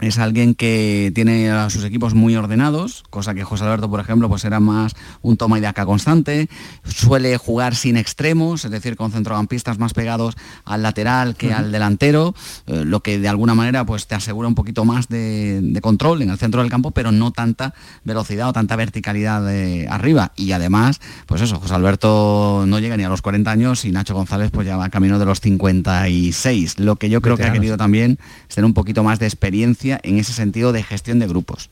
es 0.00 0.18
alguien 0.18 0.54
que 0.54 1.10
tiene 1.14 1.50
a 1.50 1.70
sus 1.70 1.84
equipos 1.84 2.14
muy 2.14 2.36
ordenados, 2.36 3.02
cosa 3.10 3.34
que 3.34 3.42
José 3.42 3.64
Alberto, 3.64 3.90
por 3.90 3.98
ejemplo, 4.00 4.28
pues 4.28 4.44
era 4.44 4.60
más 4.60 4.94
un 5.22 5.36
toma 5.36 5.58
y 5.58 5.60
daca 5.60 5.84
constante, 5.86 6.48
suele 6.84 7.36
jugar 7.36 7.74
sin 7.74 7.96
extremos, 7.96 8.64
es 8.64 8.70
decir, 8.70 8.96
con 8.96 9.10
centrocampistas 9.10 9.78
más 9.78 9.94
pegados 9.94 10.36
al 10.64 10.82
lateral 10.82 11.34
que 11.34 11.52
al 11.52 11.72
delantero, 11.72 12.34
eh, 12.66 12.84
lo 12.84 13.00
que 13.00 13.18
de 13.18 13.28
alguna 13.28 13.54
manera 13.54 13.84
pues 13.84 14.06
te 14.06 14.14
asegura 14.14 14.46
un 14.46 14.54
poquito 14.54 14.84
más 14.84 15.08
de, 15.08 15.78
control 15.82 16.22
en 16.22 16.30
el 16.30 16.38
centro 16.38 16.60
del 16.60 16.70
campo, 16.70 16.90
pero 16.90 17.12
no 17.12 17.32
tanta 17.32 17.74
velocidad 18.04 18.48
o 18.48 18.52
tanta 18.52 18.76
verticalidad 18.76 19.44
de 19.44 19.86
arriba. 19.88 20.32
Y 20.36 20.52
además, 20.52 21.00
pues 21.26 21.40
eso, 21.40 21.58
José 21.60 21.74
Alberto 21.74 22.64
no 22.66 22.78
llega 22.78 22.96
ni 22.96 23.04
a 23.04 23.08
los 23.08 23.22
40 23.22 23.50
años 23.50 23.84
y 23.84 23.92
Nacho 23.92 24.14
González 24.14 24.50
pues 24.50 24.66
ya 24.66 24.76
va 24.76 24.88
camino 24.90 25.18
de 25.18 25.24
los 25.24 25.40
56. 25.40 26.78
Lo 26.78 26.96
que 26.96 27.08
yo 27.08 27.20
creo 27.20 27.36
que 27.36 27.44
ha 27.44 27.52
querido 27.52 27.76
también 27.76 28.18
es 28.48 28.54
tener 28.54 28.66
un 28.66 28.74
poquito 28.74 29.02
más 29.02 29.18
de 29.18 29.26
experiencia 29.26 29.87
en 29.90 30.18
ese 30.18 30.32
sentido 30.32 30.72
de 30.72 30.82
gestión 30.82 31.18
de 31.18 31.26
grupos. 31.26 31.70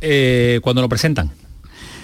Eh, 0.00 0.60
cuando 0.62 0.82
lo 0.82 0.88
presentan? 0.88 1.30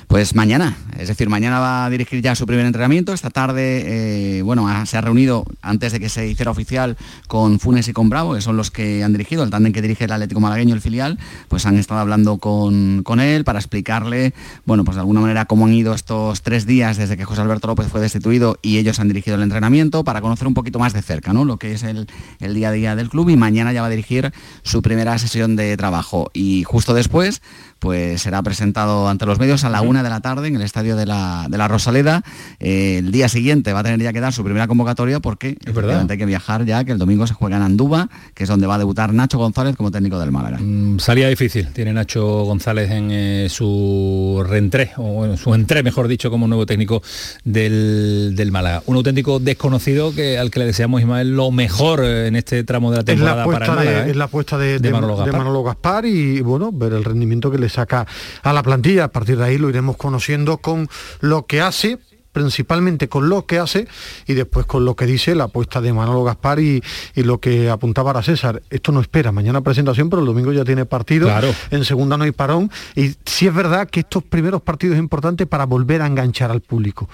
Pues 0.08 0.36
mañana, 0.36 0.76
es 0.96 1.08
decir, 1.08 1.28
mañana 1.28 1.58
va 1.58 1.84
a 1.84 1.90
dirigir 1.90 2.22
ya 2.22 2.36
su 2.36 2.46
primer 2.46 2.64
entrenamiento. 2.64 3.12
Esta 3.12 3.28
tarde, 3.28 4.38
eh, 4.38 4.42
bueno, 4.42 4.68
se 4.86 4.96
ha 4.96 5.00
reunido 5.00 5.44
antes 5.62 5.92
de 5.92 5.98
que 5.98 6.08
se 6.08 6.28
hiciera 6.28 6.52
oficial 6.52 6.96
con 7.26 7.58
Funes 7.58 7.88
y 7.88 7.92
con 7.92 8.08
Bravo, 8.08 8.34
que 8.34 8.40
son 8.40 8.56
los 8.56 8.70
que 8.70 9.02
han 9.02 9.12
dirigido, 9.12 9.42
el 9.42 9.50
tándem 9.50 9.72
que 9.72 9.82
dirige 9.82 10.04
el 10.04 10.12
Atlético 10.12 10.40
Malagueño, 10.40 10.74
el 10.74 10.80
filial, 10.80 11.18
pues 11.48 11.66
han 11.66 11.76
estado 11.76 12.00
hablando 12.00 12.38
con, 12.38 13.02
él 13.18 13.44
para 13.44 13.58
explicarle, 13.58 14.32
bueno, 14.64 14.84
pues 14.84 14.94
de 14.94 15.00
alguna 15.00 15.20
manera 15.20 15.46
cómo 15.46 15.66
han 15.66 15.74
ido 15.74 15.92
estos 15.92 16.42
tres 16.42 16.66
días 16.66 16.96
desde 16.96 17.16
que 17.16 17.24
José 17.24 17.40
Alberto 17.40 17.66
López 17.66 17.88
fue 17.88 18.00
destituido 18.00 18.58
y 18.62 18.78
ellos 18.78 19.00
han 19.00 19.08
dirigido 19.08 19.36
el 19.36 19.42
entrenamiento 19.42 20.04
para 20.04 20.20
conocer 20.20 20.46
un 20.46 20.54
poquito 20.54 20.78
más 20.78 20.92
de 20.92 21.02
cerca, 21.02 21.32
¿no? 21.32 21.44
Lo 21.44 21.56
que 21.56 21.72
es 21.72 21.82
el, 21.82 22.06
el 22.38 22.54
día 22.54 22.68
a 22.68 22.72
día 22.72 22.94
del 22.94 23.08
club 23.08 23.28
y 23.30 23.36
mañana 23.36 23.72
ya 23.72 23.80
va 23.80 23.88
a 23.88 23.90
dirigir 23.90 24.32
su 24.62 24.82
primera 24.82 25.18
sesión 25.18 25.56
de 25.56 25.76
trabajo. 25.76 26.30
Y 26.32 26.62
justo 26.62 26.94
después 26.94 27.42
pues 27.86 28.20
será 28.20 28.42
presentado 28.42 29.08
ante 29.08 29.26
los 29.26 29.38
medios 29.38 29.62
a 29.62 29.70
la 29.70 29.80
una 29.80 30.02
de 30.02 30.10
la 30.10 30.18
tarde 30.18 30.48
en 30.48 30.56
el 30.56 30.62
estadio 30.62 30.96
de 30.96 31.06
la, 31.06 31.46
de 31.48 31.56
la 31.56 31.68
Rosaleda. 31.68 32.24
Eh, 32.58 32.96
el 32.98 33.12
día 33.12 33.28
siguiente 33.28 33.72
va 33.72 33.78
a 33.78 33.82
tener 33.84 34.02
ya 34.02 34.12
que 34.12 34.18
dar 34.20 34.32
su 34.32 34.42
primera 34.42 34.66
convocatoria 34.66 35.20
porque 35.20 35.56
es 35.64 35.72
verdad. 35.72 36.04
hay 36.10 36.18
que 36.18 36.26
viajar 36.26 36.64
ya, 36.64 36.82
que 36.82 36.90
el 36.90 36.98
domingo 36.98 37.28
se 37.28 37.34
juega 37.34 37.58
en 37.58 37.62
Andúba, 37.62 38.08
que 38.34 38.42
es 38.42 38.48
donde 38.48 38.66
va 38.66 38.74
a 38.74 38.78
debutar 38.78 39.14
Nacho 39.14 39.38
González 39.38 39.76
como 39.76 39.92
técnico 39.92 40.18
del 40.18 40.32
Málaga. 40.32 40.58
Mm, 40.60 40.98
salía 40.98 41.28
difícil, 41.28 41.68
tiene 41.68 41.92
Nacho 41.92 42.42
González 42.42 42.90
en 42.90 43.12
eh, 43.12 43.46
su 43.48 44.44
reentré, 44.44 44.90
o 44.96 45.24
en 45.24 45.36
su 45.36 45.54
entré, 45.54 45.84
mejor 45.84 46.08
dicho, 46.08 46.28
como 46.28 46.48
nuevo 46.48 46.66
técnico 46.66 47.04
del, 47.44 48.32
del, 48.34 48.50
Málaga. 48.50 48.82
Un 48.86 48.96
auténtico 48.96 49.38
desconocido 49.38 50.12
que 50.12 50.38
al 50.38 50.50
que 50.50 50.58
le 50.58 50.66
deseamos, 50.66 51.02
Ismael, 51.02 51.36
lo 51.36 51.52
mejor 51.52 52.02
eh, 52.02 52.26
en 52.26 52.34
este 52.34 52.64
tramo 52.64 52.90
de 52.90 52.96
la 52.96 53.04
temporada 53.04 53.44
para 53.44 53.64
el 53.64 53.70
Málaga. 53.70 54.06
Es 54.08 54.16
la 54.16 54.24
apuesta 54.24 54.58
de, 54.58 54.80
de, 54.80 54.90
Manolo 54.90 55.62
Gaspar. 55.62 56.04
y 56.04 56.40
bueno, 56.40 56.72
ver 56.72 56.94
el 56.94 57.04
rendimiento 57.04 57.52
que 57.52 57.58
le 57.58 57.68
saca 57.76 58.06
a 58.42 58.52
la 58.52 58.62
plantilla. 58.62 59.04
A 59.04 59.12
partir 59.12 59.38
de 59.38 59.44
ahí 59.44 59.58
lo 59.58 59.68
iremos 59.68 59.96
conociendo 59.96 60.58
con 60.58 60.88
lo 61.20 61.46
que 61.46 61.60
hace 61.60 61.98
principalmente 62.36 63.08
con 63.08 63.30
lo 63.30 63.46
que 63.46 63.58
hace 63.58 63.88
y 64.26 64.34
después 64.34 64.66
con 64.66 64.84
lo 64.84 64.94
que 64.94 65.06
dice 65.06 65.34
la 65.34 65.44
apuesta 65.44 65.80
de 65.80 65.94
Manolo 65.94 66.22
Gaspar 66.22 66.60
y, 66.60 66.82
lo 67.14 67.38
que 67.38 67.70
apuntaba 67.70 68.10
a 68.10 68.22
César. 68.22 68.62
Esto 68.68 68.92
no 68.92 69.00
espera, 69.00 69.32
mañana 69.32 69.62
presentación, 69.62 70.10
pero 70.10 70.20
el 70.20 70.26
domingo 70.26 70.52
ya 70.52 70.62
tiene 70.62 70.84
partido, 70.84 71.30
en 71.70 71.84
segunda 71.86 72.18
no 72.18 72.24
hay 72.24 72.32
parón 72.32 72.70
y 72.94 73.14
sí 73.24 73.46
es 73.46 73.54
verdad 73.54 73.88
que 73.88 74.00
estos 74.00 74.22
primeros 74.22 74.60
partidos 74.60 74.96
es 74.96 75.00
importante 75.00 75.46
para 75.46 75.64
volver 75.64 76.02
a 76.02 76.06
enganchar 76.06 76.50
al 76.50 76.60
público. 76.60 77.08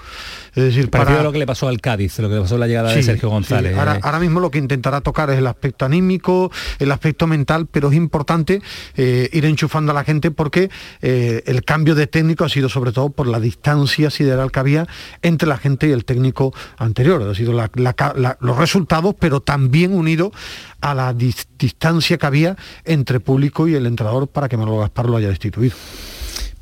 Es 0.55 0.61
decir, 0.61 0.89
para 0.89 1.23
lo 1.23 1.31
que 1.31 1.37
le 1.37 1.45
pasó 1.45 1.69
al 1.69 1.79
Cádiz, 1.79 2.19
lo 2.19 2.27
que 2.27 2.35
le 2.35 2.41
pasó 2.41 2.55
a 2.55 2.57
la 2.57 2.67
llegada 2.67 2.93
de 2.93 3.01
Sergio 3.01 3.29
González. 3.29 3.77
Ahora, 3.77 4.19
mismo 4.19 4.41
lo 4.41 4.51
que 4.51 4.57
intentará 4.57 4.99
tocar 4.99 5.29
es 5.29 5.37
el 5.37 5.47
aspecto 5.47 5.85
anímico, 5.85 6.51
el 6.79 6.91
aspecto 6.91 7.27
mental, 7.27 7.67
pero 7.71 7.87
es 7.87 7.95
importante 7.95 8.61
eh, 8.97 9.29
ir 9.31 9.45
enchufando 9.45 9.93
a 9.93 9.95
la 9.95 10.03
gente 10.03 10.31
porque 10.31 10.69
eh, 11.01 11.43
el 11.45 11.63
cambio 11.63 11.95
de 11.95 12.07
técnico 12.07 12.43
ha 12.43 12.49
sido 12.49 12.67
sobre 12.67 12.91
todo 12.91 13.09
por 13.09 13.27
la 13.27 13.39
distancia 13.39 14.09
sideral 14.09 14.51
que 14.51 14.59
había 14.59 14.87
entre 15.21 15.47
la 15.47 15.57
gente 15.57 15.87
y 15.87 15.91
el 15.91 16.05
técnico 16.05 16.53
anterior. 16.77 17.21
Ha 17.21 17.35
sido 17.35 17.53
los 17.53 18.57
resultados, 18.57 19.15
pero 19.19 19.41
también 19.41 19.93
unido 19.93 20.31
a 20.81 20.93
la 20.93 21.13
distancia 21.13 22.17
que 22.17 22.25
había 22.25 22.57
entre 22.85 23.19
público 23.19 23.67
y 23.67 23.75
el 23.75 23.85
entrenador 23.85 24.27
para 24.27 24.49
que 24.49 24.57
Manolo 24.57 24.79
Gaspar 24.79 25.07
lo 25.07 25.17
haya 25.17 25.29
destituido. 25.29 25.75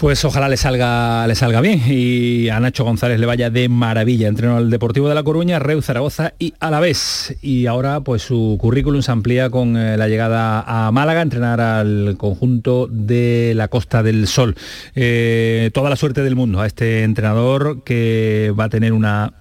Pues 0.02 0.26
ojalá 0.26 0.50
le 0.50 0.58
salga, 0.58 1.28
le 1.28 1.36
salga 1.36 1.62
bien 1.62 1.80
y 1.86 2.50
a 2.50 2.60
Nacho 2.60 2.84
González 2.84 3.20
le 3.20 3.28
vaya 3.28 3.52
de 3.52 3.70
maravilla. 3.70 4.28
Entrenó 4.28 4.58
al 4.58 4.72
Deportivo 4.72 5.08
de 5.08 5.14
La 5.14 5.22
Coruña, 5.22 5.60
Reus, 5.60 5.86
Zaragoza 5.86 6.34
y 6.40 6.56
Alavés. 6.60 7.38
Y 7.44 7.68
ahora 7.68 8.00
pues 8.00 8.24
su 8.24 8.58
currículum 8.60 9.04
se 9.04 9.12
amplía 9.12 9.52
con 9.52 9.78
eh, 9.78 9.98
la 9.98 10.08
llegada 10.08 10.64
a 10.66 10.92
Málaga, 10.92 11.22
entrenar 11.22 11.62
al 11.62 12.16
conjunto 12.18 12.88
de 12.90 13.54
la 13.56 13.68
Costa 13.68 14.02
del 14.02 14.26
Sol. 14.26 14.56
Eh, 14.96 15.70
toda 15.72 15.92
la 15.92 15.96
suerte 15.96 16.24
del 16.24 16.36
mundo 16.36 16.62
a 16.62 16.66
este 16.66 17.04
entrenador 17.04 17.84
que 17.84 18.52
va 18.60 18.64
a 18.64 18.70
tener 18.70 18.94
una 18.94 19.34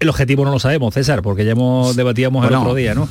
el 0.00 0.08
objetivo 0.08 0.46
no 0.46 0.50
lo 0.50 0.58
sabemos, 0.58 0.94
César, 0.94 1.20
porque 1.20 1.44
ya 1.44 1.52
hemos 1.52 1.94
debatíamos 1.94 2.48
el 2.48 2.54
otro 2.54 2.74
día, 2.74 2.94
¿no? 2.94 3.06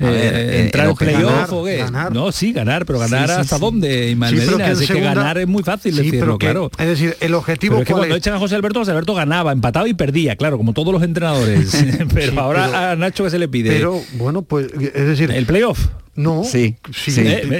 Eh, 0.00 0.62
entrar 0.64 0.88
en 0.88 0.96
playoff 0.96 1.52
o 1.52 1.64
qué. 1.64 1.84
No, 2.12 2.32
sí, 2.32 2.52
ganar, 2.52 2.84
pero 2.84 2.98
ganar 2.98 3.30
hasta 3.30 3.58
dónde, 3.58 4.10
Ismael 4.10 4.34
Medina. 4.34 4.70
Es 4.70 4.90
que 4.90 5.00
ganar 5.00 5.38
es 5.38 5.46
muy 5.46 5.62
fácil 5.62 5.94
decirlo, 5.94 6.38
claro. 6.38 6.70
Es 6.78 6.86
decir, 6.86 7.16
el 7.20 7.34
objetivo 7.34 7.78
es 7.78 7.86
que 7.86 7.92
cuando 7.92 8.16
echan 8.16 8.34
a 8.34 8.38
José 8.38 8.56
Alberto, 8.56 8.80
José 8.80 8.90
Alberto 8.90 9.14
ganaba, 9.14 9.52
empataba 9.52 9.88
y 9.88 9.94
perdía, 9.94 10.36
claro, 10.36 10.58
como 10.58 10.72
todos 10.72 10.92
los 10.92 11.02
entrenadores. 11.02 11.72
pero 12.14 12.40
ahora 12.40 12.90
a 12.90 12.96
Nacho 12.96 13.24
que 13.24 13.30
se 13.30 13.38
le 13.38 13.48
pide. 13.48 13.70
Pero 13.70 14.00
bueno, 14.14 14.42
pues 14.42 14.66
es 14.72 15.06
decir, 15.06 15.30
el 15.30 15.46
playoff. 15.46 15.78
No, 16.14 16.44
sí, 16.44 16.76
sí, 16.94 17.10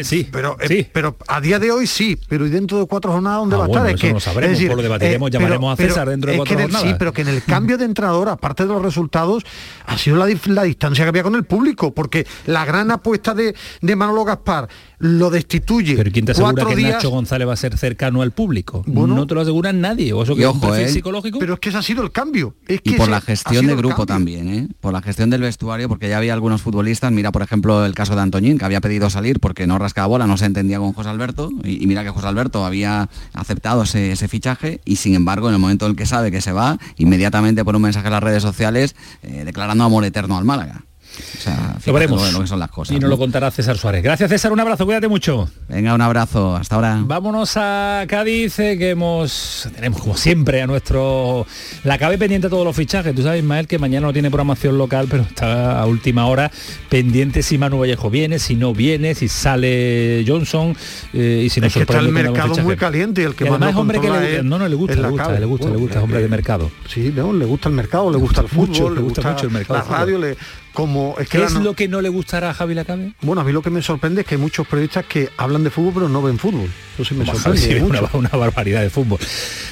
sí, 0.05 0.29
pero, 0.31 0.59
eh, 0.61 0.87
pero 0.93 1.17
a 1.27 1.41
día 1.41 1.59
de 1.59 1.71
hoy 1.71 1.87
sí, 1.87 2.19
pero 2.29 2.47
y 2.47 2.51
dentro 2.51 2.79
de 2.79 2.87
cuatro 2.87 3.11
jornadas 3.11 3.39
dónde 3.39 3.57
ah, 3.57 3.59
va 3.61 3.65
a 3.65 3.69
estar. 3.69 3.89
es 3.89 3.99
que, 3.99 4.13
lo 4.13 4.21
sabremos, 4.21 4.59
decir, 4.59 4.71
lo 4.71 4.83
debatiremos, 4.83 5.31
eh, 5.31 5.33
llamaremos 5.33 5.73
a 5.73 5.83
César 5.83 6.11
dentro 6.11 6.31
de 6.31 6.37
cuatro 6.37 6.59
jornadas. 6.59 6.87
Sí, 6.87 6.95
pero 6.99 7.15
que 7.15 7.23
en 7.23 7.29
el 7.29 7.43
cambio 7.43 7.79
de 7.79 7.87
entrenador, 7.87 8.29
aparte 8.29 8.65
de 8.65 8.72
los 8.73 8.83
resultados, 8.83 9.45
ha 9.87 9.99
sido 9.99 10.17
la, 10.17 10.27
distancia 10.27 11.05
que 11.05 11.09
había 11.09 11.23
con 11.23 11.35
el 11.35 11.45
público, 11.45 11.93
porque 11.95 12.27
la 12.47 12.65
gran 12.65 12.91
apuesta 12.91 13.35
de, 13.35 13.55
de 13.81 13.97
Manolo 13.97 14.25
Gaspar 14.25 14.69
lo 15.03 15.31
destituye. 15.31 15.97
Pero 15.97 16.13
¿quién 16.13 16.25
te 16.25 16.31
asegura 16.31 16.65
que 16.65 16.77
Nacho 16.77 17.11
González 17.11 17.49
va 17.49 17.55
a 17.55 17.57
ser 17.57 17.77
cercano 17.77 18.23
al 18.23 18.31
público? 18.31 18.85
no 18.87 19.27
te 19.27 19.35
lo 19.35 19.41
asegura 19.41 19.73
nadie. 19.73 20.13
¿O 20.13 20.23
eso 20.23 20.37
que 20.37 20.47
ojo, 20.47 20.75
es 20.77 20.91
eh. 20.91 20.93
psicológico? 20.93 21.41
Pero 21.41 21.55
es 21.55 21.61
que 21.61 21.71
ese 21.71 21.79
ha 21.79 21.83
sido 21.83 22.05
el 22.05 22.13
cambio. 22.13 22.55
Es 22.69 22.81
y 22.85 22.93
por 22.93 23.09
la 23.09 23.21
gestión 23.21 23.67
de 23.67 23.75
grupo 23.75 24.07
también, 24.07 24.49
¿eh? 24.49 24.69
por 24.81 24.93
la 24.93 25.03
gestión 25.03 25.29
del 25.29 25.43
vestuario, 25.43 25.89
porque 25.89 26.09
ya 26.09 26.19
había 26.19 26.33
algunos 26.33 26.63
futbolistas, 26.63 27.11
mira 27.11 27.33
por 27.33 27.43
ejemplo 27.43 27.85
el 27.85 27.95
caso 27.95 28.15
de 28.15 28.23
Antoñín, 28.23 28.59
que 28.59 28.65
había 28.65 28.81
pedido 28.81 29.11
salir 29.11 29.41
porque 29.41 29.67
no 29.67 29.77
rascaba 29.77 30.07
bola, 30.07 30.29
no 30.29 30.37
se 30.37 30.45
entendía 30.45 30.79
con 30.79 30.93
José 30.93 31.09
Alberto, 31.09 31.51
y, 31.65 31.85
mira 31.89 32.05
que 32.05 32.11
José 32.11 32.29
Alberto 32.29 32.65
había 32.65 33.09
aceptado 33.33 33.83
ese, 33.83 34.29
fichaje, 34.29 34.81
y 34.85 34.97
sin 34.97 35.17
embargo 35.17 35.49
en 35.49 35.55
el 35.55 35.61
momento 35.61 35.87
en 35.87 35.93
el 35.93 35.97
que 35.97 36.07
sabe 36.07 36.31
que 36.31 36.41
se 36.41 36.53
va, 36.53 36.79
inmediatamente 36.97 37.65
por 37.65 37.75
un 37.75 37.83
mensaje 37.83 38.07
en 38.07 38.13
las 38.13 38.23
redes 38.23 38.43
sociales, 38.43 38.95
eh, 39.23 39.43
declarando 39.45 39.83
amor 39.83 40.05
eterno 40.05 40.39
al 40.39 40.45
Málaga. 40.45 40.85
O 41.19 41.41
sea, 41.41 41.77
lo 41.85 41.93
veremos. 41.93 42.33
Lo 42.33 42.41
que 42.41 42.47
son 42.47 42.59
las 42.59 42.71
cosas. 42.71 42.97
Y 42.97 43.01
nos 43.01 43.11
lo 43.11 43.19
contará 43.19 43.51
César 43.51 43.77
Suárez. 43.77 44.03
Gracias 44.03 44.31
César, 44.31 44.53
un 44.53 44.61
abrazo, 44.61 44.85
cuídate 44.85 45.09
mucho. 45.09 45.49
Venga, 45.69 45.95
un 45.95 46.01
abrazo, 46.01 46.57
hasta 46.57 46.77
ahora. 46.77 46.99
Vámonos 47.05 47.57
a 47.57 48.05
Cádiz, 48.09 48.59
eh, 48.59 48.79
que 48.79 48.91
hemos 48.91 49.69
tenemos 49.75 50.01
como 50.01 50.17
siempre 50.17 50.63
a 50.63 50.67
nuestro 50.67 51.47
la 51.85 51.99
cabe 51.99 52.19
pendiente 52.19 52.47
de 52.47 52.51
todos 52.51 52.65
los 52.65 52.77
fichajes. 52.77 53.15
Tú 53.15 53.23
sabes, 53.23 53.43
Ismael, 53.43 53.67
que 53.67 53.79
mañana 53.79 54.07
no 54.07 54.13
tiene 54.13 54.31
programación 54.31 54.79
local, 54.79 55.07
pero 55.11 55.23
está 55.23 55.81
a 55.81 55.87
última 55.87 56.27
hora 56.27 56.51
pendiente 56.89 57.43
si 57.43 57.59
Manu 57.59 57.79
Vallejo 57.79 58.11
viene, 58.11 58.39
si 58.39 58.55
no 58.55 58.73
viene, 58.73 59.15
si 59.15 59.29
sale 59.29 60.25
Johnson 60.27 60.77
eh, 61.13 61.43
y 61.45 61.49
si 61.49 61.61
no 61.61 61.67
es 61.67 61.75
que 61.75 61.81
está 61.81 61.99
el 61.99 62.11
mercado 62.11 62.57
muy 62.63 62.77
caliente 62.77 63.23
y 63.23 63.25
el 63.25 63.35
que 63.35 63.49
más 63.51 63.71
es 63.71 63.77
hombre 63.77 64.01
que 64.01 64.11
le, 64.11 64.43
no, 64.43 64.59
no 64.59 64.69
le 64.69 64.75
gusta, 64.75 64.95
le 64.95 65.09
gusta, 65.09 65.39
le 65.39 65.47
gusta, 65.47 65.71
le 65.71 65.77
gusta, 65.77 65.99
es 65.99 66.05
hombre 66.05 66.23
de 66.23 66.29
mercado. 66.29 66.71
Sí, 66.89 67.13
no, 67.15 67.33
le 67.33 67.45
gusta 67.45 67.69
el 67.69 67.75
mercado, 67.75 68.11
le 68.11 68.19
gusta 68.19 68.43
el 68.43 68.49
fútbol, 68.49 68.95
le 68.95 69.01
gusta, 69.01 69.31
mucho 69.31 69.47
el 69.47 69.53
mercado. 69.53 69.79
La 69.79 69.99
radio 69.99 70.19
le 70.19 70.37
como 70.73 71.17
es 71.19 71.29
que 71.29 71.39
¿Qué 71.39 71.45
es 71.45 71.53
lo 71.55 71.75
que 71.75 71.89
no 71.89 72.01
le 72.01 72.09
gustará 72.09 72.51
a 72.51 72.55
Javi 72.55 72.75
Lacabe? 72.75 73.15
Bueno, 73.21 73.41
a 73.41 73.45
mí 73.45 73.53
lo 73.53 73.63
que 73.63 73.71
me 73.71 73.83
sorprende 73.83 74.23
es 74.23 74.27
que 74.27 74.37
hay 74.37 74.41
muchos 74.41 74.67
periodistas 74.67 75.05
que 75.07 75.31
hablan 75.37 75.65
de 75.65 75.71
fútbol 75.71 75.93
pero 75.95 76.09
no 76.09 76.23
ven 76.23 76.39
fútbol. 76.39 76.69
Eso 76.95 77.05
sí 77.05 77.15
me 77.15 77.27
sorprende. 77.27 77.83
una, 77.83 78.29
barbaridad 78.29 78.83
de 78.83 78.91
fútbol. 78.91 79.19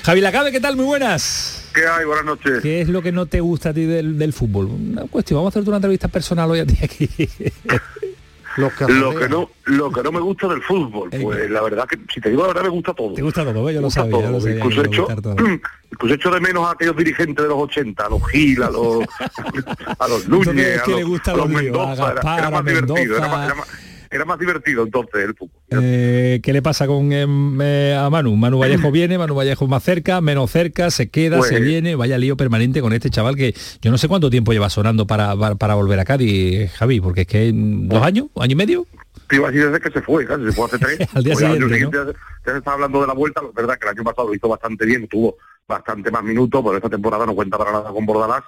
Javi 0.02 0.20
Lacabe, 0.20 0.52
¿qué 0.52 0.60
tal? 0.60 0.76
Muy 0.76 0.84
buenas. 0.84 1.68
¿Qué 1.74 1.86
hay? 1.86 2.04
Buenas 2.04 2.24
noches. 2.24 2.60
¿Qué 2.62 2.80
es 2.80 2.88
lo 2.88 3.02
que 3.02 3.12
no 3.12 3.26
te 3.26 3.40
gusta 3.40 3.70
a 3.70 3.74
ti 3.74 3.84
del, 3.84 4.32
fútbol? 4.32 4.66
Una 4.66 5.02
cuestión, 5.02 5.38
vamos 5.38 5.50
a 5.50 5.52
hacerte 5.52 5.70
una 5.70 5.76
entrevista 5.76 6.08
personal 6.08 6.50
hoy 6.50 6.60
a 6.60 6.66
ti 6.66 6.78
aquí. 6.82 7.08
Lo 8.56 8.70
que, 8.74 9.28
no 9.28 9.48
lo 9.64 9.92
que 9.92 10.02
no 10.02 10.12
me 10.12 10.20
gusta 10.20 10.48
del 10.48 10.62
fútbol, 10.62 11.08
pues 11.10 11.48
la 11.50 11.62
verdad 11.62 11.86
que 11.86 11.98
si 12.12 12.20
te 12.20 12.30
digo 12.30 12.42
la 12.42 12.48
verdad 12.48 12.62
me 12.64 12.68
gusta 12.70 12.92
todo. 12.92 13.14
Te 13.14 13.22
gusta 13.22 13.44
todo, 13.44 13.68
¿eh? 13.68 13.74
yo 13.74 13.80
lo 13.80 13.90
sabía, 13.90 14.20
yo 14.20 14.30
lo 14.30 14.40
sabía, 14.40 14.56
incluso, 14.56 14.84
hecho, 14.84 15.06
incluso 15.92 16.14
hecho 16.14 16.30
de 16.30 16.40
menos 16.40 16.66
a 16.66 16.72
aquellos 16.72 16.96
dirigentes 16.96 17.42
de 17.42 17.48
los 17.48 17.58
80, 17.58 18.04
a 18.04 18.08
los 18.08 18.26
Gil, 18.30 18.62
a 18.62 18.70
los 18.70 19.04
a 19.98 20.08
los 20.08 20.28
Núñez, 20.28 20.82
a 20.82 20.86
los, 20.88 21.28
a 21.28 21.32
los 21.34 21.48
Mendoza, 21.48 22.12
era, 22.12 22.38
era, 22.38 22.50
más 22.50 22.64
divertido, 22.64 23.16
era 23.16 23.28
más, 23.28 23.46
era 23.46 23.54
más, 23.54 23.68
era 24.10 24.24
más 24.24 24.38
divertido 24.38 24.82
entonces 24.82 25.24
el 25.24 25.34
fútbol. 25.34 25.60
Eh, 25.70 26.40
¿Qué 26.42 26.52
le 26.52 26.62
pasa 26.62 26.86
con 26.86 27.12
em, 27.12 27.60
eh, 27.62 27.96
a 27.96 28.10
Manu? 28.10 28.34
Manu 28.36 28.58
Vallejo 28.58 28.90
viene, 28.92 29.18
Manu 29.18 29.34
Vallejo 29.34 29.68
más 29.68 29.84
cerca, 29.84 30.20
menos 30.20 30.50
cerca, 30.50 30.90
se 30.90 31.10
queda, 31.10 31.40
se 31.42 31.50
pues- 31.50 31.62
viene, 31.62 31.94
vaya 31.94 32.18
lío 32.18 32.36
permanente 32.36 32.80
con 32.80 32.92
este 32.92 33.10
chaval 33.10 33.36
que 33.36 33.54
yo 33.80 33.90
no 33.90 33.98
sé 33.98 34.08
cuánto 34.08 34.28
tiempo 34.28 34.52
lleva 34.52 34.68
sonando 34.68 35.06
para, 35.06 35.36
para, 35.56 35.74
volver 35.74 36.00
a 36.00 36.04
Cádiz, 36.04 36.72
Javi, 36.72 37.00
porque 37.00 37.22
es 37.22 37.26
que 37.28 37.52
dos 37.54 38.02
años, 38.02 38.26
año 38.36 38.52
y 38.52 38.56
medio. 38.56 38.86
te 39.28 39.36
iba 39.36 39.48
a 39.48 39.50
decir 39.52 39.70
desde 39.70 39.80
que 39.80 39.90
se 39.92 40.02
fue, 40.02 40.26
casi 40.26 40.44
se 40.44 40.52
fue 40.52 40.64
hace 40.66 40.78
tres. 40.78 40.98
Al 41.14 41.22
día 41.22 41.36
siguiente, 41.36 41.88
ya, 41.92 42.52
se 42.52 42.58
está 42.58 42.72
hablando 42.72 43.00
de 43.00 43.06
la 43.06 43.14
vuelta, 43.14 43.40
es 43.48 43.54
verdad 43.54 43.78
que 43.78 43.86
el 43.86 43.96
año 43.96 44.04
pasado 44.04 44.28
lo 44.28 44.34
hizo 44.34 44.48
bastante 44.48 44.84
bien, 44.86 45.06
tuvo 45.06 45.36
bastante 45.68 46.10
más 46.10 46.24
minutos, 46.24 46.60
pero 46.64 46.76
esta 46.76 46.90
temporada 46.90 47.24
no 47.26 47.34
cuenta 47.34 47.56
para 47.56 47.70
nada 47.70 47.90
con 47.92 48.04
Bordalás. 48.04 48.42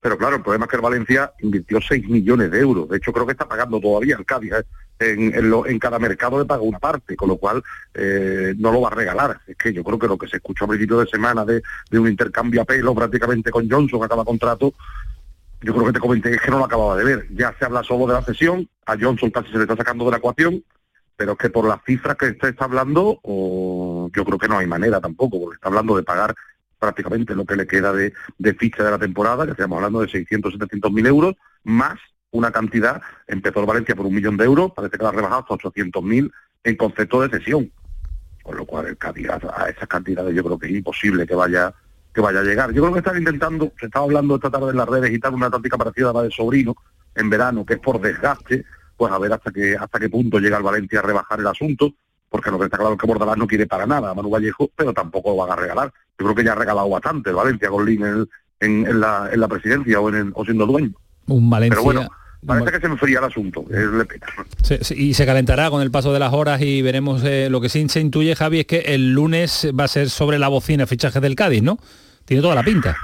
Pero 0.00 0.16
claro, 0.16 0.36
el 0.36 0.42
problema 0.42 0.66
es 0.66 0.70
que 0.70 0.76
el 0.76 0.82
Valencia 0.82 1.32
invirtió 1.40 1.80
6 1.80 2.08
millones 2.08 2.50
de 2.50 2.60
euros. 2.60 2.88
De 2.88 2.98
hecho, 2.98 3.12
creo 3.12 3.26
que 3.26 3.32
está 3.32 3.48
pagando 3.48 3.80
todavía 3.80 4.16
el 4.16 4.24
Cádiz. 4.24 4.52
¿eh? 4.52 4.64
En, 5.00 5.32
en, 5.34 5.78
cada 5.78 5.98
mercado 5.98 6.38
le 6.38 6.44
paga 6.44 6.62
una 6.62 6.78
parte, 6.78 7.16
con 7.16 7.28
lo 7.28 7.36
cual 7.36 7.62
eh, 7.94 8.54
no 8.58 8.72
lo 8.72 8.80
va 8.80 8.88
a 8.88 8.94
regalar. 8.94 9.40
Es 9.46 9.56
que 9.56 9.72
yo 9.72 9.82
creo 9.82 9.98
que 9.98 10.06
lo 10.06 10.18
que 10.18 10.28
se 10.28 10.36
escuchó 10.36 10.64
a 10.64 10.68
principio 10.68 10.98
de 10.98 11.06
semana 11.06 11.44
de, 11.44 11.62
de 11.90 11.98
un 11.98 12.08
intercambio 12.08 12.62
a 12.62 12.64
pelo 12.64 12.94
prácticamente 12.94 13.50
con 13.50 13.68
Johnson, 13.68 14.02
acaba 14.02 14.24
contrato, 14.24 14.74
yo 15.60 15.74
creo 15.74 15.86
que 15.86 15.92
te 15.92 16.00
comenté 16.00 16.38
que 16.38 16.50
no 16.50 16.58
lo 16.58 16.64
acababa 16.64 16.96
de 16.96 17.04
ver. 17.04 17.26
Ya 17.30 17.54
se 17.58 17.64
habla 17.64 17.82
solo 17.82 18.06
de 18.06 18.14
la 18.14 18.22
cesión, 18.22 18.68
a 18.86 18.96
Johnson 18.98 19.30
casi 19.30 19.50
se 19.50 19.56
le 19.56 19.62
está 19.62 19.76
sacando 19.76 20.04
de 20.04 20.12
la 20.12 20.18
ecuación, 20.18 20.64
pero 21.16 21.32
es 21.32 21.38
que 21.38 21.50
por 21.50 21.66
las 21.66 21.82
cifras 21.84 22.16
que 22.16 22.26
usted 22.26 22.48
está 22.48 22.66
hablando, 22.66 23.20
yo 23.24 24.24
creo 24.24 24.38
que 24.38 24.48
no 24.48 24.58
hay 24.58 24.66
manera 24.66 25.00
tampoco, 25.00 25.40
porque 25.40 25.56
está 25.56 25.68
hablando 25.68 25.96
de 25.96 26.04
pagar 26.04 26.34
prácticamente 26.78 27.34
lo 27.34 27.44
que 27.44 27.56
le 27.56 27.66
queda 27.66 27.92
de, 27.92 28.12
ficha 28.54 28.84
de 28.84 28.90
la 28.90 28.98
temporada, 28.98 29.44
que 29.44 29.52
estamos 29.52 29.76
hablando 29.76 30.00
de 30.00 30.08
600, 30.08 30.52
700 30.52 30.92
mil 30.92 31.06
euros, 31.06 31.34
más 31.64 31.98
una 32.30 32.50
cantidad, 32.50 33.00
empezó 33.26 33.60
el 33.60 33.66
Valencia 33.66 33.96
por 33.96 34.06
un 34.06 34.14
millón 34.14 34.36
de 34.36 34.44
euros, 34.44 34.72
parece 34.74 34.96
que 34.96 35.02
la 35.02 35.08
ha 35.08 35.12
rebajado 35.12 35.40
hasta 35.40 35.54
800 35.54 36.02
mil 36.02 36.32
en 36.64 36.76
concepto 36.76 37.20
de 37.22 37.38
cesión. 37.38 37.72
Con 38.42 38.56
lo 38.56 38.64
cual 38.64 38.86
el 38.86 38.96
Cádiz 38.96 39.28
a 39.28 39.68
esas 39.68 39.88
cantidades 39.88 40.34
yo 40.34 40.42
creo 40.42 40.58
que 40.58 40.66
es 40.66 40.72
imposible 40.72 41.26
que 41.26 41.34
vaya 41.34 41.74
que 42.14 42.20
vaya 42.20 42.40
a 42.40 42.42
llegar. 42.42 42.72
Yo 42.72 42.82
creo 42.82 42.92
que 42.92 42.98
están 42.98 43.18
intentando, 43.18 43.72
se 43.78 43.86
estaba 43.86 44.04
hablando 44.04 44.36
esta 44.36 44.50
tarde 44.50 44.70
en 44.70 44.76
las 44.76 44.88
redes 44.88 45.12
y 45.12 45.18
tal, 45.18 45.34
una 45.34 45.50
táctica 45.50 45.76
parecida 45.76 46.10
a 46.10 46.12
la 46.12 46.22
de 46.22 46.30
Sobrino 46.30 46.74
en 47.14 47.30
verano, 47.30 47.64
que 47.64 47.74
es 47.74 47.80
por 47.80 48.00
desgaste, 48.00 48.64
pues 48.96 49.12
a 49.12 49.18
ver 49.18 49.32
hasta 49.32 49.50
qué, 49.50 49.76
hasta 49.76 50.00
qué 50.00 50.08
punto 50.08 50.38
llega 50.38 50.56
el 50.56 50.62
Valencia 50.62 50.98
a 50.98 51.02
rebajar 51.02 51.40
el 51.40 51.46
asunto, 51.46 51.94
porque 52.28 52.50
lo 52.50 52.58
que 52.58 52.66
está 52.66 52.76
claro 52.76 52.94
es 52.94 53.00
que 53.00 53.06
Bordalás 53.06 53.36
no 53.36 53.46
quiere 53.46 53.66
para 53.66 53.86
nada 53.86 54.10
a 54.10 54.14
Manu 54.14 54.30
Vallejo, 54.30 54.70
pero 54.76 54.92
tampoco 54.92 55.30
lo 55.30 55.36
van 55.36 55.52
a 55.52 55.56
regalar. 55.56 55.92
Yo 56.18 56.26
creo 56.26 56.34
que 56.34 56.44
ya 56.44 56.52
ha 56.52 56.56
regalado 56.56 56.88
bastante 56.88 57.30
el 57.30 57.36
Valencia 57.36 57.68
con 57.68 57.84
Lin 57.84 58.26
en, 58.60 59.00
la, 59.00 59.28
en 59.32 59.40
la 59.40 59.48
presidencia 59.48 60.00
o, 60.00 60.08
en 60.10 60.32
o 60.34 60.44
siendo 60.44 60.66
dueño. 60.66 60.92
Un 61.26 61.48
Valencia... 61.48 61.76
Pero 61.76 61.84
bueno, 61.84 62.08
Parece 62.46 62.70
que 62.70 62.80
se 62.80 62.86
enfría 62.86 63.18
el 63.18 63.24
asunto, 63.24 63.64
es 63.68 63.90
de 63.92 64.04
pena. 64.04 64.26
y 64.90 65.14
se 65.14 65.26
calentará 65.26 65.70
con 65.70 65.82
el 65.82 65.90
paso 65.90 66.12
de 66.12 66.20
las 66.20 66.32
horas 66.32 66.60
y 66.62 66.82
veremos 66.82 67.24
eh, 67.24 67.48
lo 67.50 67.60
que 67.60 67.68
sí 67.68 67.88
se 67.88 67.98
intuye, 67.98 68.36
Javi, 68.36 68.60
es 68.60 68.66
que 68.66 68.78
el 68.78 69.12
lunes 69.12 69.68
va 69.78 69.84
a 69.84 69.88
ser 69.88 70.08
sobre 70.08 70.38
la 70.38 70.46
bocina 70.46 70.86
fichaje 70.86 71.18
del 71.18 71.34
Cádiz, 71.34 71.64
¿no? 71.64 71.78
Tiene 72.24 72.40
toda 72.40 72.54
la 72.54 72.62
pinta. 72.62 72.96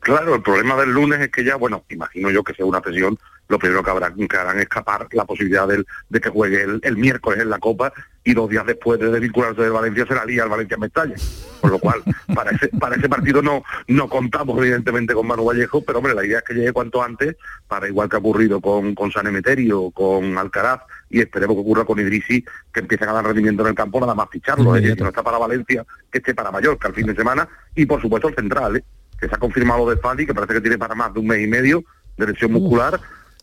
Claro, 0.00 0.34
el 0.34 0.42
problema 0.42 0.76
del 0.76 0.92
lunes 0.92 1.20
es 1.20 1.30
que 1.30 1.44
ya, 1.44 1.56
bueno, 1.56 1.84
imagino 1.90 2.30
yo 2.30 2.42
que 2.42 2.54
sea 2.54 2.64
una 2.64 2.80
presión, 2.80 3.18
lo 3.48 3.58
primero 3.58 3.82
que, 3.82 4.26
que 4.26 4.36
harán 4.36 4.58
escapar 4.60 5.06
la 5.12 5.26
posibilidad 5.26 5.68
de 5.68 6.20
que 6.20 6.30
juegue 6.30 6.64
el, 6.82 6.96
miércoles 6.96 7.40
en 7.40 7.50
la 7.50 7.58
Copa 7.58 7.92
y 8.22 8.34
dos 8.34 8.50
días 8.50 8.66
después 8.66 9.00
de 9.00 9.10
desvincularse 9.10 9.62
de 9.62 9.70
Valencia 9.70 10.06
será 10.06 10.24
la 10.26 10.42
al 10.42 10.48
Valencia 10.48 10.76
Mestalla. 10.76 11.14
Por 11.60 11.70
lo 11.70 11.78
cual, 11.78 12.02
para 12.34 12.50
ese, 12.50 12.68
para 12.68 12.96
ese 12.96 13.08
partido 13.08 13.42
no, 13.42 13.62
no 13.88 14.08
contamos 14.08 14.58
evidentemente 14.58 15.14
con 15.14 15.26
Manu 15.26 15.44
Vallejo, 15.44 15.82
pero 15.82 15.98
hombre, 15.98 16.14
la 16.14 16.24
idea 16.24 16.38
es 16.38 16.44
que 16.44 16.54
llegue 16.54 16.72
cuanto 16.72 17.02
antes, 17.02 17.36
para 17.66 17.88
igual 17.88 18.08
que 18.08 18.16
ha 18.16 18.18
ocurrido 18.18 18.60
con, 18.60 18.94
con 18.94 19.10
San 19.10 19.26
Emeterio, 19.26 19.90
con 19.90 20.36
Alcaraz, 20.38 20.80
y 21.08 21.20
esperemos 21.20 21.56
que 21.56 21.60
ocurra 21.62 21.84
con 21.84 21.98
Idrisi, 21.98 22.44
que 22.72 22.80
empiecen 22.80 23.08
a 23.08 23.12
dar 23.12 23.24
rendimiento 23.24 23.62
en 23.62 23.68
el 23.68 23.74
campo, 23.74 24.00
nada 24.00 24.14
más 24.14 24.28
ficharlo, 24.30 24.74
que 24.74 24.94
no 24.96 25.08
está 25.08 25.22
para 25.22 25.38
Valencia, 25.38 25.84
que 26.10 26.18
esté 26.18 26.34
para 26.34 26.50
Mallorca 26.50 26.88
el 26.88 26.94
fin 26.94 27.06
de 27.06 27.14
semana, 27.14 27.48
y 27.74 27.86
por 27.86 28.00
supuesto 28.00 28.28
el 28.28 28.34
central, 28.34 28.76
¿eh? 28.76 28.84
que 29.18 29.28
se 29.28 29.34
ha 29.34 29.38
confirmado 29.38 29.88
de 29.88 29.96
Fali, 29.96 30.26
que 30.26 30.34
parece 30.34 30.54
que 30.54 30.60
tiene 30.60 30.78
para 30.78 30.94
más 30.94 31.12
de 31.12 31.20
un 31.20 31.26
mes 31.26 31.40
y 31.40 31.46
medio 31.46 31.84
de 32.16 32.26
lesión 32.26 32.52
muscular. 32.52 33.00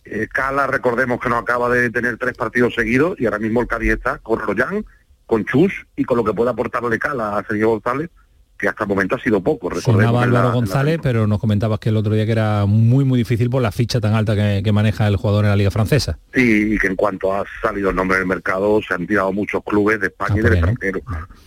Eh, 0.10 0.28
Cala, 0.32 0.68
recordemos 0.68 1.20
que 1.20 1.30
no 1.30 1.38
acaba 1.38 1.70
de 1.70 1.90
tener 1.90 2.18
tres 2.18 2.36
partidos 2.36 2.76
seguidos 2.76 3.20
y 3.20 3.26
ahora 3.26 3.40
mismo 3.40 3.62
el 3.62 3.68
Cádiz 3.68 3.94
está 3.94 4.20
con 4.20 4.40
Royan, 4.40 4.86
con 5.26 5.44
Chus 5.44 5.86
y 5.96 6.06
con 6.06 6.18
lo 6.18 6.24
que 6.24 6.34
puede 6.34 6.50
aportarle 6.50 6.98
Cala 6.98 7.38
a 7.38 7.44
Sergio 7.44 7.70
González, 7.70 8.10
que 8.58 8.68
hasta 8.68 8.84
el 8.84 8.90
momento 8.90 9.16
ha 9.16 9.20
sido 9.20 9.42
poco. 9.42 9.74
Sonaba 9.80 10.24
Álvaro 10.24 10.52
González, 10.52 11.00
pero 11.02 11.28
nos 11.28 11.40
comentabas 11.40 11.80
que 11.80 11.90
el 11.90 11.98
otro 11.98 12.14
día 12.14 12.26
que 12.26 12.32
era 12.32 12.66
muy 12.66 13.06
muy 13.06 13.20
difícil 13.20 13.50
por 13.50 13.62
la 13.62 13.72
ficha 13.72 14.00
tan 14.00 14.14
alta 14.14 14.36
que, 14.36 14.72
maneja 14.72 15.08
el 15.08 15.16
jugador 15.16 15.46
en 15.46 15.52
la 15.52 15.56
Liga 15.56 15.72
Francesa. 15.72 16.20
Sí, 16.34 16.74
y 16.74 16.78
que 16.78 16.88
en 16.88 16.96
cuanto 16.96 17.34
ha 17.34 17.44
salido 17.62 17.90
el 17.90 17.96
nombre 17.96 18.18
del 18.18 18.28
mercado, 18.28 18.80
se 18.86 18.94
han 18.94 19.08
tirado 19.08 19.32
muchos 19.32 19.64
clubes 19.64 20.00
de 20.00 20.08
España 20.08 20.36
y 20.38 20.42
del 20.42 20.54
extranjero. 20.54 21.02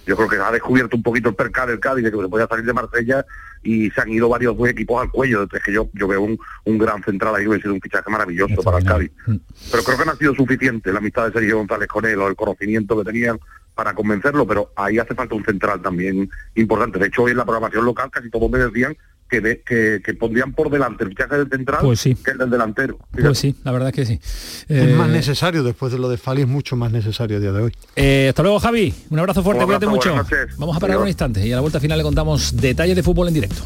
Yo 0.06 0.16
creo 0.16 0.28
que 0.28 0.36
ha 0.36 0.50
descubierto 0.50 0.96
un 0.96 1.02
poquito 1.02 1.28
el 1.28 1.34
percal 1.34 1.68
del 1.68 1.78
Cádiz, 1.78 2.04
de 2.04 2.10
que 2.10 2.16
se 2.16 2.28
podía 2.28 2.46
salir 2.46 2.64
de 2.64 2.72
Marsella 2.72 3.24
y 3.62 3.90
se 3.90 4.00
han 4.00 4.08
ido 4.08 4.28
varios 4.28 4.56
equipos 4.68 5.02
al 5.02 5.10
cuello. 5.10 5.46
Es 5.52 5.62
que 5.62 5.72
yo, 5.72 5.88
yo 5.92 6.08
veo 6.08 6.22
un, 6.22 6.38
un 6.64 6.78
gran 6.78 7.02
central 7.02 7.34
ahí, 7.34 7.46
hubiera 7.46 7.62
sido 7.62 7.74
un 7.74 7.80
fichaje 7.80 8.10
maravilloso 8.10 8.62
para 8.62 8.78
el 8.78 8.84
Cádiz. 8.84 9.12
Mm. 9.26 9.36
Pero 9.70 9.82
creo 9.84 9.98
que 9.98 10.04
no 10.04 10.12
ha 10.12 10.16
sido 10.16 10.34
suficiente 10.34 10.92
la 10.92 10.98
amistad 10.98 11.26
de 11.26 11.32
Sergio 11.32 11.58
González 11.58 11.88
con 11.88 12.06
él 12.06 12.18
o 12.18 12.28
el 12.28 12.36
conocimiento 12.36 12.96
que 12.98 13.04
tenían 13.04 13.38
para 13.80 13.94
convencerlo, 13.94 14.46
pero 14.46 14.72
ahí 14.76 14.98
hace 14.98 15.14
falta 15.14 15.34
un 15.34 15.42
central 15.42 15.80
también 15.80 16.28
importante. 16.54 16.98
De 16.98 17.06
hecho, 17.06 17.22
hoy 17.22 17.30
en 17.30 17.38
la 17.38 17.46
programación 17.46 17.82
local 17.82 18.10
casi 18.10 18.28
todos 18.28 18.50
me 18.50 18.58
decían 18.58 18.94
que, 19.30 20.02
que, 20.04 20.14
pondrían 20.14 20.52
por 20.52 20.70
delante 20.70 21.04
el 21.04 21.10
fichaje 21.10 21.38
del 21.38 21.48
central 21.48 21.78
pues 21.82 22.00
sí. 22.00 22.14
que 22.14 22.32
el 22.32 22.38
del 22.38 22.50
delantero. 22.50 22.98
Pues 23.12 23.38
sí, 23.38 23.54
la 23.64 23.72
verdad 23.72 23.88
es 23.88 23.94
que 23.94 24.04
sí. 24.04 24.20
Es 24.68 24.94
más 24.96 25.08
eh, 25.08 25.12
necesario, 25.12 25.62
después 25.62 25.92
de 25.92 25.98
lo 25.98 26.08
de 26.08 26.18
Fali, 26.18 26.42
es 26.42 26.48
mucho 26.48 26.76
más 26.76 26.90
necesario 26.90 27.36
a 27.36 27.40
día 27.40 27.52
de 27.52 27.62
hoy. 27.62 27.72
Eh, 27.96 28.26
hasta 28.28 28.42
luego, 28.42 28.58
Javi. 28.58 28.92
Un 29.10 29.18
abrazo 29.18 29.42
fuerte, 29.42 29.64
cuídate 29.64 29.86
mucho. 29.86 30.14
Vamos 30.58 30.76
a 30.76 30.80
parar 30.80 30.98
un 30.98 31.08
instante 31.08 31.46
y 31.46 31.52
a 31.52 31.56
la 31.56 31.60
vuelta 31.60 31.80
final 31.80 31.98
le 31.98 32.04
contamos 32.04 32.56
detalles 32.56 32.96
de 32.96 33.02
fútbol 33.02 33.28
en 33.28 33.34
directo. 33.34 33.62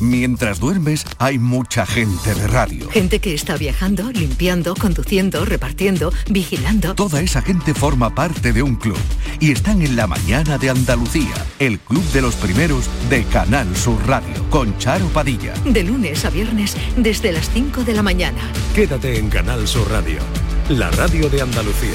Mientras 0.00 0.60
duermes 0.60 1.04
hay 1.18 1.38
mucha 1.38 1.84
gente 1.84 2.34
de 2.34 2.46
radio. 2.46 2.88
Gente 2.88 3.18
que 3.18 3.34
está 3.34 3.58
viajando, 3.58 4.10
limpiando, 4.10 4.74
conduciendo, 4.74 5.44
repartiendo, 5.44 6.10
vigilando. 6.30 6.94
Toda 6.94 7.20
esa 7.20 7.42
gente 7.42 7.74
forma 7.74 8.14
parte 8.14 8.54
de 8.54 8.62
un 8.62 8.76
club 8.76 8.96
y 9.40 9.52
están 9.52 9.82
en 9.82 9.96
la 9.96 10.06
mañana 10.06 10.56
de 10.56 10.70
Andalucía, 10.70 11.34
el 11.58 11.78
club 11.78 12.02
de 12.12 12.22
los 12.22 12.34
primeros 12.36 12.88
de 13.10 13.24
Canal 13.24 13.76
Sur 13.76 13.98
Radio, 14.06 14.48
con 14.48 14.76
Charo 14.90 15.06
Padilla. 15.10 15.54
De 15.64 15.84
lunes 15.84 16.24
a 16.24 16.30
viernes 16.30 16.76
desde 16.96 17.30
las 17.30 17.48
5 17.50 17.84
de 17.84 17.94
la 17.94 18.02
mañana. 18.02 18.40
Quédate 18.74 19.20
en 19.20 19.30
Canal 19.30 19.68
Sur 19.68 19.88
Radio, 19.88 20.18
la 20.68 20.90
radio 20.90 21.28
de 21.28 21.42
Andalucía. 21.42 21.94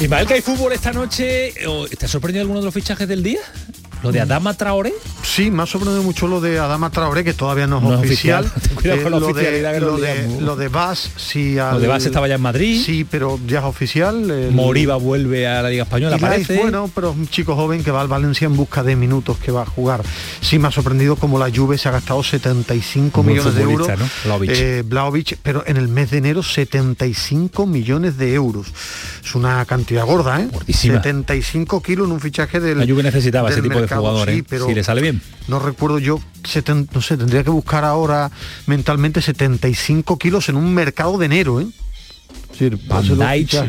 Ismael, 0.00 0.26
que 0.26 0.34
hay 0.34 0.40
fútbol 0.42 0.72
esta 0.72 0.92
noche. 0.92 1.52
¿Te 1.98 2.06
ha 2.06 2.08
sorprendido 2.08 2.42
alguno 2.42 2.60
de 2.60 2.66
los 2.66 2.74
fichajes 2.74 3.08
del 3.08 3.22
día? 3.22 3.40
¿Lo 4.02 4.12
de 4.12 4.20
Adama 4.20 4.54
Traoré? 4.54 4.92
Sí, 5.22 5.50
me 5.50 5.62
ha 5.62 5.66
sorprendido 5.66 6.02
mucho 6.02 6.26
lo 6.26 6.40
de 6.40 6.58
Adama 6.58 6.90
Traoré, 6.90 7.24
que 7.24 7.34
todavía 7.34 7.66
no 7.66 7.78
es 7.78 8.00
oficial. 8.00 8.44
lo, 8.84 9.32
de, 9.32 10.40
lo, 10.40 10.56
de, 10.56 10.68
Bas, 10.68 11.10
sí. 11.16 11.54
lo 11.54 11.80
de 11.80 11.86
Bas 11.86 12.06
estaba 12.06 12.28
ya 12.28 12.36
en 12.36 12.40
Madrid. 12.40 12.82
Sí, 12.84 13.06
pero 13.08 13.38
ya 13.46 13.58
es 13.60 13.64
oficial. 13.64 14.50
Moriba 14.52 14.96
vuelve 14.96 15.46
a 15.46 15.62
la 15.62 15.70
Liga 15.70 15.82
Española, 15.84 16.18
parece. 16.18 16.58
bueno, 16.58 16.90
pero 16.94 17.10
es 17.10 17.16
un 17.16 17.28
chico 17.28 17.54
joven 17.56 17.82
que 17.82 17.90
va 17.90 18.00
al 18.00 18.08
Valencia 18.08 18.46
en 18.46 18.56
busca 18.56 18.82
de 18.82 18.96
minutos 18.96 19.38
que 19.38 19.50
va 19.50 19.62
a 19.62 19.66
jugar. 19.66 20.02
Sí, 20.40 20.58
me 20.58 20.68
ha 20.68 20.70
sorprendido 20.70 21.16
como 21.16 21.38
la 21.38 21.50
Juve 21.54 21.78
se 21.78 21.88
ha 21.88 21.92
gastado 21.92 22.22
75 22.22 23.22
millones 23.22 23.54
de 23.54 23.62
euros. 23.62 23.88
¿no? 23.88 24.38
Eh, 24.42 24.84
pero 25.42 25.64
en 25.66 25.76
el 25.76 25.88
mes 25.88 26.10
de 26.10 26.18
enero 26.18 26.42
75 26.42 27.66
millones 27.66 28.16
de 28.16 28.34
euros. 28.34 28.68
Es 29.24 29.34
una 29.34 29.64
cantidad 29.64 30.06
gorda, 30.06 30.40
¿eh? 30.40 30.48
75 30.72 31.82
kilos 31.82 32.06
en 32.06 32.12
un 32.12 32.20
fichaje 32.20 32.60
del... 32.60 32.78
La 32.78 32.86
Juve 32.86 33.02
necesitaba 33.02 33.50
ese 33.50 33.62
tipo 33.62 33.80
de 33.80 33.87
jugador, 33.88 34.30
¿eh? 34.30 34.44
pero 34.48 34.66
si 34.66 34.74
le 34.74 34.84
sale 34.84 35.02
bien. 35.02 35.20
No 35.48 35.58
recuerdo 35.58 35.98
yo, 35.98 36.20
no 36.92 37.00
sé, 37.02 37.16
tendría 37.16 37.42
que 37.42 37.50
buscar 37.50 37.84
ahora 37.84 38.30
mentalmente 38.66 39.20
75 39.22 40.18
kilos 40.18 40.48
en 40.48 40.56
un 40.56 40.74
mercado 40.74 41.18
de 41.18 41.26
enero, 41.26 41.60
¿eh? 41.60 41.66
Sí, 42.58 42.70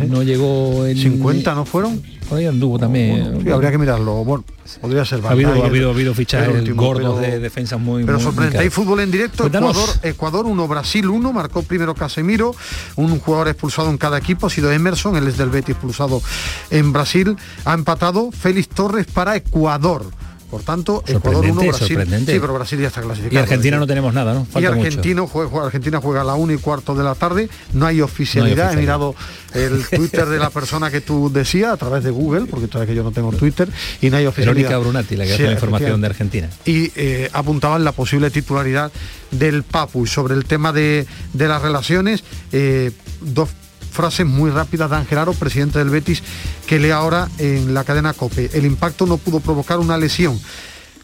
no 0.08 0.24
llegó 0.24 0.86
en... 0.86 0.98
50, 0.98 1.54
¿no 1.54 1.66
fueron? 1.66 2.02
Por 2.30 2.38
ahí 2.38 2.46
anduvo 2.46 2.78
también. 2.78 3.42
sí, 3.44 3.50
habría 3.50 3.72
que 3.72 3.80
mirarlo. 3.80 4.24
Bueno, 4.24 4.44
podría 4.80 5.04
ser 5.04 5.26
ha 5.26 5.32
habido, 5.32 5.52
ha 5.64 5.66
habido, 5.66 5.90
ha 5.90 5.94
habido 5.94 6.14
fichajes 6.14 6.76
gordos 6.76 7.20
de 7.20 7.40
defensa 7.40 7.78
muy 7.78 8.04
Pero 8.04 8.20
sorprendente. 8.20 8.60
Hay 8.60 8.70
fútbol 8.70 9.00
en 9.00 9.10
directo. 9.10 9.48
Ecuador, 9.48 9.90
Ecuador 10.04 10.46
1, 10.46 10.68
Brasil 10.68 11.10
1, 11.10 11.34
marcó 11.34 11.64
primero 11.64 11.96
Casemiro, 11.96 12.56
un 12.98 13.20
jugador 13.20 13.48
expulsado 13.48 13.90
en 13.90 13.98
cada 13.98 14.20
equipo, 14.20 14.46
ha 14.46 14.50
sido 14.52 14.72
Emerson, 14.72 15.16
él 15.16 15.28
es 15.28 15.38
del 15.38 15.50
Betis 15.50 15.72
expulsado 15.72 16.22
en 16.70 16.94
Brasil. 16.94 17.36
Ha 17.66 17.74
empatado 17.74 18.32
Félix 18.32 18.70
Torres 18.70 19.08
para 19.08 19.36
Ecuador. 19.36 20.06
Por 20.50 20.64
tanto, 20.64 21.04
Ecuador 21.06 21.46
1, 21.46 21.62
Brasil. 21.62 22.08
Sí, 22.26 22.40
pero 22.40 22.54
Brasil 22.54 22.80
ya 22.80 22.88
está 22.88 23.02
clasificado. 23.02 23.36
Y 23.36 23.38
Argentina 23.38 23.78
no 23.78 23.86
tenemos 23.86 24.14
nada, 24.14 24.34
¿no? 24.34 24.48
y 24.60 24.66
Argentina 24.66 25.24
juega, 25.28 25.66
Argentina 25.66 26.02
juega 26.02 26.22
a 26.22 26.24
la 26.24 26.36
1 26.36 26.54
y 26.54 26.58
cuarto 26.58 26.96
de 26.96 27.04
la 27.04 27.14
tarde. 27.14 27.50
No 27.74 27.86
hay, 27.86 28.02
oficialidad. 28.02 28.74
He 28.74 28.78
mirado 28.78 29.14
el 29.54 29.86
Twitter 29.90 30.26
de 30.26 30.40
la 30.40 30.50
persona 30.50 30.90
que 30.90 31.02
tú 31.02 31.32
decías 31.32 31.72
a 31.74 31.78
través 31.78 32.04
de 32.04 32.10
Google, 32.10 32.46
porque 32.46 32.68
tú 32.68 32.74
sabes 32.74 32.88
que 32.88 32.96
yo 32.96 33.04
no 33.04 33.12
tengo 33.12 33.32
Twitter, 33.32 33.70
y 34.02 34.10
no 34.10 34.18
hay 34.18 34.26
oficialidad. 34.26 34.70
Verónica 34.70 34.78
Brunati, 34.80 35.16
la 35.16 35.26
que 35.26 35.34
hace 35.34 35.44
la 35.44 35.52
información 35.52 36.02
de 36.02 36.08
Argentina. 36.08 36.50
Y 36.66 36.92
eh, 36.96 37.30
apuntaban 37.34 37.84
la 37.84 37.92
posible 37.92 38.32
titularidad 38.32 38.92
del 39.32 39.64
Papu. 39.64 40.06
Y 40.06 40.08
sobre 40.08 40.34
el 40.34 40.46
tema 40.46 40.74
de, 40.74 41.06
las 41.34 41.62
relaciones, 41.62 42.24
eh, 42.52 42.92
dos 43.22 43.50
frases 43.90 44.26
muy 44.26 44.52
rápidas 44.52 44.90
de 44.90 44.96
Angelaro, 44.98 45.34
presidente 45.34 45.80
del 45.80 45.90
Betis, 45.90 46.24
que 46.68 46.80
lee 46.80 46.92
ahora 46.92 47.28
en 47.38 47.74
la 47.74 47.84
cadena 47.84 48.14
COPE. 48.14 48.52
El 48.54 48.66
impacto 48.66 49.06
no 49.06 49.18
pudo 49.18 49.40
provocar 49.40 49.80
una 49.80 49.98
lesión. 49.98 50.40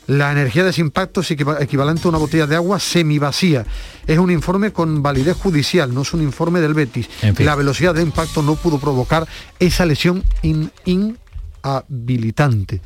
La 0.07 0.31
energía 0.31 0.63
de 0.63 0.69
ese 0.69 0.81
impacto 0.81 1.21
es 1.21 1.31
equivalente 1.31 2.03
a 2.05 2.09
una 2.09 2.19
botella 2.19 2.45
de 2.45 2.55
agua 2.55 2.79
semivacía. 2.79 3.65
Es 4.05 4.19
un 4.19 4.29
informe 4.29 4.71
con 4.71 5.01
validez 5.01 5.35
judicial, 5.35 5.91
no 5.93 6.03
es 6.03 6.13
un 6.13 6.21
informe 6.21 6.61
del 6.61 6.75
Betis. 6.75 7.09
La 7.39 7.55
velocidad 7.55 7.95
de 7.95 8.03
impacto 8.03 8.43
no 8.43 8.55
pudo 8.55 8.77
provocar 8.77 9.27
esa 9.57 9.83
lesión 9.85 10.23
inhabilitante. 10.83 12.81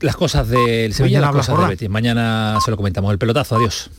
Las 0.00 0.14
cosas 0.14 0.46
del 0.48 0.92
Sevilla, 0.92 1.20
las 1.22 1.32
cosas 1.32 1.58
del 1.58 1.68
Betis. 1.68 1.88
Mañana 1.88 2.58
se 2.62 2.70
lo 2.70 2.76
comentamos. 2.76 3.10
El 3.12 3.18
pelotazo, 3.18 3.56
adiós. 3.56 3.90